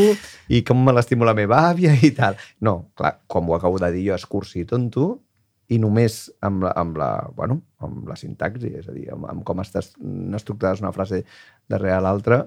i 0.49 0.63
com 0.65 0.81
me 0.87 0.95
l'estimo 0.97 1.27
la 1.29 1.35
meva 1.37 1.59
àvia 1.75 1.93
i 2.01 2.11
tal. 2.17 2.39
No, 2.65 2.89
clar, 2.97 3.19
com 3.29 3.51
ho 3.51 3.55
acabo 3.59 3.77
de 3.83 3.91
dir 3.93 4.07
jo, 4.09 4.15
és 4.17 4.25
cursi 4.25 4.63
i 4.63 4.65
tonto, 4.65 5.21
i 5.69 5.77
només 5.83 6.31
amb 6.41 6.63
la, 6.65 6.73
amb 6.73 6.97
la, 6.97 7.11
bueno, 7.37 7.61
amb 7.85 8.09
la 8.09 8.17
sintaxi, 8.17 8.73
és 8.81 8.89
a 8.89 8.93
dir, 8.97 9.11
amb, 9.13 9.27
amb 9.29 9.45
com 9.45 9.61
estàs 9.61 9.93
estructurades 10.41 10.81
una 10.81 10.93
frase 10.97 11.25
darrere 11.69 12.01
l'altra, 12.01 12.47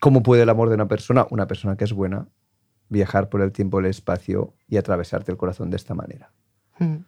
¿Cómo 0.00 0.22
puede 0.22 0.42
el 0.42 0.48
amor 0.48 0.70
de 0.70 0.74
una 0.74 0.88
persona, 0.88 1.26
una 1.30 1.46
persona 1.46 1.76
que 1.76 1.84
es 1.84 1.92
buena, 1.92 2.26
viajar 2.88 3.28
por 3.28 3.42
el 3.42 3.52
tiempo 3.52 3.80
el 3.80 3.86
espacio 3.86 4.54
y 4.66 4.78
atravesarte 4.78 5.30
el 5.30 5.36
corazón 5.36 5.70
de 5.70 5.76
esta 5.76 5.94
manera? 5.94 6.32
Mm. 6.78 7.04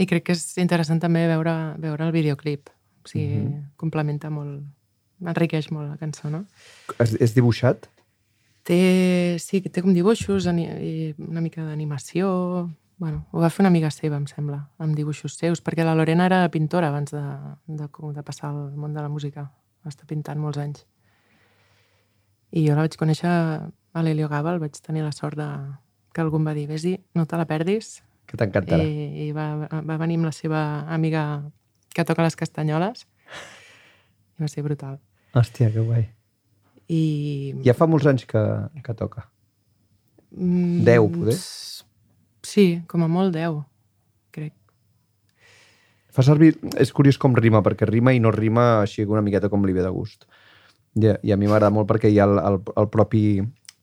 I 0.00 0.06
crec 0.08 0.24
que 0.24 0.34
és 0.34 0.42
interessant 0.58 1.02
també 1.02 1.26
veure, 1.28 1.52
veure 1.78 2.06
el 2.08 2.14
videoclip. 2.14 2.70
O 3.04 3.08
sigui, 3.08 3.36
mm 3.36 3.48
-hmm. 3.48 3.64
complementa 3.76 4.30
molt, 4.30 4.62
enriqueix 5.20 5.70
molt 5.70 5.90
la 5.90 5.96
cançó, 5.96 6.30
no? 6.30 6.46
És, 6.98 7.14
és 7.20 7.34
dibuixat? 7.34 7.88
Té, 8.62 9.36
sí, 9.38 9.60
té 9.60 9.82
com 9.82 9.92
dibuixos 9.92 10.46
i 10.46 11.14
una 11.18 11.40
mica 11.40 11.64
d'animació... 11.64 12.70
Bueno, 12.96 13.26
ho 13.32 13.40
va 13.40 13.50
fer 13.50 13.64
una 13.64 13.68
amiga 13.68 13.90
seva, 13.90 14.16
em 14.16 14.26
sembla, 14.26 14.70
amb 14.78 14.94
dibuixos 14.94 15.34
seus, 15.34 15.60
perquè 15.60 15.82
la 15.82 15.94
Lorena 15.94 16.26
era 16.26 16.48
pintora 16.48 16.88
abans 16.88 17.10
de, 17.10 17.22
de, 17.66 17.88
de 18.14 18.22
passar 18.22 18.50
al 18.50 18.76
món 18.76 18.94
de 18.94 19.02
la 19.02 19.08
música. 19.08 19.50
Va 19.84 19.88
estar 19.88 20.06
pintant 20.06 20.38
molts 20.38 20.58
anys. 20.58 20.86
I 22.52 22.66
jo 22.66 22.76
la 22.76 22.84
vaig 22.84 22.96
conèixer 23.00 23.28
a 23.30 24.02
l'Helio 24.04 24.28
Gabal, 24.28 24.60
vaig 24.60 24.76
tenir 24.84 25.04
la 25.04 25.12
sort 25.12 25.38
de 25.40 25.48
que 26.12 26.20
algú 26.20 26.38
em 26.40 26.46
va 26.46 26.54
dir, 26.54 26.66
vés 26.68 26.84
no 27.16 27.24
te 27.26 27.40
la 27.40 27.48
perdis, 27.48 28.02
Que 28.28 28.36
t'encantarà. 28.36 28.84
i, 28.84 29.28
i 29.28 29.32
va, 29.32 29.68
va 29.68 29.98
venir 30.00 30.18
amb 30.20 30.28
la 30.28 30.32
seva 30.36 30.62
amiga 30.92 31.42
que 31.94 32.04
toca 32.04 32.24
les 32.24 32.36
castanyoles 32.36 33.06
i 34.38 34.44
va 34.44 34.48
ser 34.48 34.64
brutal. 34.64 34.98
Hòstia, 35.36 35.70
que 35.72 35.80
guai. 35.80 36.06
I... 36.92 37.02
Ja 37.64 37.74
fa 37.76 37.88
molts 37.88 38.08
anys 38.08 38.24
que, 38.28 38.42
que 38.84 38.94
toca. 38.96 39.26
Mm, 40.36 40.84
10, 40.84 41.08
poder? 41.16 41.36
Sí, 42.42 42.66
com 42.88 43.04
a 43.04 43.08
molt 43.08 43.34
10, 43.36 43.60
crec. 44.34 44.54
Fa 46.12 46.24
servir... 46.26 46.56
És 46.80 46.92
curiós 46.92 47.20
com 47.20 47.36
rima, 47.36 47.62
perquè 47.64 47.88
rima 47.88 48.12
i 48.12 48.20
no 48.20 48.32
rima 48.34 48.82
així 48.82 49.06
una 49.08 49.24
miqueta 49.24 49.52
com 49.52 49.64
li 49.64 49.76
ve 49.76 49.84
de 49.84 49.92
gust. 49.92 50.26
I, 50.94 51.12
i 51.22 51.32
a 51.32 51.36
mi 51.40 51.48
m'agrada 51.48 51.72
molt 51.72 51.88
perquè 51.88 52.10
hi 52.12 52.18
ha 52.20 52.26
el, 52.28 52.38
el, 52.38 52.58
el 52.76 52.88
propi 52.92 53.24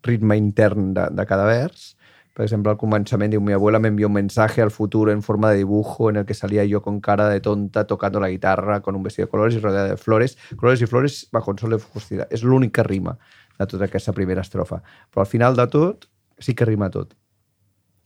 ritme 0.06 0.38
intern 0.38 0.93
de, 0.93 1.08
de 1.12 1.26
cada 1.26 1.45
vers. 1.50 1.95
Per 2.39 2.45
exemple, 2.45 2.72
al 2.72 2.78
començament 2.80 3.34
diu 3.34 3.41
mi 3.43 3.52
abuela 3.52 3.82
me 3.84 3.89
envió 3.91 4.08
un 4.08 4.13
mensaje 4.13 4.62
al 4.62 4.72
futuro 4.72 5.12
en 5.12 5.22
forma 5.22 5.50
de 5.52 5.58
dibujo 5.58 6.10
en 6.10 6.22
el 6.22 6.26
que 6.26 6.34
salía 6.34 6.63
yo 6.63 6.82
con 6.82 7.02
cara 7.02 7.28
de 7.28 7.41
tonta 7.41 7.86
tocando 7.86 8.19
la 8.19 8.30
guitarra 8.30 8.80
con 8.82 8.95
un 8.95 9.04
vestido 9.04 9.26
de 9.26 9.32
colores 9.32 9.56
y 9.56 9.60
rodeada 9.60 9.89
de 9.89 9.98
flores. 9.98 10.38
Colores 10.56 10.82
y 10.82 10.86
flores 10.86 11.28
bajo 11.32 11.52
un 11.52 11.58
sol 11.58 11.72
de 11.72 11.80
fugosidad. 11.80 12.28
És 12.32 12.43
l'únic 12.43 12.72
que 12.78 12.84
rima 12.84 13.17
de 13.58 13.67
tota 13.67 13.89
aquesta 13.89 14.13
primera 14.15 14.45
estrofa. 14.45 14.80
Però 15.12 15.26
al 15.26 15.28
final 15.28 15.58
de 15.58 15.67
tot 15.67 16.08
sí 16.39 16.56
que 16.56 16.63
rima 16.69 16.88
tot. 16.93 17.12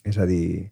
És 0.03 0.17
a 0.17 0.25
dir, 0.25 0.71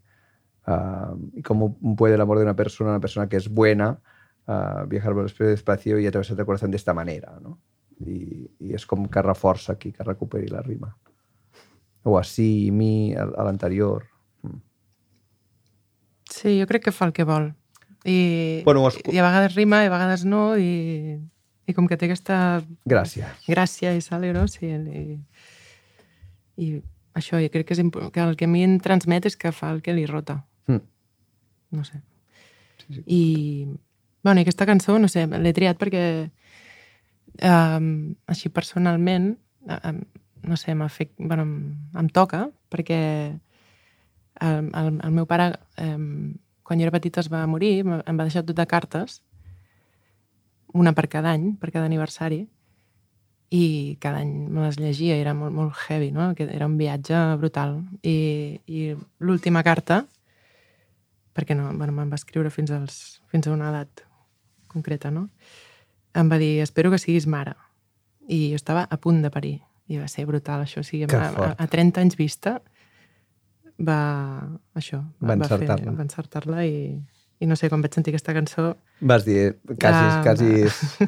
uh, 0.66 1.14
cómo 1.46 1.76
puede 1.96 2.16
el 2.16 2.22
amor 2.22 2.40
de 2.40 2.46
una 2.46 2.56
persona, 2.56 2.90
una 2.90 3.00
persona 3.00 3.30
que 3.30 3.38
es 3.38 3.48
buena, 3.48 4.00
uh, 4.48 4.88
viajar 4.88 5.14
por 5.14 5.30
el 5.30 5.54
espacio 5.54 6.00
y 6.00 6.08
atravesar 6.08 6.40
el 6.40 6.46
corazón 6.48 6.72
de 6.72 6.78
esta 6.78 6.96
manera, 6.96 7.38
no? 7.40 7.60
I, 8.08 8.48
i 8.68 8.74
és 8.78 8.86
com 8.86 9.06
que 9.08 9.22
reforça 9.22 9.74
aquí, 9.74 9.92
que 9.92 10.04
recuperi 10.04 10.48
la 10.50 10.62
rima. 10.62 10.94
O 12.04 12.18
així, 12.18 12.68
i 12.68 12.72
mi, 12.72 13.14
a 13.14 13.28
a 13.38 13.44
l'anterior. 13.46 14.08
Sí, 16.32 16.60
jo 16.62 16.68
crec 16.70 16.86
que 16.88 16.94
fa 16.96 17.06
el 17.10 17.14
que 17.14 17.26
vol. 17.28 17.52
I, 18.08 18.62
Bueno, 18.66 18.86
escu- 18.90 19.14
i 19.14 19.20
a 19.20 19.26
vegades 19.28 19.54
rima, 19.56 19.84
i 19.84 19.88
a 19.90 19.94
vegades 19.94 20.24
no, 20.26 20.56
i, 20.58 21.20
i 21.68 21.74
com 21.78 21.86
que 21.88 21.98
té 22.00 22.08
aquesta 22.08 22.64
Gràcies. 22.90 23.44
gràcia 23.48 23.92
i 23.94 24.02
sale, 24.02 24.32
no? 24.34 24.48
Sí, 24.50 24.66
i, 24.72 25.20
i 26.58 26.70
això, 27.14 27.38
jo 27.44 27.52
crec 27.54 27.68
que, 27.68 27.76
és 27.78 27.84
que 28.16 28.24
el 28.24 28.36
que 28.40 28.48
a 28.48 28.50
mi 28.50 28.64
em 28.66 28.80
transmet 28.82 29.28
és 29.30 29.38
que 29.38 29.52
fa 29.54 29.70
el 29.76 29.84
que 29.86 29.94
li 29.94 30.08
rota. 30.10 30.40
Mm. 30.68 30.82
No 31.78 31.84
sé. 31.86 32.02
Sí, 32.82 32.96
sí. 32.96 33.04
I, 33.06 33.22
bueno, 34.24 34.40
i 34.40 34.48
aquesta 34.48 34.66
cançó, 34.66 34.98
no 35.00 35.08
sé, 35.12 35.28
l'he 35.28 35.54
triat 35.54 35.78
perquè 35.78 36.32
um, 37.40 38.16
així 38.28 38.50
personalment, 38.50 39.36
um, 39.68 40.04
no 40.44 40.58
sé, 40.58 40.76
fet, 40.90 41.12
bueno, 41.18 41.44
em, 41.44 41.56
em 42.00 42.10
toca, 42.10 42.50
perquè 42.70 43.02
el, 44.42 44.72
el, 44.74 44.94
el 45.04 45.12
meu 45.12 45.28
pare, 45.30 45.52
um, 45.80 46.34
quan 46.64 46.80
jo 46.80 46.88
era 46.88 46.96
petita, 46.96 47.22
es 47.22 47.30
va 47.32 47.46
morir, 47.48 47.82
em 47.84 48.18
va 48.18 48.26
deixar 48.26 48.44
tot 48.44 48.58
de 48.58 48.66
cartes, 48.66 49.22
una 50.74 50.94
per 50.94 51.08
cada 51.12 51.34
any, 51.36 51.54
per 51.60 51.72
cada 51.72 51.86
aniversari, 51.86 52.46
i 53.52 53.98
cada 54.00 54.22
any 54.24 54.32
me 54.48 54.64
les 54.64 54.80
llegia, 54.80 55.18
era 55.20 55.34
molt, 55.36 55.52
molt 55.52 55.76
heavy, 55.76 56.12
no? 56.16 56.30
Era 56.40 56.70
un 56.70 56.78
viatge 56.80 57.18
brutal. 57.38 57.82
I, 58.02 58.62
i 58.66 58.86
l'última 59.20 59.60
carta, 59.68 60.06
perquè 61.36 61.58
no, 61.60 61.68
bueno, 61.76 61.92
me'n 61.98 62.12
va 62.12 62.20
escriure 62.20 62.50
fins, 62.50 62.72
als, 62.72 63.20
fins 63.28 63.48
a 63.48 63.52
una 63.52 63.68
edat 63.74 64.06
concreta, 64.72 65.12
no? 65.12 65.28
Em 66.14 66.30
va 66.32 66.38
dir, 66.42 66.60
espero 66.64 66.92
que 66.92 66.98
siguis 67.00 67.28
mare. 67.28 67.54
I 68.28 68.52
jo 68.52 68.56
estava 68.60 68.88
a 68.90 68.98
punt 68.98 69.22
de 69.24 69.32
parir. 69.32 69.58
I 69.92 69.98
va 70.00 70.08
ser 70.08 70.26
brutal, 70.26 70.62
això. 70.64 70.80
O 70.82 70.88
sigui, 70.88 71.04
a, 71.04 71.08
a, 71.52 71.56
a 71.64 71.68
30 71.68 72.02
anys 72.02 72.16
vista 72.20 72.62
va... 73.80 73.98
Això. 74.78 75.02
Va 75.22 75.36
fer- 75.50 75.58
encertar-la. 75.68 75.96
Va 75.98 76.06
encertar-la 76.06 76.66
i, 76.68 76.76
i 77.42 77.50
no 77.50 77.58
sé, 77.60 77.70
quan 77.72 77.82
vaig 77.84 77.96
sentir 77.98 78.14
aquesta 78.14 78.36
cançó... 78.38 78.76
Vas 79.02 79.26
dir, 79.26 79.56
quasi, 79.68 80.06
Ah, 80.06 80.22
quasi... 80.24 80.52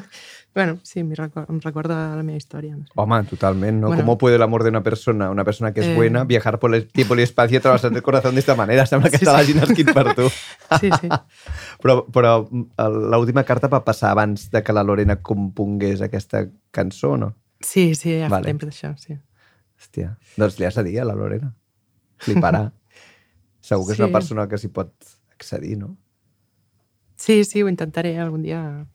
bueno, 0.54 0.78
sí, 0.84 1.00
em 1.00 1.10
recorda, 1.12 1.46
em 1.52 1.58
recorda 1.60 2.14
la 2.16 2.22
meva 2.22 2.38
història. 2.38 2.76
No 2.76 2.84
sé. 2.86 2.92
Home, 2.94 3.24
totalment, 3.24 3.80
¿no? 3.80 3.88
Bueno. 3.88 4.02
¿Cómo 4.02 4.18
puede 4.18 4.36
el 4.36 4.42
amor 4.42 4.62
de 4.62 4.68
una 4.70 4.82
persona, 4.82 5.30
una 5.30 5.44
persona 5.44 5.72
que 5.74 5.80
es 5.80 5.86
Eh. 5.86 5.94
buena, 5.96 6.24
viajar 6.24 6.58
por 6.60 6.74
el 6.74 6.86
tiempo 6.86 7.14
y 7.14 7.18
el 7.18 7.24
espacio 7.24 7.56
y 7.56 7.58
atravesar 7.58 7.92
el 7.92 8.02
corazón 8.02 8.34
de 8.34 8.40
esta 8.40 8.54
manera? 8.54 8.86
Sembla 8.86 9.10
que 9.10 9.18
Sí, 9.18 9.24
te 9.24 9.44
sí. 9.44 9.58
escrit 9.58 9.92
per 9.92 10.14
tu. 10.14 10.28
Sí, 10.80 10.90
sí. 11.00 11.08
Però, 11.82 12.06
però 12.06 12.48
l'última 12.88 13.42
carta 13.44 13.68
va 13.68 13.82
passar 13.84 14.10
abans 14.12 14.48
de 14.50 14.62
que 14.62 14.72
la 14.72 14.82
Lorena 14.82 15.16
compongués 15.20 16.00
aquesta 16.00 16.46
cançó, 16.70 17.16
no? 17.18 17.34
Sí, 17.60 17.94
sí, 17.94 18.14
ja 18.20 18.28
fa 18.30 18.36
Vale. 18.38 18.46
temps 18.52 18.64
d'això, 18.64 18.94
sí. 18.96 19.18
Hòstia, 19.78 20.16
doncs 20.36 20.58
li 20.58 20.64
has 20.64 20.74
de 20.76 20.84
dir 20.84 21.00
a 21.00 21.04
la 21.04 21.14
Lorena. 21.14 21.52
Fliparà. 22.24 22.70
Segur 23.60 23.86
que 23.86 23.92
és 23.92 23.98
una 23.98 24.08
Sí. 24.08 24.12
persona 24.12 24.46
que 24.48 24.56
s'hi 24.58 24.68
pot 24.68 24.92
accedir, 25.34 25.76
no? 25.78 25.96
Sí, 27.16 27.44
sí, 27.44 27.62
ho 27.62 27.68
intentaré 27.68 28.18
algun 28.18 28.42
dia. 28.42 28.86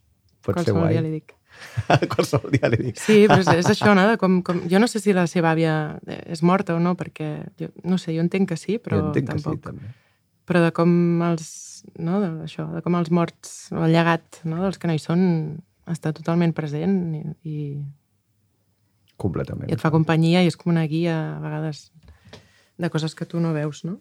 Pot 0.41 0.55
ser 0.55 0.73
Qualsevol 0.73 0.81
guai. 0.87 0.93
dia 0.93 1.01
li 1.01 1.11
dic. 1.11 1.33
Qualsevol 2.13 2.53
dia 2.53 2.69
li 2.71 2.79
dic. 2.89 2.99
Sí, 3.01 3.23
però 3.29 3.39
és, 3.41 3.49
és 3.61 3.69
això, 3.73 3.93
no? 3.97 4.05
De 4.09 4.17
com, 4.21 4.39
com... 4.45 4.61
Jo 4.71 4.81
no 4.81 4.89
sé 4.91 5.01
si 5.03 5.15
la 5.15 5.25
seva 5.29 5.53
àvia 5.53 5.73
és 6.07 6.43
morta 6.45 6.75
o 6.75 6.81
no, 6.83 6.95
perquè, 6.99 7.29
jo, 7.59 7.71
no 7.83 7.99
sé, 8.01 8.13
jo 8.15 8.23
entenc 8.25 8.51
que 8.51 8.57
sí, 8.59 8.77
però 8.81 9.09
tampoc. 9.11 9.31
que 9.31 9.39
sí, 9.43 9.63
també. 9.65 9.93
Però 10.49 10.63
de 10.65 10.71
com 10.75 10.91
els, 11.27 11.49
no, 12.01 12.19
de, 12.23 12.29
això, 12.47 12.65
de 12.73 12.83
com 12.85 12.97
els 12.99 13.11
morts, 13.13 13.57
el 13.75 13.93
llegat 13.93 14.41
no, 14.49 14.63
dels 14.63 14.81
que 14.81 14.89
no 14.89 14.95
hi 14.97 15.01
són, 15.03 15.23
està 15.89 16.13
totalment 16.15 16.53
present 16.57 16.97
i, 17.17 17.23
i, 17.45 17.59
Completament. 19.19 19.69
i 19.69 19.75
et 19.75 19.81
fa 19.81 19.91
companyia 19.93 20.43
i 20.45 20.49
és 20.49 20.57
com 20.57 20.71
una 20.73 20.85
guia, 20.89 21.15
a 21.35 21.43
vegades, 21.43 21.89
de 22.79 22.89
coses 22.89 23.15
que 23.17 23.27
tu 23.29 23.41
no 23.43 23.53
veus, 23.53 23.83
no? 23.85 23.99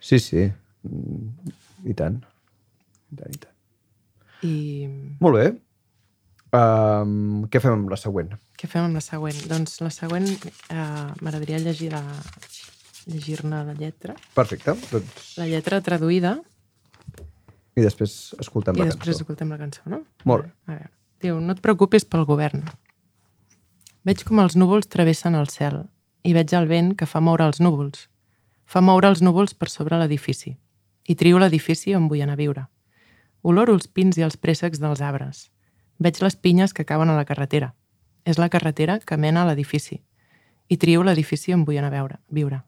Sí, 0.00 0.18
sí. 0.20 0.46
Mm, 0.86 1.52
I 1.88 1.94
tant. 1.98 2.18
I 3.10 3.16
tant, 3.18 3.32
i 3.32 3.40
tant. 3.42 3.54
I 4.46 4.56
Molt 5.24 5.38
bé. 5.38 5.46
Um, 6.54 7.46
què 7.50 7.58
fem 7.60 7.74
amb 7.74 7.90
la 7.90 7.96
següent? 7.98 8.30
què 8.56 8.68
fem 8.70 8.86
amb 8.86 8.94
la 8.96 9.02
següent? 9.04 9.36
Doncs 9.50 9.80
la 9.82 9.90
següent 9.92 10.28
eh, 10.30 10.76
m'agradaria 11.20 11.58
llegir 11.60 11.90
la 11.92 12.00
llegir-ne 13.06 13.64
la 13.66 13.74
lletra. 13.76 14.14
Perfecte. 14.34 14.72
Doncs, 14.92 15.34
La 15.38 15.46
lletra 15.50 15.80
traduïda 15.84 16.36
I 17.76 17.82
després 17.84 18.34
escoltem 18.40 18.78
i 18.78 18.80
la 18.80 18.86
després 18.88 19.12
cançó. 19.18 19.24
escoltem 19.26 19.50
la 19.52 19.58
cançó, 19.60 19.82
no? 19.90 20.00
Molt 20.24 20.46
bé. 20.46 20.52
A 20.66 20.70
veure. 20.72 20.90
Diu, 21.20 21.40
no 21.40 21.52
et 21.52 21.60
preocupis 21.64 22.04
pel 22.08 22.24
govern. 22.28 22.62
Veig 24.06 24.22
com 24.24 24.40
els 24.40 24.56
núvols 24.56 24.86
travessen 24.88 25.34
el 25.34 25.48
cel 25.52 25.82
i 26.26 26.32
veig 26.32 26.52
el 26.54 26.66
vent 26.70 26.94
que 26.96 27.06
fa 27.06 27.20
moure 27.20 27.44
els 27.46 27.60
núvols. 27.60 28.06
Fa 28.66 28.80
moure 28.80 29.08
els 29.12 29.20
núvols 29.22 29.54
per 29.54 29.68
sobre 29.70 29.98
l'edifici. 29.98 30.56
I 31.06 31.14
trio 31.14 31.38
l'edifici 31.38 31.94
on 31.94 32.08
vull 32.08 32.22
anar 32.24 32.34
a 32.34 32.40
viure. 32.40 32.64
Oloro 33.42 33.74
els 33.76 33.86
pins 33.86 34.16
i 34.18 34.24
els 34.26 34.36
préssecs 34.36 34.80
dels 34.82 35.00
arbres. 35.00 35.50
Veig 35.98 36.20
les 36.22 36.36
pinyes 36.36 36.74
que 36.76 36.84
cauen 36.84 37.10
a 37.10 37.16
la 37.16 37.24
carretera. 37.24 37.74
És 38.24 38.38
la 38.38 38.48
carretera 38.52 38.98
que 39.00 39.16
mena 39.16 39.42
a 39.42 39.50
l'edifici. 39.50 40.02
I 40.68 40.76
trio 40.76 41.04
l'edifici 41.06 41.54
on 41.54 41.64
vull 41.64 41.78
anar 41.78 41.92
a 41.92 41.96
veure, 41.96 42.18
viure. 42.28 42.62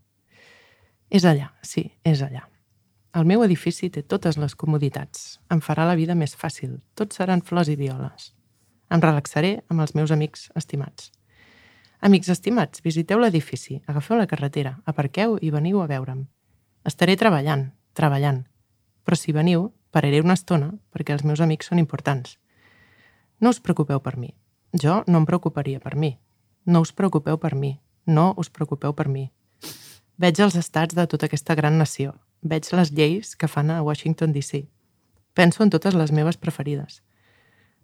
És 1.10 1.24
allà, 1.24 1.52
sí, 1.62 1.90
és 2.04 2.22
allà. 2.22 2.46
El 3.18 3.24
meu 3.24 3.42
edifici 3.42 3.88
té 3.90 4.02
totes 4.04 4.36
les 4.38 4.54
comoditats. 4.54 5.38
Em 5.50 5.60
farà 5.64 5.86
la 5.88 5.96
vida 5.96 6.14
més 6.14 6.36
fàcil. 6.36 6.78
Tots 6.94 7.16
seran 7.16 7.42
flors 7.42 7.70
i 7.72 7.76
violes. 7.76 8.32
Em 8.92 9.00
relaxaré 9.00 9.58
amb 9.68 9.80
els 9.84 9.94
meus 9.96 10.12
amics 10.12 10.48
estimats. 10.56 11.10
Amics 12.00 12.28
estimats, 12.30 12.82
visiteu 12.84 13.18
l'edifici, 13.18 13.80
agafeu 13.90 14.20
la 14.20 14.28
carretera, 14.30 14.76
aparqueu 14.86 15.38
i 15.42 15.50
veniu 15.50 15.80
a 15.82 15.88
veure'm. 15.90 16.26
Estaré 16.86 17.16
treballant, 17.18 17.72
treballant. 17.92 18.44
Però 19.04 19.16
si 19.18 19.34
veniu, 19.34 19.72
pararé 19.90 20.20
una 20.22 20.36
estona 20.38 20.70
perquè 20.94 21.16
els 21.16 21.24
meus 21.24 21.40
amics 21.40 21.72
són 21.72 21.80
importants. 21.82 22.36
No 23.40 23.50
us 23.50 23.60
preocupeu 23.60 24.00
per 24.02 24.16
mi. 24.16 24.34
Jo 24.74 25.04
no 25.06 25.18
em 25.18 25.26
preocuparia 25.26 25.80
per 25.80 25.94
mi. 25.96 26.18
No 26.66 26.80
us 26.82 26.92
preocupeu 26.92 27.38
per 27.38 27.54
mi. 27.54 27.78
No 28.06 28.34
us 28.36 28.50
preocupeu 28.50 28.94
per 28.94 29.08
mi. 29.08 29.30
Veig 30.18 30.40
els 30.42 30.56
estats 30.58 30.96
de 30.98 31.06
tota 31.06 31.28
aquesta 31.28 31.54
gran 31.54 31.78
nació. 31.78 32.16
Veig 32.42 32.66
les 32.74 32.90
lleis 32.90 33.36
que 33.36 33.46
fan 33.46 33.70
a 33.70 33.82
Washington 33.82 34.32
DC. 34.32 34.64
Penso 35.34 35.62
en 35.62 35.70
totes 35.70 35.94
les 35.94 36.10
meves 36.10 36.36
preferides. 36.36 37.02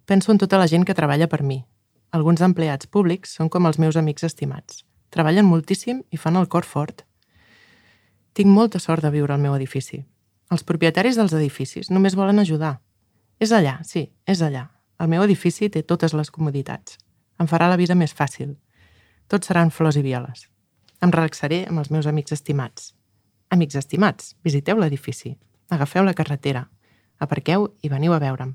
Penso 0.04 0.32
en 0.32 0.38
tota 0.38 0.58
la 0.58 0.66
gent 0.66 0.84
que 0.84 0.98
treballa 0.98 1.28
per 1.30 1.42
mi. 1.42 1.62
Alguns 2.10 2.42
empleats 2.42 2.90
públics 2.90 3.38
són 3.38 3.48
com 3.48 3.66
els 3.70 3.78
meus 3.78 3.96
amics 3.96 4.26
estimats. 4.26 4.82
Treballen 5.14 5.46
moltíssim 5.46 6.02
i 6.10 6.18
fan 6.18 6.36
el 6.36 6.50
cor 6.50 6.66
fort. 6.66 7.06
Tinc 8.34 8.50
molta 8.50 8.82
sort 8.82 9.06
de 9.06 9.14
viure 9.14 9.34
al 9.34 9.40
meu 9.40 9.54
edifici. 9.54 10.02
Els 10.50 10.66
propietaris 10.66 11.14
dels 11.14 11.32
edificis 11.38 11.90
només 11.94 12.18
volen 12.18 12.42
ajudar. 12.42 12.80
És 13.38 13.54
allà, 13.54 13.78
sí, 13.86 14.08
és 14.26 14.42
allà. 14.42 14.73
El 15.00 15.10
meu 15.10 15.24
edifici 15.24 15.68
té 15.70 15.82
totes 15.82 16.14
les 16.14 16.30
comoditats. 16.30 16.98
Em 17.40 17.48
farà 17.50 17.68
la 17.68 17.78
vida 17.80 17.96
més 17.98 18.14
fàcil. 18.14 18.54
Tots 19.28 19.50
seran 19.50 19.72
flors 19.74 19.96
i 19.98 20.04
violes. 20.04 20.46
Em 21.02 21.12
relaxaré 21.12 21.64
amb 21.68 21.82
els 21.82 21.90
meus 21.90 22.06
amics 22.06 22.32
estimats. 22.36 22.92
Amics 23.50 23.76
estimats, 23.80 24.34
visiteu 24.44 24.78
l'edifici. 24.78 25.34
Agafeu 25.70 26.04
la 26.04 26.14
carretera. 26.14 26.68
Aparqueu 27.18 27.68
i 27.82 27.90
veniu 27.90 28.14
a 28.14 28.20
veure'm. 28.22 28.54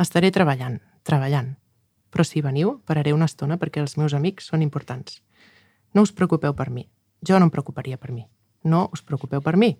Estaré 0.00 0.30
treballant, 0.34 0.80
treballant. 1.02 1.54
Però 2.10 2.24
si 2.26 2.42
veniu, 2.42 2.78
pararé 2.86 3.12
una 3.12 3.26
estona 3.30 3.58
perquè 3.58 3.82
els 3.82 3.96
meus 3.98 4.14
amics 4.14 4.50
són 4.50 4.62
importants. 4.62 5.20
No 5.94 6.02
us 6.02 6.12
preocupeu 6.12 6.54
per 6.54 6.70
mi. 6.70 6.88
Jo 7.26 7.38
no 7.38 7.48
em 7.48 7.54
preocuparia 7.54 7.98
per 7.98 8.12
mi. 8.12 8.26
No 8.64 8.88
us 8.92 9.02
preocupeu 9.02 9.42
per 9.42 9.56
mi. 9.56 9.74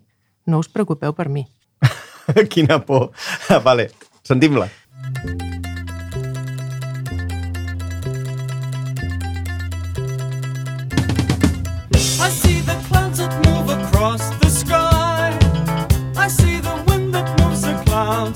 No 0.45 0.59
us 0.59 0.69
preocupeu 0.69 1.15
per 1.15 1.29
mi. 1.29 1.47
Quina 2.53 2.79
por. 2.85 3.11
Vale, 3.67 3.89
sentim-la. 4.23 4.69
밤 18.07 18.34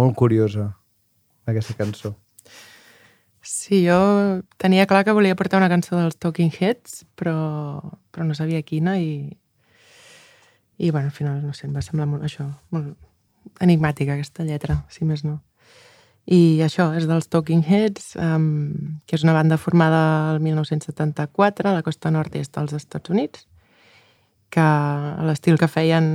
molt 0.00 0.16
curiosa, 0.16 0.70
aquesta 1.46 1.76
cançó. 1.76 2.16
Sí, 3.40 3.82
jo 3.86 3.96
tenia 4.60 4.86
clar 4.86 5.04
que 5.04 5.14
volia 5.16 5.36
portar 5.36 5.60
una 5.60 5.70
cançó 5.72 5.96
dels 5.96 6.18
Talking 6.20 6.52
Heads, 6.52 7.04
però, 7.16 7.80
però 8.12 8.26
no 8.28 8.36
sabia 8.36 8.60
quina 8.62 8.98
i, 9.00 9.30
i 10.76 10.90
bueno, 10.90 11.08
al 11.08 11.16
final, 11.16 11.40
no 11.44 11.54
sé, 11.56 11.66
em 11.68 11.76
va 11.76 11.84
semblar 11.84 12.08
molt, 12.10 12.26
això, 12.28 12.46
molt 12.74 12.96
enigmàtica 13.64 14.14
aquesta 14.14 14.44
lletra, 14.44 14.82
si 14.92 15.08
més 15.08 15.24
no. 15.24 15.38
I 16.30 16.60
això 16.62 16.90
és 16.94 17.08
dels 17.08 17.30
Talking 17.32 17.64
Heads, 17.64 18.14
um, 18.20 19.00
que 19.08 19.16
és 19.16 19.24
una 19.24 19.34
banda 19.34 19.56
formada 19.58 20.02
el 20.34 20.40
1974 20.44 21.70
a 21.70 21.76
la 21.78 21.84
costa 21.86 22.12
nord-est 22.12 22.54
dels 22.54 22.76
Estats 22.76 23.10
Units, 23.10 23.46
que 24.52 24.66
l'estil 25.26 25.56
que 25.58 25.70
feien 25.70 26.10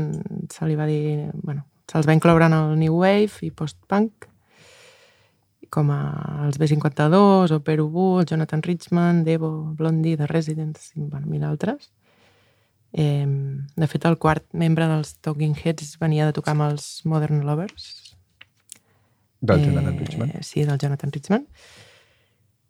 se 0.51 0.67
li 0.69 0.77
va 0.77 0.85
dir... 0.87 1.31
Bueno, 1.41 1.65
se'ls 1.91 2.07
va 2.07 2.15
incloure 2.15 2.47
en 2.49 2.55
el 2.57 2.77
New 2.79 3.01
Wave 3.01 3.43
i 3.45 3.51
post-punk, 3.51 4.27
com 5.73 5.91
a 5.91 5.99
els 6.45 6.57
B-52, 6.61 7.51
o 7.51 7.59
Peru 7.65 7.89
Bull, 7.91 8.25
Jonathan 8.25 8.63
Richman, 8.63 9.23
Devo, 9.25 9.51
Blondie, 9.75 10.17
The 10.17 10.27
Residents, 10.27 10.91
i 10.95 11.03
bueno, 11.03 11.27
mil 11.27 11.43
altres. 11.43 11.91
Eh, 12.95 13.27
de 13.75 13.87
fet, 13.91 14.05
el 14.07 14.15
quart 14.17 14.45
membre 14.55 14.87
dels 14.87 15.17
Talking 15.19 15.57
Heads 15.59 15.97
venia 15.99 16.29
de 16.29 16.35
tocar 16.37 16.55
amb 16.55 16.69
els 16.69 17.01
Modern 17.03 17.43
Lovers. 17.43 18.15
Del 19.41 19.65
Jonathan 19.65 19.97
Richman. 19.99 20.31
Sí, 20.41 20.63
del 20.63 20.79
Jonathan 20.79 21.11
Richman. 21.11 21.43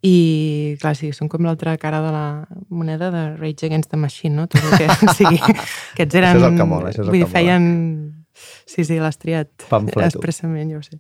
I, 0.05 0.75
clar, 0.81 0.93
sí, 0.97 1.11
són 1.15 1.29
com 1.31 1.45
l'altra 1.45 1.75
cara 1.81 2.01
de 2.03 2.11
la 2.13 2.25
moneda 2.69 3.09
de 3.13 3.23
Rage 3.37 3.69
Against 3.69 3.89
the 3.93 3.97
Machine, 3.97 4.35
no? 4.35 4.45
Tot 4.49 4.61
el 4.65 4.77
que, 4.81 4.89
o 4.89 5.13
sigui, 5.17 5.39
aquests 5.39 6.19
eren... 6.19 6.35
Això 6.35 6.43
és 6.43 6.51
el 6.51 6.59
que 6.59 6.67
mola, 6.69 6.91
això 6.91 7.01
és 7.01 7.07
el 7.07 7.13
vull 7.13 7.21
dir, 7.21 7.25
que 7.25 7.31
mola. 7.31 7.39
feien... 7.39 8.24
Sí, 8.65 8.83
sí, 8.85 8.97
l'has 8.99 9.17
triat 9.21 9.51
Pamfleto. 9.69 10.07
expressament, 10.09 10.71
jo 10.73 10.81
ho 10.81 10.85
sé. 10.85 10.99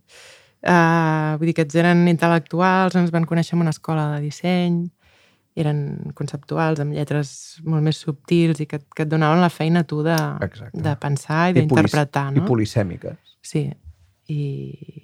Uh, 0.65 1.35
vull 1.37 1.49
dir 1.49 1.53
que 1.53 1.61
aquests 1.63 1.77
eren 1.81 2.05
intel·lectuals, 2.09 2.95
ens 2.97 3.11
van 3.13 3.25
conèixer 3.29 3.53
en 3.57 3.65
una 3.65 3.73
escola 3.73 4.07
de 4.15 4.21
disseny, 4.25 4.79
eren 5.55 6.11
conceptuals, 6.17 6.81
amb 6.83 6.95
lletres 6.97 7.29
molt 7.63 7.85
més 7.85 7.99
subtils 8.01 8.59
i 8.59 8.67
que, 8.69 8.81
que 8.95 9.05
et 9.05 9.11
donaven 9.11 9.41
la 9.43 9.51
feina 9.53 9.85
a 9.85 9.87
tu 9.87 10.01
de, 10.03 10.15
Exacte. 10.45 10.81
de 10.83 10.95
pensar 11.01 11.43
i 11.49 11.53
I 11.53 11.59
d'interpretar, 11.61 12.25
no? 12.33 12.43
I 12.43 12.47
polisèmiques. 12.49 13.35
Sí, 13.45 13.69
i, 14.27 14.41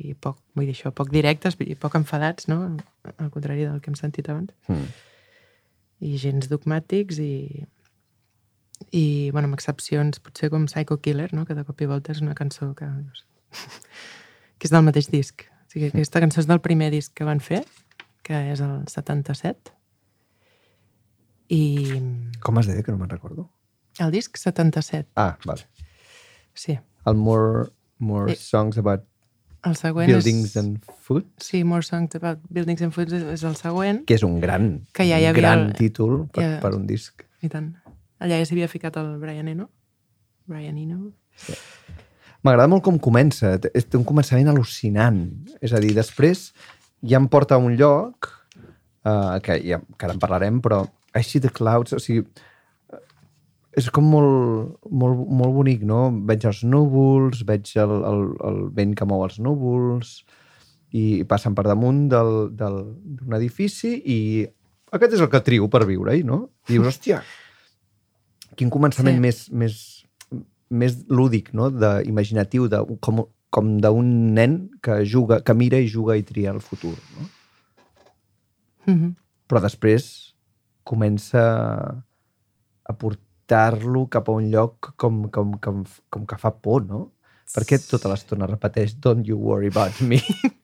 i 0.09 0.15
poc, 0.19 0.41
vull 0.57 0.67
dir 0.67 0.75
això, 0.75 0.91
poc 0.97 1.11
directes 1.13 1.55
i 1.61 1.77
poc 1.79 1.95
enfadats, 2.01 2.49
no? 2.51 2.59
Al 3.13 3.29
contrari 3.31 3.63
del 3.67 3.79
que 3.81 3.93
hem 3.93 3.99
sentit 3.99 4.27
abans. 4.33 4.51
Mm. 4.67 4.89
I 6.01 6.17
gens 6.17 6.49
dogmàtics 6.49 7.21
i, 7.21 7.63
i 8.91 9.29
bueno, 9.31 9.47
amb 9.47 9.55
excepcions, 9.55 10.19
potser 10.19 10.49
com 10.51 10.65
Psycho 10.67 10.99
Killer, 11.01 11.29
no? 11.33 11.45
que 11.45 11.55
de 11.55 11.63
cop 11.63 11.79
i 11.81 11.87
volta 11.87 12.11
és 12.11 12.21
una 12.21 12.35
cançó 12.35 12.73
que, 12.75 12.85
que 14.59 14.67
és 14.67 14.71
del 14.73 14.83
mateix 14.83 15.07
disc. 15.11 15.45
O 15.47 15.71
sigui, 15.71 15.87
aquesta 15.87 16.19
cançó 16.19 16.41
és 16.43 16.47
del 16.49 16.59
primer 16.59 16.89
disc 16.91 17.13
que 17.15 17.23
van 17.27 17.39
fer, 17.39 17.63
que 18.23 18.35
és 18.51 18.59
el 18.59 18.81
77. 18.91 19.71
I 21.51 21.61
Com 22.43 22.59
es 22.61 22.67
deia, 22.69 22.83
que 22.83 22.91
no 22.93 22.97
me'n 23.01 23.09
recordo? 23.11 23.49
el 23.99 24.09
disc 24.11 24.37
77, 24.39 25.09
Ah, 25.15 25.37
vale. 25.45 25.67
sí. 26.53 26.77
El 27.05 27.15
More, 27.15 27.69
more 27.99 28.31
Eh, 28.31 28.35
Songs 28.35 28.77
About 28.77 29.03
El 29.63 29.75
següent 29.75 30.07
Buildings 30.09 30.55
és... 30.55 30.57
and 30.57 30.79
Food, 31.01 31.25
Sí, 31.37 31.63
More 31.63 31.83
Songs 31.83 32.15
About 32.15 32.39
Buildings 32.49 32.81
and 32.81 32.93
Foods 32.93 33.13
és, 33.13 33.23
és 33.23 33.43
el 33.43 33.55
següent. 33.55 34.05
que 34.05 34.15
és 34.15 34.23
un 34.23 34.39
gran, 34.39 34.87
Que 34.93 35.03
ja 35.05 35.19
hi 35.19 35.23
un 35.25 35.29
havia 35.29 35.41
gran 35.41 35.59
el- 35.67 35.73
títol 35.75 36.27
per, 36.31 36.43
ja- 36.43 36.59
per 36.61 36.73
un 36.75 36.87
disc. 36.87 37.23
I 37.41 37.49
tant. 37.49 37.75
Allà 38.21 38.37
ja 38.37 38.45
s'havia 38.45 38.69
ficat 38.69 38.97
el 39.01 39.15
Brian 39.21 39.49
Eno. 39.49 39.67
Brian 40.49 40.77
Eno. 40.77 41.09
M'agrada 42.45 42.69
molt 42.69 42.85
com 42.85 42.99
comença. 43.01 43.55
Té 43.61 43.97
un 43.97 44.05
començament 44.05 44.51
al·lucinant. 44.51 45.23
És 45.61 45.73
a 45.73 45.81
dir, 45.81 45.95
després 45.97 46.51
ja 47.01 47.17
em 47.17 47.27
porta 47.31 47.57
a 47.57 47.61
un 47.61 47.75
lloc 47.79 48.29
uh, 49.05 49.41
que, 49.41 49.57
ja, 49.65 49.81
que 49.97 50.07
ara 50.07 50.15
en 50.17 50.21
parlarem, 50.21 50.61
però 50.61 50.83
I 51.17 51.25
see 51.25 51.41
the 51.43 51.49
clouds, 51.51 51.91
o 51.97 51.99
sigui, 51.99 52.21
eh, 52.93 53.01
és 53.81 53.89
com 53.91 54.05
molt, 54.07 54.77
molt, 54.87 55.25
molt 55.27 55.57
bonic, 55.57 55.81
no? 55.87 56.05
Veig 56.29 56.45
els 56.47 56.61
núvols, 56.63 57.41
veig 57.47 57.73
el, 57.81 57.97
el, 58.07 58.23
el 58.47 58.61
vent 58.77 58.93
que 58.95 59.07
mou 59.09 59.25
els 59.25 59.41
núvols 59.43 60.21
i 60.95 61.23
passen 61.27 61.55
per 61.55 61.65
damunt 61.67 62.05
d'un 62.11 63.35
edifici 63.35 63.95
i 63.97 64.17
aquest 64.91 65.15
és 65.15 65.23
el 65.23 65.29
que 65.31 65.43
trio 65.43 65.69
per 65.71 65.85
viure-hi, 65.87 66.23
no? 66.27 66.43
I 66.67 66.75
dius, 66.75 66.87
hòstia, 66.93 67.21
quin 68.55 68.69
començament 68.69 69.15
Sí. 69.15 69.21
més, 69.21 69.49
més, 69.51 70.05
més 70.69 70.97
lúdic, 71.07 71.53
no? 71.53 71.69
De, 71.69 71.91
imaginatiu, 72.07 72.67
de, 72.71 72.81
com, 72.99 73.25
com 73.49 73.77
d'un 73.83 74.09
nen 74.35 74.69
que 74.81 75.03
juga, 75.05 75.41
que 75.43 75.53
mira 75.53 75.79
i 75.79 75.87
juga 75.87 76.17
i 76.17 76.23
tria 76.23 76.51
el 76.51 76.61
futur. 76.61 76.95
No? 77.17 77.29
Mm 78.87 78.97
-hmm. 78.97 79.15
però 79.47 79.61
després 79.61 80.33
comença 80.83 81.41
a 82.83 82.93
portar-lo 82.93 84.07
cap 84.07 84.29
a 84.29 84.31
un 84.31 84.49
lloc 84.49 84.93
com, 84.95 85.29
com, 85.29 85.51
com, 85.59 85.83
com 86.09 86.25
que 86.25 86.37
fa 86.37 86.51
por, 86.51 86.85
no? 86.85 87.11
Per 87.53 87.63
què 87.67 87.77
tota 87.89 88.09
l'estona 88.09 88.47
repeteix 88.47 88.95
Don't 88.95 89.27
you 89.27 89.37
worry 89.37 89.67
about 89.67 89.99
me? 90.01 90.21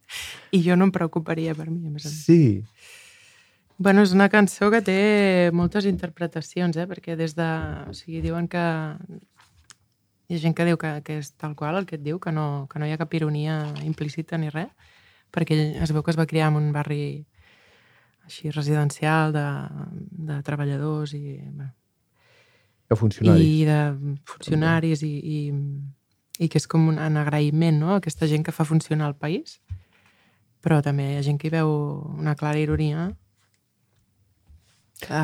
I 0.55 0.61
jo 0.63 0.75
no 0.75 0.85
em 0.85 0.91
preocuparia 0.91 1.53
per 1.55 1.69
mi, 1.69 1.88
a 1.88 1.91
més 1.91 2.05
a 2.05 2.09
més. 2.09 2.25
Sí, 2.25 2.63
Bueno, 3.78 4.01
és 4.01 4.13
una 4.15 4.25
cançó 4.34 4.71
que 4.73 4.82
té 4.82 4.99
moltes 5.53 5.86
interpretacions, 5.86 6.78
eh? 6.82 6.88
perquè 6.89 7.13
des 7.17 7.36
de... 7.38 7.47
O 7.89 7.93
sigui, 7.93 8.23
diuen 8.25 8.47
que... 8.49 8.63
Hi 10.28 10.36
ha 10.36 10.41
gent 10.41 10.55
que 10.57 10.65
diu 10.67 10.80
que, 10.82 10.89
que 11.05 11.19
és 11.21 11.30
tal 11.39 11.53
qual 11.55 11.78
el 11.80 11.86
que 11.88 11.95
et 11.95 12.03
diu, 12.03 12.17
que 12.19 12.34
no, 12.36 12.65
que 12.67 12.82
no 12.82 12.88
hi 12.88 12.91
ha 12.91 12.99
cap 12.99 13.13
ironia 13.15 13.61
implícita 13.86 14.36
ni 14.41 14.49
res, 14.51 14.73
perquè 15.32 15.55
ell 15.55 15.78
es 15.86 15.93
veu 15.95 16.03
que 16.03 16.11
es 16.11 16.19
va 16.19 16.25
criar 16.28 16.49
en 16.51 16.57
un 16.59 16.73
barri 16.75 17.23
així 18.28 18.51
residencial 18.51 19.32
de, 19.32 19.45
de 20.28 20.41
treballadors 20.43 21.13
i, 21.15 21.38
bueno, 21.45 21.69
que 22.88 22.97
funcionaris. 22.99 23.45
i 23.45 23.65
de 23.69 23.80
funcionaris 24.28 25.03
i, 25.07 25.13
i, 25.38 25.39
i 26.43 26.49
que 26.51 26.59
és 26.59 26.67
com 26.67 26.89
un, 26.91 26.99
en 26.99 27.19
agraïment 27.19 27.80
no? 27.80 27.93
a 27.93 28.01
aquesta 28.01 28.28
gent 28.28 28.43
que 28.43 28.55
fa 28.55 28.67
funcionar 28.67 29.07
el 29.11 29.15
país 29.15 29.61
però 30.63 30.82
també 30.84 31.13
hi 31.13 31.17
ha 31.21 31.23
gent 31.23 31.39
que 31.39 31.47
hi 31.47 31.55
veu 31.55 31.71
una 32.17 32.36
clara 32.36 32.59
ironia 32.59 33.09
que, 34.99 35.21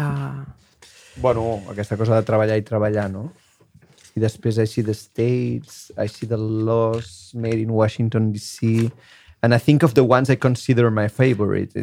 Bueno, 1.22 1.62
aquesta 1.70 1.96
cosa 1.96 2.16
de 2.16 2.24
treballar 2.26 2.58
i 2.58 2.64
treballar, 2.66 3.10
no? 3.12 3.28
I 4.18 4.22
després 4.22 4.58
I 4.58 4.66
see 4.66 4.82
the 4.86 4.94
States, 4.98 5.92
I 5.98 6.08
see 6.10 6.26
the 6.28 6.38
laws 6.38 7.32
made 7.36 7.62
in 7.62 7.70
Washington, 7.72 8.32
D.C., 8.34 8.90
and 9.44 9.54
I 9.54 9.60
think 9.60 9.84
of 9.84 9.94
the 9.94 10.02
ones 10.02 10.30
I 10.30 10.38
consider 10.38 10.90
my 10.90 11.10
favorite. 11.10 11.74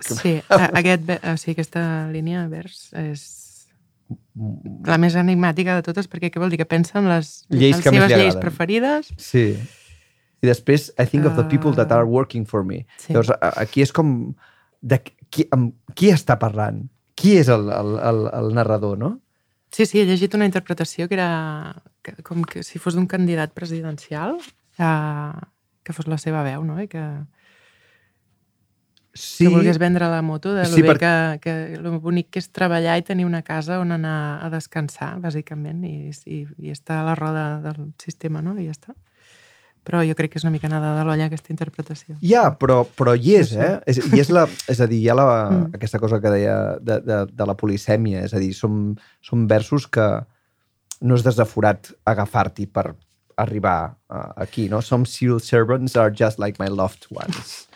Sí, 0.00 0.38
aquest, 0.48 1.08
o 1.10 1.36
sigui, 1.36 1.56
aquesta 1.58 1.82
línia 2.12 2.44
de 2.46 2.48
vers 2.52 2.92
és 2.96 3.24
la 4.86 4.96
més 5.02 5.16
enigmàtica 5.18 5.74
de 5.76 5.82
totes 5.84 6.06
perquè 6.08 6.30
què 6.32 6.40
vol 6.40 6.48
dir? 6.52 6.60
Que 6.62 6.68
pensa 6.68 6.96
en 7.00 7.08
les, 7.10 7.42
Lleis 7.52 7.76
les 7.76 7.84
que 7.84 7.90
seves 7.92 8.12
lleis 8.14 8.36
preferides 8.40 9.10
Sí. 9.20 9.58
I 10.40 10.46
després, 10.46 10.92
I 10.96 11.04
think 11.10 11.26
of 11.26 11.34
the 11.36 11.44
people 11.50 11.74
that 11.74 11.90
Ah. 11.90 11.98
are 11.98 12.06
working 12.06 12.46
for 12.46 12.62
me. 12.64 12.86
Sí. 12.96 13.12
Llavors, 13.12 13.32
aquí 13.58 13.82
és 13.82 13.92
com... 13.92 14.34
De 14.80 15.00
qui, 15.28 15.44
amb 15.50 15.74
qui 15.98 16.12
està 16.14 16.38
parlant? 16.38 16.84
Qui 17.18 17.34
és 17.40 17.48
el, 17.50 17.66
el, 17.74 17.96
el, 17.98 18.20
el 18.40 18.52
narrador, 18.54 18.98
no? 18.98 19.16
Sí, 19.74 19.84
sí, 19.84 19.98
he 20.00 20.06
llegit 20.08 20.32
una 20.38 20.46
interpretació 20.48 21.08
que 21.10 21.16
era 21.18 21.82
que, 22.02 22.14
com 22.24 22.44
que 22.46 22.62
si 22.64 22.78
fos 22.80 22.94
d'un 22.96 23.08
candidat 23.10 23.52
presidencial 23.52 24.38
eh, 24.78 25.32
que 25.84 25.92
fos 25.96 26.06
la 26.08 26.16
seva 26.22 26.44
veu, 26.46 26.62
no? 26.64 26.78
I 26.80 26.86
que, 26.88 27.02
Sí, 29.18 29.44
que 29.48 29.50
volgués 29.50 29.78
vendre 29.82 30.06
la 30.06 30.22
moto 30.22 30.52
de 30.54 30.62
lo 30.68 30.76
Sí, 30.76 30.82
bé 30.82 30.92
per- 30.94 30.98
que, 31.00 31.40
que 31.42 31.78
lo 31.82 31.98
bonic 32.00 32.28
que 32.30 32.38
és 32.38 32.50
treballar 32.54 32.98
i 33.00 33.02
tenir 33.02 33.24
una 33.26 33.42
casa 33.42 33.80
on 33.82 33.90
anar 33.90 34.38
a 34.44 34.50
descansar, 34.52 35.16
bàsicament, 35.18 35.80
i, 35.88 36.12
i, 36.30 36.44
i 36.62 36.70
estar 36.70 37.00
a 37.00 37.06
la 37.08 37.16
roda 37.18 37.46
del 37.64 37.88
sistema, 37.98 38.42
no? 38.44 38.54
I 38.60 38.68
ja 38.68 38.76
està. 38.76 38.94
Però 39.84 40.00
jo 40.04 40.14
crec 40.18 40.32
que 40.32 40.38
és 40.40 40.44
una 40.44 40.52
mica 40.52 40.68
nada 40.68 40.94
de 40.98 41.04
l'olla 41.06 41.26
aquesta 41.30 41.52
interpretació. 41.54 42.16
Ja, 42.20 42.48
però, 42.60 42.82
però 42.98 43.14
hi 43.16 43.36
és, 43.38 43.52
eh? 43.56 43.78
És, 43.86 44.00
I 44.04 44.20
és, 44.20 44.30
la, 44.34 44.46
és 44.68 44.80
a 44.80 44.86
dir, 44.90 44.98
hi 45.04 45.08
ha 45.08 45.14
la, 45.16 45.26
Mm. 45.50 45.70
aquesta 45.78 45.98
cosa 45.98 46.20
que 46.20 46.30
deia 46.30 46.56
de, 46.80 47.00
de, 47.00 47.18
de 47.32 47.46
la 47.46 47.54
polisèmia, 47.56 48.24
és 48.26 48.34
a 48.34 48.38
dir, 48.42 48.52
són, 48.54 48.98
són 49.24 49.46
versos 49.48 49.86
que 49.86 50.08
no 51.00 51.14
és 51.14 51.22
desaforat 51.24 51.92
agafar-t'hi 52.04 52.66
per 52.66 52.90
arribar 53.38 53.94
uh, 54.10 54.32
aquí, 54.36 54.68
no? 54.68 54.80
Some 54.82 55.06
civil 55.06 55.38
servants 55.40 55.96
are 55.96 56.10
just 56.10 56.38
like 56.38 56.58
my 56.58 56.68
loved 56.68 57.06
ones. 57.14 57.68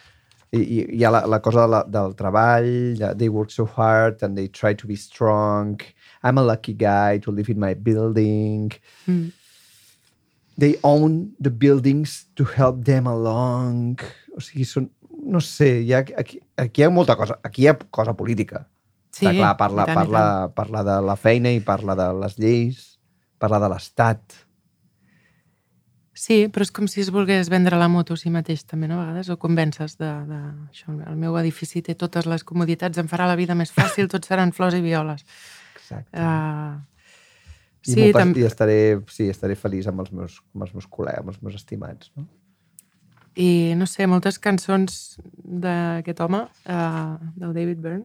I, 0.53 0.59
i 0.61 0.79
hi 0.99 1.05
ha 1.07 1.11
la, 1.15 1.23
la 1.25 1.39
cosa 1.41 1.63
de 1.65 1.71
la, 1.71 1.85
del 1.89 2.17
treball, 2.19 2.67
de, 2.99 3.15
they 3.17 3.29
work 3.31 3.51
so 3.51 3.65
hard 3.65 4.23
and 4.23 4.37
they 4.37 4.49
try 4.49 4.75
to 4.75 4.87
be 4.87 4.97
strong. 4.97 5.81
I'm 6.23 6.37
a 6.37 6.43
lucky 6.43 6.75
guy 6.75 7.19
to 7.25 7.31
live 7.31 7.49
in 7.49 7.59
my 7.61 7.75
building. 7.75 8.73
Mm. 9.09 9.31
They 10.59 10.77
own 10.83 11.35
the 11.41 11.51
buildings 11.51 12.27
to 12.37 12.45
help 12.45 12.85
them 12.85 13.07
along. 13.07 14.03
O 14.37 14.43
sigui, 14.45 14.67
són... 14.69 14.91
No 15.23 15.39
sé, 15.45 15.85
hi 15.87 15.93
ha, 15.95 16.03
aquí, 16.19 16.41
aquí 16.59 16.83
hi 16.83 16.87
ha 16.89 16.91
molta 16.91 17.17
cosa. 17.17 17.39
Aquí 17.47 17.65
hi 17.65 17.69
ha 17.71 17.77
cosa 17.95 18.17
política. 18.19 18.67
Sí, 19.13 19.27
Està 19.27 19.35
clar, 19.37 19.53
parla, 19.61 19.85
tant, 19.87 19.99
parla, 20.01 20.25
parla 20.57 20.83
de 20.89 20.97
la 21.05 21.19
feina 21.21 21.53
i 21.53 21.61
parla 21.65 21.95
de 21.99 22.09
les 22.23 22.39
lleis, 22.41 22.81
parla 23.41 23.61
de 23.63 23.69
l'Estat. 23.71 24.39
Sí, 26.23 26.47
però 26.53 26.65
és 26.65 26.71
com 26.73 26.89
si 26.89 27.01
es 27.03 27.11
volgués 27.13 27.49
vendre 27.53 27.79
la 27.81 27.89
moto 27.93 28.17
a 28.17 28.21
si 28.21 28.31
mateix 28.33 28.63
també, 28.69 28.89
no? 28.89 29.01
A 29.01 29.07
vegades, 29.07 29.31
o 29.33 29.39
convences 29.41 29.97
de, 30.01 30.11
de 30.29 30.41
això, 30.69 30.93
el 30.95 31.17
meu 31.21 31.37
edifici 31.41 31.83
té 31.85 31.97
totes 31.99 32.29
les 32.29 32.45
comoditats, 32.45 33.01
em 33.01 33.09
farà 33.11 33.29
la 33.29 33.37
vida 33.41 33.57
més 33.59 33.73
fàcil, 33.73 34.09
tots 34.13 34.33
seran 34.33 34.53
flors 34.57 34.77
i 34.77 34.83
violes. 34.85 35.25
Exacte. 35.77 36.13
Uh, 36.17 36.81
I, 37.83 37.95
sí, 37.97 38.13
també... 38.15 38.41
I 38.43 38.47
estaré, 38.47 38.79
sí, 39.11 39.27
estaré 39.33 39.57
feliç 39.59 39.89
amb 39.91 40.05
els 40.05 40.13
meus, 40.15 40.37
amb 40.55 40.67
els 40.69 40.75
meus 40.77 40.87
col·legues, 40.87 41.25
amb 41.25 41.33
els 41.35 41.41
meus 41.43 41.57
estimats. 41.59 42.13
No? 42.15 42.29
I, 43.35 43.73
no 43.81 43.87
sé, 43.89 44.07
moltes 44.07 44.39
cançons 44.39 45.17
d'aquest 45.43 46.21
home, 46.21 46.45
uh, 46.69 47.17
del 47.39 47.55
David 47.57 47.81
Byrne, 47.83 48.05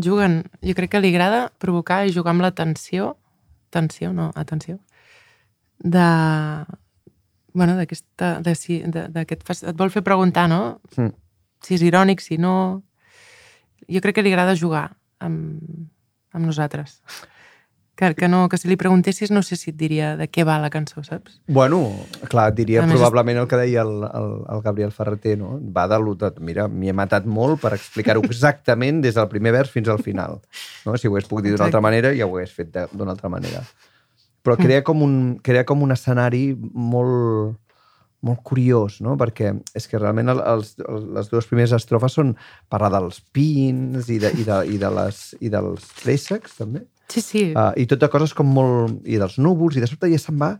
juguen... 0.00 0.40
Jo 0.62 0.76
crec 0.78 0.94
que 0.94 1.02
li 1.02 1.10
agrada 1.12 1.48
provocar 1.58 2.04
i 2.06 2.14
jugar 2.14 2.32
amb 2.36 2.44
la 2.46 2.52
tensió, 2.54 3.14
tensió, 3.74 4.12
no, 4.16 4.30
atenció, 4.34 4.78
de... 5.78 6.06
Bueno, 7.54 7.76
d'aquesta... 7.78 8.38
de 8.46 8.54
si- 8.58 8.82
de- 8.86 9.08
d'aquest... 9.14 9.44
Et 9.68 9.76
vol 9.78 9.92
fer 9.94 10.02
preguntar, 10.06 10.48
no? 10.50 10.80
Mm. 10.96 11.12
Si 11.62 11.76
és 11.76 11.84
irònic, 11.86 12.22
si 12.24 12.38
no... 12.40 12.54
Jo 13.90 14.00
crec 14.00 14.16
que 14.16 14.24
li 14.24 14.32
agrada 14.32 14.56
jugar 14.56 14.86
amb, 15.20 15.60
amb 16.32 16.46
nosaltres. 16.46 17.02
Que, 17.94 18.10
que, 18.18 18.26
no, 18.26 18.48
que 18.50 18.58
si 18.58 18.66
li 18.66 18.74
preguntessis 18.74 19.30
no 19.30 19.44
sé 19.46 19.54
si 19.54 19.70
et 19.70 19.76
diria 19.78 20.14
de 20.18 20.26
què 20.26 20.42
va 20.46 20.56
la 20.58 20.70
cançó, 20.72 21.04
saps? 21.06 21.36
Bueno, 21.46 21.78
clar, 22.26 22.48
et 22.50 22.56
diria 22.58 22.82
A 22.82 22.88
més, 22.88 22.96
probablement 22.96 23.38
el 23.44 23.46
que 23.50 23.60
deia 23.60 23.84
el, 23.86 24.02
el, 24.08 24.30
el 24.50 24.62
Gabriel 24.64 24.90
Ferreter, 24.90 25.36
no? 25.38 25.52
Va 25.76 25.86
de 25.86 26.00
de, 26.02 26.30
mira, 26.42 26.66
m'hi 26.66 26.90
he 26.90 26.96
matat 26.96 27.26
molt 27.26 27.62
per 27.62 27.76
explicar-ho 27.76 28.24
exactament 28.30 29.00
des 29.04 29.14
del 29.14 29.28
primer 29.30 29.52
vers 29.54 29.70
fins 29.70 29.88
al 29.88 30.02
final. 30.02 30.40
No? 30.84 30.96
Si 30.98 31.06
ho 31.06 31.14
hagués 31.14 31.30
pogut 31.30 31.46
dir 31.46 31.54
d'una 31.54 31.68
altra 31.70 31.80
manera, 31.84 32.10
ja 32.18 32.26
ho 32.26 32.34
hagués 32.34 32.50
fet 32.56 32.74
d'una 32.92 33.14
altra 33.14 33.30
manera. 33.30 33.62
Però 34.44 34.58
crea 34.58 34.82
com 34.84 35.00
un, 35.06 35.14
crea 35.40 35.62
com 35.64 35.86
un 35.86 35.94
escenari 35.94 36.50
molt, 36.58 37.54
molt 38.24 38.42
curiós, 38.42 38.98
no? 39.04 39.14
Perquè 39.20 39.52
és 39.76 39.86
que 39.88 40.00
realment 40.00 40.32
el, 40.34 40.42
els, 40.54 40.74
el, 40.82 41.06
les 41.14 41.30
dues 41.30 41.46
primeres 41.48 41.72
estrofes 41.76 42.18
són 42.18 42.34
parlar 42.72 42.90
dels 42.96 43.22
pins 43.32 44.10
i, 44.10 44.18
de, 44.18 44.34
i, 44.34 44.44
de, 44.48 44.58
i, 44.74 44.80
de 44.82 44.90
les, 44.98 45.22
i 45.40 45.52
dels 45.52 45.86
préssecs, 46.02 46.58
també. 46.58 46.84
Sí, 47.08 47.20
sí. 47.20 47.42
Uh, 47.52 47.72
I 47.76 47.86
tot 47.90 48.00
de 48.02 48.08
coses 48.12 48.34
com 48.36 48.48
molt... 48.48 49.00
I 49.08 49.18
dels 49.20 49.36
núvols, 49.42 49.76
i 49.76 49.82
de 49.82 49.88
sobte 49.90 50.10
ja 50.12 50.20
se'n 50.20 50.38
va 50.40 50.54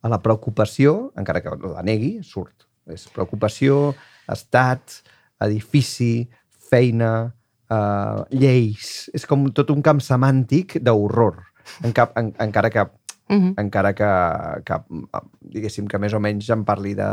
a 0.00 0.08
la 0.08 0.20
preocupació, 0.24 1.10
encara 1.20 1.42
que 1.44 1.52
la 1.60 1.84
negui, 1.86 2.16
surt. 2.24 2.66
És 2.90 3.04
preocupació, 3.12 3.92
estat, 4.32 5.00
edifici, 5.44 6.28
feina, 6.70 7.12
uh, 7.70 8.24
lleis... 8.32 9.10
És 9.16 9.28
com 9.28 9.48
tot 9.56 9.72
un 9.74 9.84
camp 9.84 10.00
semàntic 10.04 10.78
d'horror. 10.84 11.42
En 11.84 11.94
cap, 11.96 12.16
en, 12.20 12.34
encara 12.40 12.72
que 12.72 12.88
Uh 13.30 13.36
-huh. 13.36 13.54
encara 13.62 13.94
que, 13.94 14.10
que, 14.66 14.74
diguéssim, 15.40 15.86
que 15.86 15.98
més 15.98 16.12
o 16.12 16.18
menys 16.18 16.48
em 16.50 16.64
parli 16.64 16.94
de, 16.94 17.10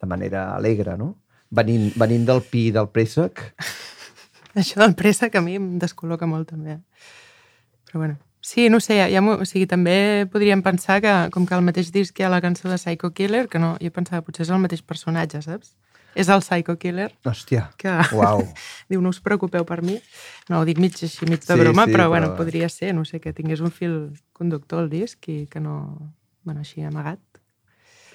de 0.00 0.06
manera 0.06 0.56
alegre, 0.56 0.96
no? 0.98 1.14
Venint, 1.50 1.92
venint 1.94 2.26
del 2.26 2.42
pi 2.42 2.72
del 2.72 2.88
préssec, 2.88 3.54
Això 4.54 4.78
del 4.78 4.94
préssec 4.94 5.34
a 5.34 5.42
mi 5.42 5.56
em 5.58 5.78
descol·loca 5.82 6.28
molt, 6.30 6.52
també. 6.52 6.78
Però 7.94 8.00
bueno. 8.00 8.18
Sí, 8.40 8.68
no 8.68 8.80
sé, 8.80 8.96
ja, 9.08 9.20
o 9.22 9.44
sigui, 9.46 9.68
també 9.70 10.26
podríem 10.26 10.64
pensar 10.66 10.96
que, 11.00 11.12
com 11.30 11.44
que 11.46 11.54
al 11.54 11.62
mateix 11.62 11.92
disc 11.94 12.18
hi 12.18 12.24
ha 12.26 12.28
la 12.32 12.40
cançó 12.42 12.66
de 12.68 12.74
Psycho 12.76 13.12
Killer, 13.14 13.46
que 13.48 13.60
no, 13.62 13.76
jo 13.80 13.92
pensava 13.94 14.18
que 14.20 14.26
potser 14.32 14.42
és 14.42 14.50
el 14.50 14.58
mateix 14.58 14.82
personatge, 14.82 15.38
saps? 15.46 15.76
És 16.18 16.26
el 16.28 16.42
Psycho 16.42 16.74
Killer, 16.76 17.06
hòstia, 17.22 17.68
que 17.78 17.94
uau. 18.18 18.42
diu, 18.90 18.98
no 19.00 19.12
us 19.14 19.20
preocupeu 19.22 19.62
per 19.64 19.78
mi. 19.86 19.94
No, 20.50 20.58
ho 20.58 20.66
dic 20.66 20.82
mig 20.82 20.98
així, 20.98 21.22
mig 21.30 21.46
de 21.46 21.54
Sí, 21.54 21.60
broma, 21.62 21.86
sí, 21.86 21.94
però, 21.94 22.08
però- 22.08 22.10
bueno, 22.16 22.32
podria 22.34 22.68
ser, 22.68 22.90
no 22.98 23.06
sé, 23.06 23.22
que 23.22 23.32
tingués 23.32 23.62
un 23.62 23.70
fil 23.70 23.96
conductor 24.34 24.82
al 24.82 24.90
disc 24.90 25.30
i 25.30 25.44
que 25.46 25.62
no... 25.62 25.78
Bueno, 26.42 26.66
així 26.66 26.82
amagat. 26.82 27.22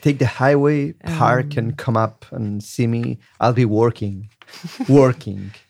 Take 0.03 0.19
the 0.19 0.27
highway, 0.27 0.91
park 1.17 1.55
and 1.57 1.79
come 1.79 1.97
up 1.97 2.27
and 2.35 2.61
see 2.61 2.85
me. 2.87 3.17
I'll 3.39 3.55
be 3.55 3.65
working, 3.65 4.27
working. 4.89 5.49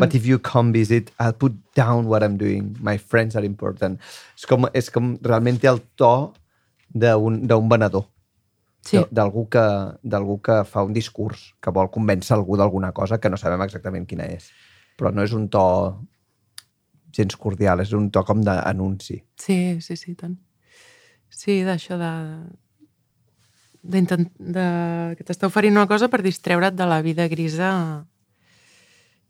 But 0.00 0.14
if 0.16 0.26
you 0.26 0.38
come 0.38 0.72
visit, 0.72 1.12
I'll 1.20 1.36
put 1.36 1.56
down 1.76 2.08
what 2.08 2.24
I'm 2.24 2.36
doing. 2.40 2.76
My 2.80 2.96
friends 2.96 3.36
are 3.36 3.44
important. 3.44 4.00
És 4.36 4.46
com, 4.48 4.66
és 4.72 4.90
com 4.90 5.12
realment 5.22 5.60
té 5.60 5.68
el 5.70 5.82
to 6.00 6.32
d'un 6.90 7.68
venedor. 7.70 8.08
Sí, 8.80 8.96
d'algú 9.12 9.44
que, 9.52 9.62
que 10.42 10.54
fa 10.64 10.82
un 10.88 10.94
discurs, 10.96 11.50
que 11.60 11.72
vol 11.76 11.90
convèncer 11.92 12.32
algú 12.32 12.56
d'alguna 12.56 12.94
cosa 12.96 13.18
que 13.20 13.28
no 13.28 13.36
sabem 13.36 13.60
exactament 13.66 14.06
quina 14.08 14.24
és. 14.24 14.48
Però 14.96 15.12
no 15.12 15.22
és 15.22 15.34
un 15.36 15.50
to 15.52 15.64
gens 17.12 17.36
cordial, 17.36 17.82
és 17.84 17.92
un 17.92 18.08
to 18.10 18.24
com 18.24 18.40
d'anunci. 18.46 19.20
Sí, 19.36 19.80
sí, 19.84 19.96
sí, 20.00 20.14
tant. 20.16 20.38
Sí, 21.28 21.60
d'això 21.66 21.98
de... 22.00 22.12
de... 23.84 24.66
que 25.18 25.26
t'està 25.26 25.50
oferint 25.50 25.76
una 25.76 25.88
cosa 25.90 26.08
per 26.08 26.22
distreure't 26.24 26.76
de 26.76 26.88
la 26.88 27.02
vida 27.04 27.28
grisa 27.28 27.70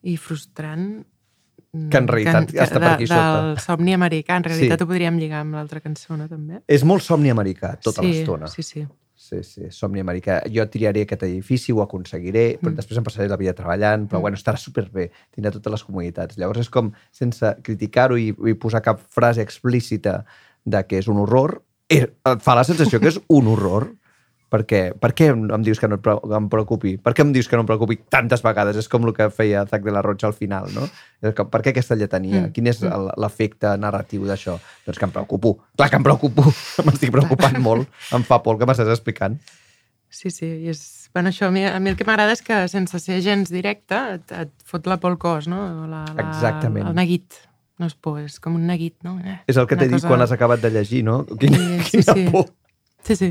i 0.03 0.17
frustrant 0.17 1.05
mm, 1.73 1.89
Que 1.91 1.99
en 1.99 2.09
realitat 2.09 2.51
està 2.55 2.81
per 2.81 2.89
aquí 2.95 3.05
de, 3.05 3.09
sota. 3.15 3.43
Del 3.47 3.59
somni 3.63 3.93
americà. 3.95 4.37
En 4.37 4.45
realitat 4.45 4.79
Sí. 4.81 4.85
ho 4.85 4.89
podríem 4.89 5.19
lligar 5.19 5.41
amb 5.45 5.55
l'altra 5.55 5.81
cançó, 5.81 6.17
no, 6.17 6.27
també? 6.29 6.63
És 6.67 6.83
molt 6.85 7.03
somni 7.03 7.31
americà, 7.31 7.77
tota 7.81 8.03
sí, 8.03 8.09
l'estona. 8.13 8.49
Sí, 8.49 8.63
sí. 8.63 8.87
Sí, 9.21 9.43
sí, 9.45 9.67
somni 9.71 10.01
americà. 10.01 10.41
Jo 10.51 10.65
triaré 10.73 11.03
aquest 11.03 11.23
edifici, 11.23 11.71
ho 11.73 11.83
aconseguiré, 11.83 12.59
però 12.59 12.73
Mm. 12.73 12.77
després 12.77 12.97
em 12.99 13.05
passaré 13.05 13.29
la 13.29 13.37
vida 13.37 13.53
treballant, 13.53 14.09
però 14.09 14.19
Mm. 14.19 14.23
bueno, 14.23 14.37
estarà 14.37 14.57
superbé, 14.57 15.11
tindrà 15.31 15.53
totes 15.53 15.71
les 15.71 15.85
comoditats. 15.85 16.37
Llavors 16.39 16.59
és 16.61 16.71
com, 16.71 16.91
sense 17.13 17.57
criticar-ho 17.63 18.17
i, 18.17 18.29
i 18.49 18.55
posar 18.55 18.81
cap 18.83 18.99
frase 19.09 19.43
explícita 19.43 20.25
de 20.65 20.83
que 20.87 20.99
és 20.99 21.07
un 21.07 21.19
horror, 21.19 21.63
eh, 21.89 22.07
et 22.25 22.41
fa 22.43 22.55
la 22.57 22.65
sensació 22.65 22.99
que 22.99 23.09
és 23.09 23.21
un 23.29 23.47
horror. 23.47 23.95
Per 24.51 24.65
què? 24.67 24.81
Per 24.99 25.13
què 25.15 25.29
em 25.31 25.63
dius 25.63 25.79
que 25.79 25.87
no 25.87 25.95
em 26.37 26.49
preocupi? 26.51 26.97
Per 26.99 27.13
què 27.15 27.23
em 27.23 27.31
dius 27.33 27.47
que 27.47 27.55
no 27.55 27.63
em 27.63 27.69
preocupi 27.69 27.97
tantes 28.11 28.43
vegades? 28.43 28.75
És 28.81 28.89
com 28.91 29.05
el 29.07 29.13
que 29.15 29.29
feia 29.31 29.63
Zac 29.71 29.85
de 29.87 29.93
la 29.95 30.03
Rocha 30.03 30.27
al 30.27 30.35
final, 30.35 30.67
no? 30.75 30.89
Per 31.23 31.61
què 31.63 31.71
aquesta 31.71 31.95
lletania? 31.95 32.49
Mm. 32.49 32.53
Quin 32.57 32.67
és 32.67 32.81
el- 32.83 33.13
l'efecte 33.23 33.77
narratiu 33.79 34.25
d'això? 34.27 34.57
Doncs 34.87 34.99
que 34.99 35.07
em 35.07 35.13
preocupo. 35.15 35.53
Clar 35.79 35.89
que 35.93 36.01
em 36.01 36.03
preocupo. 36.03 36.43
M'estic 36.87 37.13
preocupant 37.15 37.61
molt. 37.63 37.87
Em 38.17 38.27
fa 38.27 38.41
por 38.43 38.59
que 38.59 38.67
m'estàs 38.67 38.91
explicant. 38.91 39.39
Sí, 40.11 40.33
sí, 40.35 40.47
i 40.65 40.73
és... 40.73 40.83
Bueno, 41.15 41.31
això, 41.31 41.47
a 41.47 41.55
mi, 41.55 41.63
a 41.67 41.79
mi 41.79 41.91
el 41.93 41.97
que 41.99 42.05
m'agrada 42.07 42.33
és 42.35 42.43
que 42.43 42.57
sense 42.71 42.99
ser 42.99 43.21
gens 43.23 43.51
directe 43.55 43.95
et, 44.17 44.33
et 44.35 44.51
fot 44.67 44.87
la 44.91 44.97
por 44.99 45.13
al 45.15 45.19
cos, 45.23 45.47
no? 45.47 45.61
La, 45.87 46.03
la, 46.11 46.25
Exactament. 46.27 46.89
El 46.91 46.97
neguit. 46.99 47.39
No 47.79 47.87
és 47.87 47.95
por, 47.95 48.19
és 48.21 48.41
com 48.43 48.59
un 48.59 48.67
neguit, 48.67 48.97
no? 49.07 49.15
Eh, 49.23 49.39
És 49.47 49.57
el 49.63 49.67
que 49.71 49.79
t'he 49.79 49.87
dit 49.87 49.95
cosa- 50.01 50.11
quan 50.11 50.21
has 50.27 50.35
acabat 50.35 50.61
de 50.61 50.71
llegir, 50.75 51.05
no? 51.07 51.23
Quina, 51.39 51.57
Sí, 51.57 51.79
sí, 51.79 51.91
quina 52.03 52.15
sí. 52.19 52.27
por. 52.35 52.51
Sí, 53.07 53.17
sí. 53.17 53.31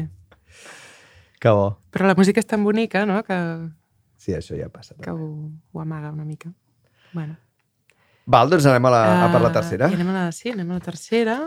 Que 1.40 1.50
bo. 1.56 1.80
Però 1.92 2.06
la 2.08 2.16
música 2.16 2.40
és 2.42 2.48
tan 2.48 2.64
bonica, 2.64 3.06
no?, 3.08 3.22
que, 3.24 3.38
Sí, 4.20 4.34
això 4.36 4.58
ja 4.60 4.68
passa. 4.70 4.96
que 5.02 5.12
ho, 5.12 5.50
ho 5.72 5.80
amaga 5.82 6.12
una 6.12 6.26
mica. 6.26 6.52
Bueno. 7.14 7.38
Val, 8.28 8.50
doncs 8.52 8.66
anem 8.68 8.86
a, 8.86 8.90
la, 8.92 9.04
a 9.26 9.30
per 9.32 9.40
la 9.42 9.48
Ah, 9.48 9.54
tercera. 9.56 9.88
anem 9.88 10.10
a 10.10 10.14
la, 10.14 10.32
sí, 10.36 10.52
anem 10.52 10.70
a 10.70 10.74
la 10.76 10.80
tercera. 10.84 11.38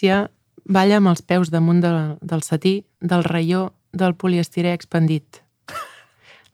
La 0.00 0.06
Màrcia 0.08 0.30
balla 0.64 0.96
amb 0.96 1.08
els 1.10 1.20
peus 1.20 1.50
damunt 1.52 1.82
de, 1.84 1.90
del 2.24 2.40
satí, 2.40 2.86
del 3.02 3.20
raió, 3.22 3.74
del 3.92 4.14
poliestirè 4.14 4.72
expandit. 4.72 5.42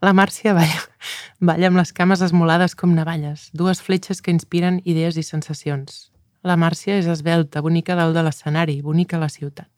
La 0.03 0.11
Màrcia 0.13 0.51
balla, 0.57 0.81
balla 1.39 1.69
amb 1.71 1.79
les 1.79 1.93
cames 1.95 2.25
esmolades 2.27 2.75
com 2.75 2.97
navalles, 2.97 3.53
dues 3.53 3.79
fletxes 3.79 4.19
que 4.19 4.35
inspiren 4.35 4.81
idees 4.83 5.15
i 5.15 5.23
sensacions. 5.23 6.11
La 6.43 6.59
Màrcia 6.59 6.99
és 6.99 7.07
esbelta, 7.07 7.63
bonica 7.63 7.95
dalt 7.95 8.19
de 8.19 8.27
l'escenari, 8.27 8.81
bonica 8.83 9.15
a 9.15 9.23
la 9.23 9.31
ciutat. 9.31 9.71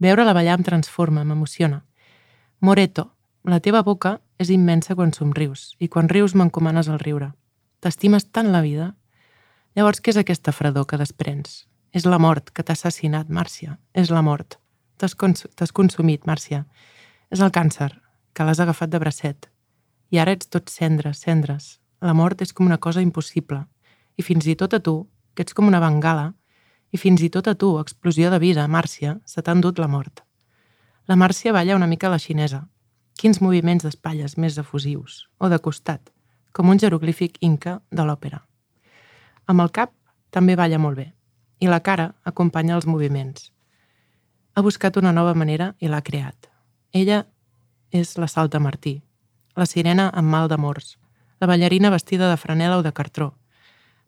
Veure-la 0.00 0.32
ballar 0.32 0.56
em 0.56 0.64
transforma, 0.64 1.28
m'emociona. 1.28 1.82
Moreto, 2.64 3.10
la 3.44 3.60
teva 3.60 3.84
boca 3.84 4.22
és 4.40 4.48
immensa 4.48 4.96
quan 4.96 5.12
somrius, 5.12 5.74
i 5.84 5.92
quan 5.92 6.08
rius 6.08 6.32
m'encomanes 6.32 6.88
el 6.88 7.02
riure. 7.04 7.34
T'estimes 7.84 8.32
tant 8.32 8.54
la 8.56 8.64
vida? 8.64 8.94
Llavors, 9.76 10.00
què 10.00 10.16
és 10.16 10.24
aquesta 10.24 10.56
fredor 10.56 10.88
que 10.88 10.96
desprens? 10.96 11.66
És 11.96 12.04
la 12.04 12.18
mort 12.20 12.50
que 12.52 12.60
t'ha 12.60 12.74
assassinat, 12.76 13.30
Màrcia. 13.32 13.78
És 13.96 14.10
la 14.12 14.20
mort. 14.20 14.58
T'has 15.00 15.14
cons 15.16 15.72
consumit, 15.72 16.26
Màrcia. 16.28 16.66
És 17.32 17.40
el 17.40 17.52
càncer, 17.54 17.88
que 18.36 18.44
l'has 18.44 18.60
agafat 18.60 18.92
de 18.92 19.00
bracet. 19.00 19.48
I 20.12 20.20
ara 20.20 20.34
ets 20.36 20.50
tot 20.52 20.68
cendres, 20.68 21.22
cendres. 21.24 21.78
La 22.04 22.12
mort 22.12 22.42
és 22.44 22.52
com 22.52 22.68
una 22.68 22.76
cosa 22.76 23.00
impossible. 23.00 23.62
I 24.20 24.26
fins 24.26 24.44
i 24.44 24.58
tot 24.60 24.76
a 24.76 24.82
tu, 24.84 25.06
que 25.32 25.46
ets 25.46 25.56
com 25.56 25.72
una 25.72 25.80
bengala, 25.80 26.34
i 26.92 27.00
fins 27.00 27.24
i 27.24 27.32
tot 27.32 27.48
a 27.48 27.56
tu, 27.56 27.72
explosió 27.80 28.28
de 28.30 28.42
vida, 28.44 28.68
Màrcia, 28.68 29.16
se 29.24 29.40
t'ha 29.40 29.56
endut 29.56 29.80
la 29.80 29.88
mort. 29.88 30.20
La 31.08 31.16
Màrcia 31.16 31.56
balla 31.56 31.80
una 31.80 31.88
mica 31.88 32.10
a 32.10 32.12
la 32.12 32.20
xinesa. 32.20 32.66
Quins 33.16 33.40
moviments 33.40 33.88
d'espatlles 33.88 34.36
més 34.36 34.60
efusius, 34.60 35.30
o 35.40 35.48
de 35.48 35.62
costat, 35.64 36.12
com 36.52 36.68
un 36.68 36.78
jeroglífic 36.78 37.40
inca 37.40 37.80
de 37.90 38.04
l'òpera. 38.04 38.44
Amb 39.48 39.64
el 39.64 39.72
cap 39.72 39.96
també 40.30 40.60
balla 40.60 40.78
molt 40.82 41.00
bé, 41.00 41.14
i 41.60 41.68
la 41.68 41.80
cara 41.80 42.14
acompanya 42.24 42.76
els 42.76 42.86
moviments. 42.86 43.50
Ha 44.54 44.62
buscat 44.62 44.96
una 44.96 45.12
nova 45.12 45.34
manera 45.34 45.74
i 45.80 45.88
l'ha 45.88 46.02
creat. 46.02 46.48
Ella 46.92 47.24
és 47.90 48.16
la 48.18 48.28
Salta 48.28 48.60
Martí, 48.60 49.00
la 49.56 49.66
sirena 49.66 50.08
amb 50.12 50.28
mal 50.32 50.48
d'amors, 50.48 50.96
la 51.40 51.48
ballarina 51.48 51.90
vestida 51.90 52.30
de 52.30 52.36
franela 52.36 52.78
o 52.78 52.82
de 52.82 52.92
cartró. 52.92 53.34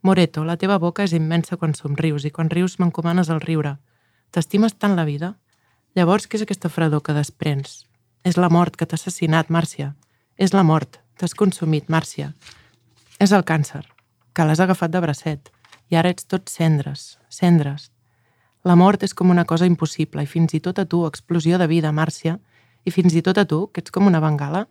Moreto, 0.02 0.44
la 0.44 0.56
teva 0.56 0.78
boca 0.78 1.04
és 1.04 1.12
immensa 1.12 1.56
quan 1.56 1.74
somrius 1.74 2.24
i 2.24 2.30
quan 2.30 2.50
rius 2.50 2.78
m'encomanes 2.78 3.28
el 3.34 3.40
riure. 3.40 3.76
T'estimes 4.30 4.76
tant 4.78 4.94
la 4.96 5.04
vida? 5.04 5.34
Llavors, 5.96 6.28
què 6.28 6.38
és 6.38 6.44
aquesta 6.44 6.70
fredor 6.70 7.02
que 7.02 7.16
desprens? 7.16 7.84
És 8.24 8.36
la 8.36 8.50
mort 8.52 8.76
que 8.76 8.86
t'ha 8.86 8.98
assassinat, 9.00 9.50
Màrcia. 9.50 9.94
És 10.36 10.54
la 10.54 10.62
mort. 10.62 11.00
T'has 11.18 11.34
consumit, 11.34 11.88
Màrcia. 11.90 12.32
És 13.18 13.32
el 13.34 13.42
càncer, 13.42 13.82
que 14.32 14.44
l'has 14.46 14.60
agafat 14.62 14.92
de 14.94 15.00
bracet. 15.02 15.50
I 15.88 15.96
ara 15.96 16.12
ets 16.12 16.26
tot 16.28 16.50
cendres, 16.52 17.16
cendres. 17.32 17.90
La 18.64 18.76
mort 18.76 19.02
és 19.06 19.14
com 19.14 19.30
una 19.30 19.46
cosa 19.48 19.66
impossible 19.66 20.22
i 20.22 20.28
fins 20.28 20.54
i 20.54 20.60
tot 20.60 20.78
a 20.78 20.84
tu, 20.84 21.04
explosió 21.06 21.58
de 21.58 21.68
vida, 21.70 21.92
Màrcia, 21.92 22.38
i 22.84 22.92
fins 22.92 23.14
i 23.14 23.22
tot 23.22 23.38
a 23.38 23.46
tu, 23.48 23.66
que 23.72 23.80
ets 23.80 23.94
com 23.94 24.06
una 24.06 24.20
bengala, 24.20 24.66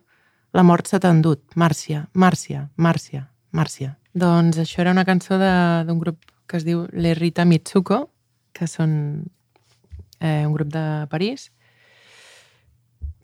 la 0.54 0.64
mort 0.64 0.88
se 0.88 1.00
t'ha 1.00 1.10
endut. 1.12 1.42
Màrcia, 1.56 2.06
Màrcia, 2.14 2.68
Màrcia, 2.76 3.26
Màrcia. 3.52 3.96
Doncs 4.14 4.58
això 4.62 4.82
era 4.84 4.94
una 4.94 5.04
cançó 5.08 5.38
d'un 5.38 5.98
grup 6.00 6.22
que 6.48 6.56
es 6.56 6.64
diu 6.64 6.86
Le 6.92 7.12
Rita 7.14 7.44
Mitsuko, 7.44 8.06
que 8.56 8.66
són 8.66 8.92
eh, 10.20 10.46
un 10.46 10.54
grup 10.54 10.72
de 10.72 11.06
París. 11.12 11.50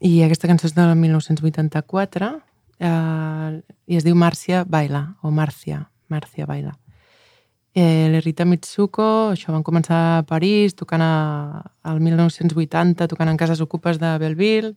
I 0.04 0.20
aquesta 0.26 0.50
cançó 0.50 0.68
és 0.68 0.76
del 0.76 0.92
1984 1.00 2.30
eh, 2.78 3.50
i 3.88 3.96
es 3.96 4.04
diu 4.04 4.16
Màrcia 4.18 4.64
Baila, 4.68 5.06
o 5.22 5.32
Màrcia, 5.32 5.86
Màrcia 6.12 6.46
Baila. 6.50 6.76
Eh, 7.74 8.06
L'Erita 8.12 8.44
Mitsuko, 8.46 9.32
això 9.34 9.50
van 9.50 9.64
començar 9.66 9.98
a 10.20 10.22
París, 10.28 10.76
tocant 10.78 11.02
a, 11.02 11.62
al 11.82 11.98
1980, 12.00 13.08
tocant 13.10 13.32
en 13.32 13.36
cases 13.40 13.60
ocupes 13.64 13.98
de 13.98 14.12
Belleville, 14.22 14.76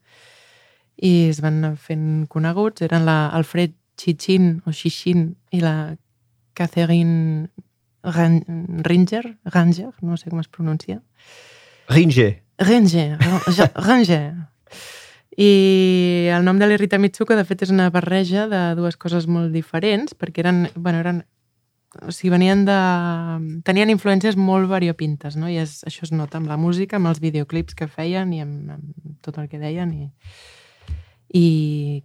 i 0.97 1.27
es 1.29 1.41
van 1.45 1.75
fent 1.77 2.25
coneguts. 2.27 2.81
Eren 2.87 3.05
la 3.05 3.27
Alfred 3.37 3.75
Chichin, 4.01 4.63
o 4.65 4.73
Chichin, 4.73 5.35
i 5.53 5.61
la 5.61 5.93
Catherine 6.57 7.49
Ran- 8.01 8.81
Ringer, 8.81 9.37
Ranger, 9.45 9.91
no 10.01 10.17
sé 10.17 10.31
com 10.33 10.41
es 10.41 10.49
pronuncia. 10.49 11.01
Ringe. 11.93 12.41
Ranger, 12.57 13.19
Ra- 13.21 13.71
Ranger. 13.87 14.33
I 15.37 16.31
el 16.33 16.41
nom 16.49 16.57
de 16.57 16.65
l'Erita 16.65 16.97
Mitsuko, 16.97 17.35
de 17.37 17.45
fet, 17.45 17.61
és 17.61 17.69
una 17.69 17.91
barreja 17.93 18.47
de 18.49 18.61
dues 18.79 18.97
coses 18.97 19.27
molt 19.29 19.53
diferents, 19.53 20.17
perquè 20.17 20.41
eren, 20.41 20.63
bueno, 20.73 20.97
eren 21.05 21.19
o 21.95 22.11
sigui, 22.11 22.31
venien 22.33 22.65
de... 22.67 22.77
tenien 23.65 23.91
influències 23.93 24.37
molt 24.37 24.67
variopintes, 24.69 25.37
no? 25.39 25.49
I 25.49 25.61
és, 25.63 25.79
això 25.87 26.05
es 26.07 26.13
nota 26.13 26.39
amb 26.41 26.49
la 26.51 26.57
música, 26.59 26.99
amb 26.99 27.09
els 27.11 27.21
videoclips 27.23 27.77
que 27.77 27.87
feien 27.91 28.33
i 28.35 28.41
amb, 28.43 28.73
amb 28.75 29.13
tot 29.25 29.39
el 29.41 29.47
que 29.51 29.61
deien. 29.61 29.93
I, 29.95 30.09
i 31.33 31.45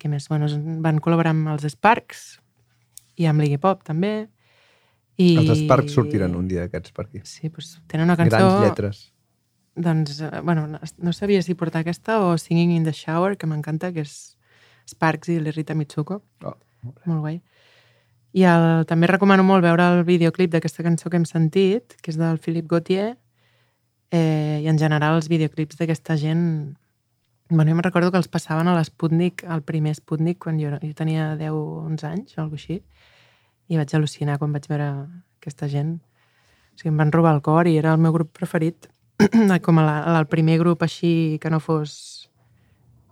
què 0.01 0.11
més? 0.12 0.28
Bueno, 0.30 0.49
van 0.85 1.03
col·laborar 1.03 1.35
amb 1.35 1.51
els 1.55 1.66
Sparks 1.74 2.22
i 3.20 3.26
amb 3.28 3.43
l'Iggy 3.43 3.59
Pop, 3.62 3.83
també. 3.87 4.28
I... 5.20 5.35
Els 5.43 5.64
Sparks 5.64 5.99
sortiran 5.99 6.39
un 6.39 6.47
dia 6.49 6.64
d'aquests 6.64 6.95
per 6.95 7.09
aquí. 7.09 7.24
Sí, 7.28 7.51
doncs 7.51 7.74
tenen 7.91 8.09
una 8.09 8.18
cançó... 8.20 8.39
Grans 8.39 8.64
lletres. 8.64 9.03
Doncs, 9.74 10.18
eh, 10.20 10.41
bueno, 10.45 10.66
no, 10.68 11.12
sabia 11.16 11.43
si 11.43 11.57
portar 11.57 11.80
aquesta 11.83 12.20
o 12.20 12.37
Singing 12.39 12.74
in 12.76 12.85
the 12.85 12.93
Shower, 12.93 13.37
que 13.41 13.49
m'encanta, 13.49 13.93
que 13.93 14.05
és 14.05 14.37
Sparks 14.89 15.33
i 15.33 15.39
l'Erita 15.41 15.76
Mitsuko. 15.76 16.20
Oh, 16.45 16.57
Molt 17.07 17.20
guai. 17.20 17.41
I 18.33 18.47
el, 18.49 18.66
també 18.89 19.09
recomano 19.11 19.45
molt 19.45 19.64
veure 19.64 19.89
el 19.93 20.05
videoclip 20.09 20.53
d'aquesta 20.55 20.85
cançó 20.87 21.11
que 21.11 21.18
hem 21.20 21.26
sentit, 21.28 21.99
que 22.01 22.12
és 22.12 22.18
del 22.20 22.39
Philippe 22.41 22.70
Gauthier, 22.70 23.11
eh, 24.12 24.61
i 24.64 24.68
en 24.68 24.78
general 24.80 25.18
els 25.20 25.28
videoclips 25.33 25.80
d'aquesta 25.80 26.16
gent... 26.20 26.47
Bueno, 27.53 27.68
jo 27.68 27.76
me'n 27.76 27.85
recordo 27.85 28.09
que 28.11 28.16
els 28.16 28.30
passaven 28.33 28.70
a 28.70 28.76
l'Sputnik, 28.78 29.45
al 29.45 29.61
primer 29.68 29.93
Sputnik, 29.99 30.39
quan 30.41 30.57
jo, 30.61 30.70
jo 30.80 30.95
tenia 30.97 31.35
10 31.37 31.53
o 31.53 31.83
11 31.85 32.09
anys, 32.09 32.39
o 32.39 32.41
alguna 32.41 32.61
així, 32.62 32.78
i 33.68 33.76
vaig 33.76 33.93
al·lucinar 33.93 34.39
quan 34.41 34.57
vaig 34.57 34.68
veure 34.70 34.89
aquesta 35.37 35.68
gent. 35.68 35.99
O 36.72 36.80
sigui, 36.80 36.95
em 36.95 37.01
van 37.03 37.12
robar 37.12 37.35
el 37.37 37.45
cor 37.45 37.68
i 37.68 37.76
era 37.76 37.93
el 37.93 38.01
meu 38.01 38.16
grup 38.16 38.33
preferit, 38.39 38.89
com 39.66 39.78
a 39.78 39.85
la, 39.85 39.97
el 40.18 40.28
primer 40.33 40.59
grup 40.62 40.83
així 40.83 41.39
que 41.43 41.51
no 41.53 41.61
fos 41.61 42.30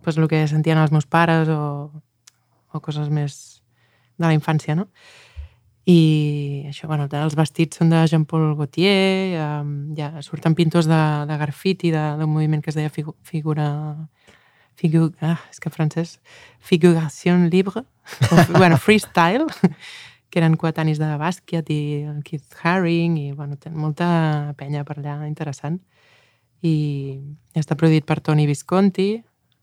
pues, 0.02 0.16
el 0.16 0.28
que 0.28 0.46
sentien 0.48 0.80
els 0.80 0.92
meus 0.92 1.06
pares 1.06 1.48
o, 1.52 1.90
o 2.72 2.80
coses 2.80 3.10
més 3.12 3.49
de 4.20 4.28
la 4.28 4.36
infància, 4.36 4.76
no? 4.76 4.86
I 5.88 6.66
això, 6.68 6.86
bueno, 6.86 7.08
els 7.10 7.34
vestits 7.34 7.80
són 7.80 7.90
de 7.90 8.02
Jean-Paul 8.06 8.52
Gaultier, 8.58 9.40
um, 9.40 9.70
ja 9.96 10.12
surten 10.22 10.54
pintors 10.54 10.86
de, 10.86 10.98
de 11.26 11.38
grafiti, 11.40 11.90
de- 11.90 12.16
d'un 12.20 12.30
moviment 12.30 12.60
que 12.62 12.70
es 12.70 12.76
deia 12.78 12.92
figu, 12.92 13.16
figura, 13.26 13.66
figu 14.78 15.08
ah, 15.24 15.40
és 15.50 15.58
que 15.58 15.72
francès, 15.72 16.18
Figuration 16.60 17.48
Libre, 17.50 17.82
o, 18.28 18.44
bueno, 18.58 18.76
Freestyle, 18.78 19.48
que 20.30 20.38
eren 20.38 20.54
coetanis 20.60 21.00
de 21.00 21.08
Basquiat 21.18 21.72
i 21.74 21.80
Keith 22.28 22.54
Haring, 22.62 23.16
i 23.18 23.32
bueno, 23.32 23.56
ten 23.58 23.74
molta 23.74 24.54
penya 24.60 24.84
per 24.86 25.00
allà 25.00 25.16
interessant. 25.26 25.80
I 26.62 27.18
està 27.56 27.74
produït 27.74 28.04
per 28.06 28.20
Tony 28.20 28.44
Visconti, 28.46 29.14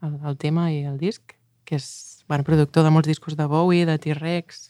el, 0.03 0.20
el 0.28 0.36
tema 0.41 0.72
i 0.74 0.82
el 0.89 0.97
disc, 0.99 1.38
que 1.64 1.78
és 1.78 2.16
bueno, 2.28 2.46
productor 2.48 2.86
de 2.86 2.92
molts 2.94 3.08
discos 3.10 3.38
de 3.38 3.48
Bowie, 3.50 3.86
de 3.88 3.98
T-Rex, 3.98 4.68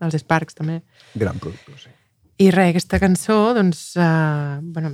dels 0.00 0.18
Sparks 0.22 0.58
també. 0.58 0.80
Gran 1.14 1.40
productor, 1.42 1.78
sí. 1.80 1.94
I 2.38 2.52
res, 2.54 2.70
aquesta 2.70 3.00
cançó, 3.02 3.38
doncs, 3.56 3.96
uh, 3.98 4.60
bueno, 4.62 4.92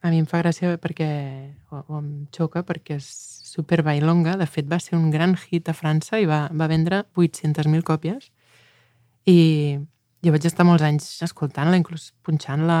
a 0.00 0.12
mi 0.12 0.22
em 0.22 0.28
fa 0.30 0.40
gràcia 0.40 0.78
perquè, 0.80 1.08
o, 1.74 1.82
o 1.82 1.98
em 2.00 2.08
xoca 2.32 2.62
perquè 2.64 2.96
és 2.96 3.08
super 3.44 3.82
bailonga. 3.84 4.38
De 4.40 4.46
fet, 4.48 4.68
va 4.70 4.78
ser 4.80 4.96
un 4.96 5.10
gran 5.12 5.34
hit 5.36 5.68
a 5.68 5.76
França 5.76 6.20
i 6.22 6.28
va, 6.28 6.46
va 6.54 6.70
vendre 6.70 7.02
800.000 7.18 7.84
còpies. 7.84 8.30
I 9.28 9.38
jo 10.24 10.32
vaig 10.34 10.46
estar 10.48 10.66
molts 10.66 10.86
anys 10.86 11.10
escoltant-la, 11.26 11.76
inclús 11.76 12.12
punxant-la 12.24 12.78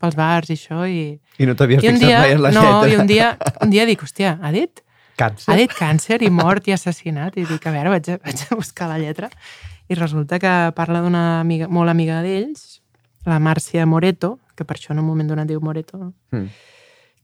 pels 0.00 0.16
bars 0.16 0.52
i 0.52 0.56
això. 0.56 0.86
I, 0.88 1.18
I 1.42 1.50
no 1.50 1.56
t'havies 1.58 1.82
fixat 1.84 2.02
dia, 2.02 2.22
mai 2.22 2.36
en 2.38 2.42
la 2.46 2.54
no, 2.54 2.64
lletra. 2.64 2.88
i 2.88 3.00
un 3.02 3.10
dia, 3.10 3.30
un 3.66 3.72
dia 3.74 3.86
dic, 3.88 4.04
hòstia, 4.06 4.36
ha 4.40 4.52
dit? 4.54 4.82
Càncer. 5.16 5.48
Ha 5.52 5.56
dit 5.56 5.72
càncer 5.72 6.20
i 6.22 6.30
mort 6.30 6.68
i 6.68 6.74
assassinat. 6.76 7.38
I 7.40 7.46
dic, 7.48 7.64
a 7.66 7.72
veure, 7.72 7.92
vaig 7.94 8.10
a, 8.12 8.18
vaig 8.26 8.46
a 8.50 8.58
buscar 8.58 8.90
la 8.90 9.00
lletra. 9.00 9.30
I 9.88 9.96
resulta 9.96 10.38
que 10.42 10.54
parla 10.76 11.02
d'una 11.04 11.40
amiga, 11.40 11.68
molt 11.72 11.92
amiga 11.92 12.20
d'ells, 12.24 12.80
la 13.26 13.38
Màrcia 13.42 13.86
Moreto, 13.86 14.36
que 14.56 14.64
per 14.64 14.76
això 14.76 14.92
en 14.94 15.02
un 15.02 15.06
moment 15.08 15.28
donat 15.30 15.48
diu 15.48 15.60
Moreto, 15.62 15.98
no? 15.98 16.12
Mm. 16.32 16.48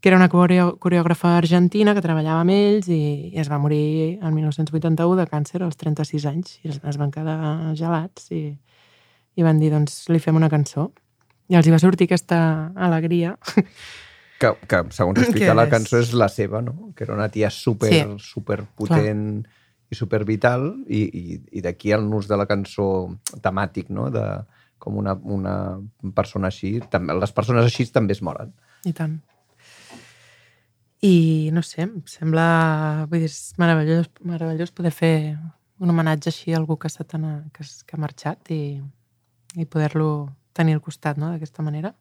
que 0.03 0.11
era 0.11 0.16
una 0.18 0.26
coreògrafa 0.28 1.36
argentina 1.38 1.93
que 1.95 2.03
treballava 2.03 2.40
amb 2.43 2.51
ells 2.51 2.88
i, 2.90 3.30
i 3.30 3.38
es 3.38 3.47
va 3.47 3.61
morir 3.62 4.18
el 4.18 4.32
1981 4.34 5.14
de 5.14 5.26
càncer 5.30 5.61
als 5.62 5.78
36 5.78 6.24
anys 6.26 6.57
i 6.64 6.72
es, 6.72 6.80
es 6.82 6.99
van 6.99 7.12
quedar 7.14 7.36
gelats 7.78 8.26
i, 8.34 8.49
i 9.38 9.47
van 9.47 9.62
dir, 9.62 9.70
doncs, 9.70 10.09
li 10.11 10.18
fem 10.18 10.34
una 10.34 10.51
cançó. 10.51 10.88
I 11.47 11.55
els 11.55 11.68
hi 11.68 11.74
va 11.74 11.78
sortir 11.78 12.11
aquesta 12.11 12.40
alegria. 12.74 13.36
Que, 14.43 14.53
que 14.66 14.82
segons 14.95 15.20
explica 15.22 15.55
la 15.55 15.68
cançó 15.70 16.01
és 16.03 16.12
la 16.18 16.28
seva, 16.32 16.62
no? 16.64 16.90
Que 16.97 17.07
era 17.07 17.14
una 17.14 17.30
tia 17.32 17.51
super, 17.55 17.93
Sí. 17.93 18.03
super 18.34 18.62
potent 18.78 19.45
i 19.93 19.97
super 19.99 20.22
vital 20.24 20.70
i, 20.88 21.03
i, 21.05 21.38
i 21.59 21.62
d'aquí 21.64 21.93
el 21.93 22.09
nus 22.09 22.26
de 22.28 22.38
la 22.40 22.49
cançó 22.51 22.86
temàtic, 23.45 23.90
no? 23.93 24.09
De, 24.11 24.24
com 24.82 24.97
una, 24.99 25.14
una 25.14 25.55
persona 26.16 26.51
així. 26.51 26.80
També, 26.90 27.14
les 27.14 27.32
persones 27.36 27.68
així 27.68 27.86
també 27.95 28.16
es 28.16 28.22
moren. 28.24 28.51
I 28.88 28.93
tant. 28.97 29.20
I 31.03 31.51
no 31.55 31.62
sé, 31.66 31.84
em 31.86 32.01
sembla... 32.07 33.07
Vull 33.11 33.22
dir, 33.24 33.30
és 33.30 33.55
meravellós, 33.59 34.09
meravellós 34.26 34.72
poder 34.74 34.93
fer 34.95 35.14
un 35.82 35.90
homenatge 35.90 36.30
així 36.30 36.55
a 36.55 36.59
algú 36.61 36.76
que, 36.78 36.90
està 36.90 37.07
tan 37.07 37.26
a, 37.26 37.32
que, 37.55 37.66
que 37.66 37.99
ha 37.99 38.03
marxat 38.03 38.53
i, 38.55 38.78
i 39.59 39.66
poder-lo 39.66 40.30
tenir 40.55 40.76
al 40.78 40.82
costat 40.84 41.18
no? 41.18 41.32
d'aquesta 41.32 41.64
manera. 41.66 41.95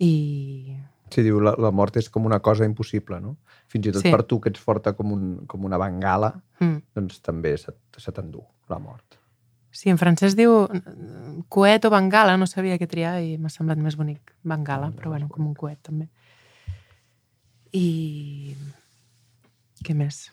I 0.00 0.76
Sí, 1.12 1.22
diu, 1.22 1.38
la, 1.40 1.52
la 1.58 1.70
mort 1.70 1.96
és 2.00 2.08
com 2.10 2.24
una 2.26 2.40
cosa 2.42 2.64
impossible, 2.66 3.20
no? 3.22 3.36
Fins 3.70 3.86
i 3.86 3.92
tot 3.94 4.02
Sí. 4.02 4.10
per 4.10 4.24
tu, 4.26 4.40
que 4.40 4.50
ets 4.50 4.58
forta 4.60 4.92
com, 4.98 5.12
un, 5.14 5.46
com 5.46 5.64
una 5.64 5.78
bengala, 5.78 6.32
mm, 6.60 6.80
doncs 6.98 7.20
també 7.22 7.56
se, 7.58 7.72
se 7.96 8.12
t'endú 8.12 8.42
la 8.68 8.78
mort. 8.82 9.18
sí, 9.76 9.90
en 9.92 9.98
francès 10.00 10.32
diu 10.34 10.66
coet 11.52 11.84
o 11.84 11.90
bengala, 11.92 12.38
no 12.40 12.46
sabia 12.48 12.78
què 12.80 12.86
triar 12.88 13.20
i 13.20 13.36
m'ha 13.36 13.50
semblat 13.52 13.76
més 13.78 13.94
bonic 13.94 14.32
bengala, 14.42 14.88
però 14.96 15.10
bueno, 15.12 15.28
com 15.28 15.46
un 15.46 15.54
coet 15.54 15.78
també. 15.82 16.08
I... 17.76 18.56
Què 19.84 19.94
més? 19.94 20.30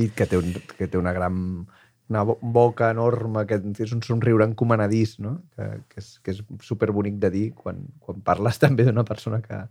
I 0.00 0.08
que 0.16 0.24
té, 0.26 0.38
un, 0.40 0.54
que 0.78 0.88
té 0.88 0.96
una 0.96 1.12
gran 1.12 1.66
una 2.10 2.24
bo- 2.26 2.38
boca 2.42 2.90
enorme, 2.90 3.46
que 3.46 3.60
és 3.84 3.92
un 3.94 4.02
somriure 4.02 4.44
encomanadís, 4.44 5.18
no? 5.22 5.38
Que, 5.54 5.68
que, 5.88 6.02
és, 6.02 6.10
que 6.24 6.34
és 6.34 6.40
superbonic 6.66 7.20
de 7.22 7.30
dir 7.30 7.44
quan, 7.54 7.84
quan 8.02 8.20
parles 8.26 8.58
també 8.64 8.84
d'una 8.84 9.06
persona 9.06 9.40
que 9.44 9.62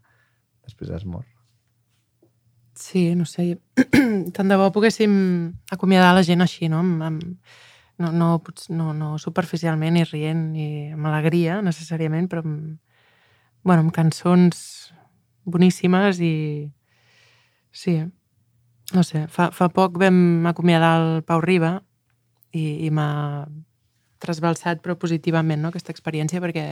després 0.64 0.96
es 0.96 1.06
mor. 1.06 1.28
Sí, 2.80 3.10
no 3.16 3.26
sé, 3.28 3.58
tant 4.36 4.48
de 4.48 4.56
bo 4.56 4.70
poguéssim 4.72 5.12
acomiadar 5.76 6.14
la 6.16 6.24
gent 6.24 6.42
així, 6.46 6.70
no? 6.72 6.80
Amb, 6.80 7.04
amb, 7.04 7.26
no, 8.00 8.14
no, 8.16 8.30
no, 8.72 8.94
no 8.96 9.10
superficialment 9.20 10.00
i 10.00 10.06
rient 10.08 10.46
i 10.56 10.70
amb 10.96 11.10
alegria, 11.12 11.60
necessàriament, 11.66 12.30
però 12.32 12.46
amb, 12.46 12.78
bueno, 13.68 13.84
amb 13.84 13.92
cançons 13.96 14.94
boníssimes 15.44 16.24
i... 16.24 16.72
Sí, 17.76 18.00
no 18.96 19.04
sé, 19.04 19.28
fa, 19.30 19.52
fa 19.54 19.68
poc 19.70 20.00
vam 20.02 20.48
acomiadar 20.50 20.96
el 21.02 21.12
Pau 21.28 21.44
Riba 21.44 21.76
i, 22.54 22.86
i 22.86 22.90
m'ha 22.90 23.48
trasbalsat 24.20 24.82
però 24.84 24.96
positivament 25.00 25.62
no, 25.62 25.70
aquesta 25.72 25.92
experiència 25.94 26.42
perquè 26.44 26.66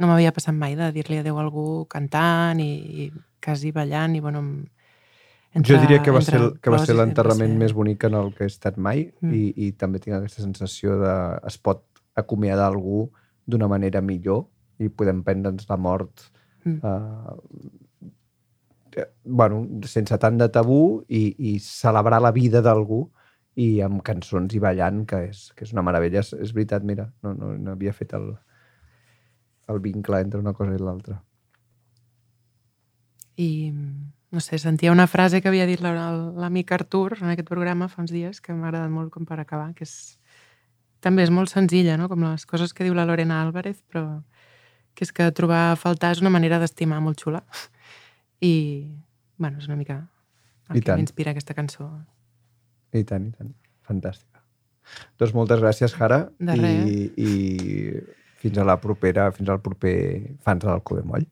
no 0.00 0.08
m'havia 0.08 0.32
passat 0.34 0.54
mai 0.56 0.74
de 0.76 0.90
dir-li 0.92 1.18
adeu 1.20 1.38
a 1.38 1.42
algú 1.44 1.84
cantant 1.88 2.60
i, 2.60 2.70
i 3.06 3.12
quasi 3.44 3.70
ballant 3.72 4.16
i 4.16 4.20
bueno, 4.20 4.40
amb- 4.42 4.68
jo 5.68 5.76
diria 5.80 6.00
que 6.02 6.10
va 6.10 6.18
entre 6.22 6.38
ser, 6.38 6.60
que 6.64 6.70
va 6.72 6.78
ser 6.80 6.94
l'enterrament 6.96 7.52
ser- 7.52 7.58
més 7.60 7.72
bonic 7.76 8.04
en 8.08 8.14
el 8.18 8.32
que 8.34 8.44
he 8.44 8.50
estat 8.52 8.76
mai 8.78 9.12
Mm. 9.20 9.32
i, 9.34 9.42
i 9.68 9.72
també 9.72 10.00
tinc 10.00 10.16
aquesta 10.16 10.42
sensació 10.42 10.98
de 11.00 11.14
es 11.46 11.58
pot 11.58 11.84
acomiadar 12.16 12.66
algú 12.72 13.10
d'una 13.46 13.68
manera 13.68 14.00
millor 14.00 14.46
i 14.78 14.88
podem 14.88 15.22
prendre'ns 15.22 15.68
la 15.68 15.76
mort 15.76 16.30
Mm. 16.64 16.78
eh, 16.84 18.10
eh, 18.96 19.06
bueno, 19.24 19.66
sense 19.88 20.16
tant 20.18 20.38
de 20.38 20.48
tabú 20.48 21.02
i, 21.08 21.34
i 21.38 21.58
celebrar 21.58 22.20
la 22.22 22.30
vida 22.32 22.60
d'algú 22.62 23.10
i 23.60 23.80
amb 23.84 24.00
cançons 24.06 24.54
i 24.56 24.60
ballant, 24.62 25.02
que 25.06 25.18
és, 25.28 25.50
que 25.56 25.64
és 25.66 25.72
una 25.74 25.82
meravella. 25.84 26.20
És, 26.24 26.32
és 26.32 26.52
veritat, 26.56 26.82
mira, 26.88 27.10
no, 27.22 27.34
no, 27.36 27.52
no 27.58 27.74
havia 27.74 27.92
fet 27.92 28.14
el, 28.16 28.30
el 29.68 29.80
vincle 29.84 30.20
entre 30.24 30.40
una 30.40 30.54
cosa 30.56 30.72
i 30.74 30.80
l'altra. 30.80 31.18
I, 33.36 33.72
no 34.32 34.40
sé, 34.40 34.58
sentia 34.58 34.92
una 34.92 35.06
frase 35.06 35.40
que 35.42 35.48
havia 35.48 35.66
dit 35.66 35.80
la- 35.80 36.32
l'amic 36.36 36.72
Artur 36.72 37.18
en 37.20 37.30
aquest 37.32 37.48
programa 37.48 37.88
fa 37.88 38.02
uns 38.02 38.12
dies 38.12 38.40
que 38.40 38.52
m'ha 38.54 38.68
agradat 38.68 38.90
molt 38.92 39.12
com 39.12 39.24
per 39.28 39.38
acabar, 39.40 39.72
que 39.74 39.84
és 39.84 40.18
també 41.02 41.24
és 41.24 41.30
molt 41.34 41.50
senzilla, 41.50 41.96
no? 41.98 42.08
com 42.08 42.22
les 42.22 42.44
coses 42.46 42.72
que 42.72 42.84
diu 42.84 42.94
la 42.94 43.04
Lorena 43.08 43.40
Álvarez, 43.42 43.80
però 43.90 44.22
que 44.94 45.04
és 45.04 45.12
que 45.12 45.30
trobar 45.32 45.72
a 45.72 45.76
faltar 45.76 46.12
és 46.12 46.20
una 46.20 46.30
manera 46.30 46.58
d'estimar 46.60 47.00
molt 47.00 47.18
xula. 47.18 47.42
I, 48.40 48.86
bueno, 49.38 49.58
és 49.58 49.66
una 49.66 49.76
mica 49.76 49.96
el 50.70 50.76
I 50.78 50.82
que 50.84 50.96
m'inspira 50.96 51.32
aquesta 51.32 51.54
cançó. 51.54 51.88
I 52.92 53.04
tant, 53.08 53.28
i 53.30 53.36
tant. 53.38 53.52
Fantàstica. 53.88 54.42
Doncs 55.20 55.32
moltes 55.36 55.62
gràcies, 55.62 55.94
Jara. 55.96 56.24
De 56.38 56.56
res. 56.58 56.90
I, 56.90 57.06
I 57.16 58.40
fins 58.42 58.58
a 58.58 58.66
la 58.66 58.76
propera, 58.82 59.30
fins 59.34 59.52
al 59.52 59.62
proper 59.64 59.94
Fans 60.44 60.64
de 60.64 60.70
l'Alcover 60.70 61.04
Moll. 61.08 61.26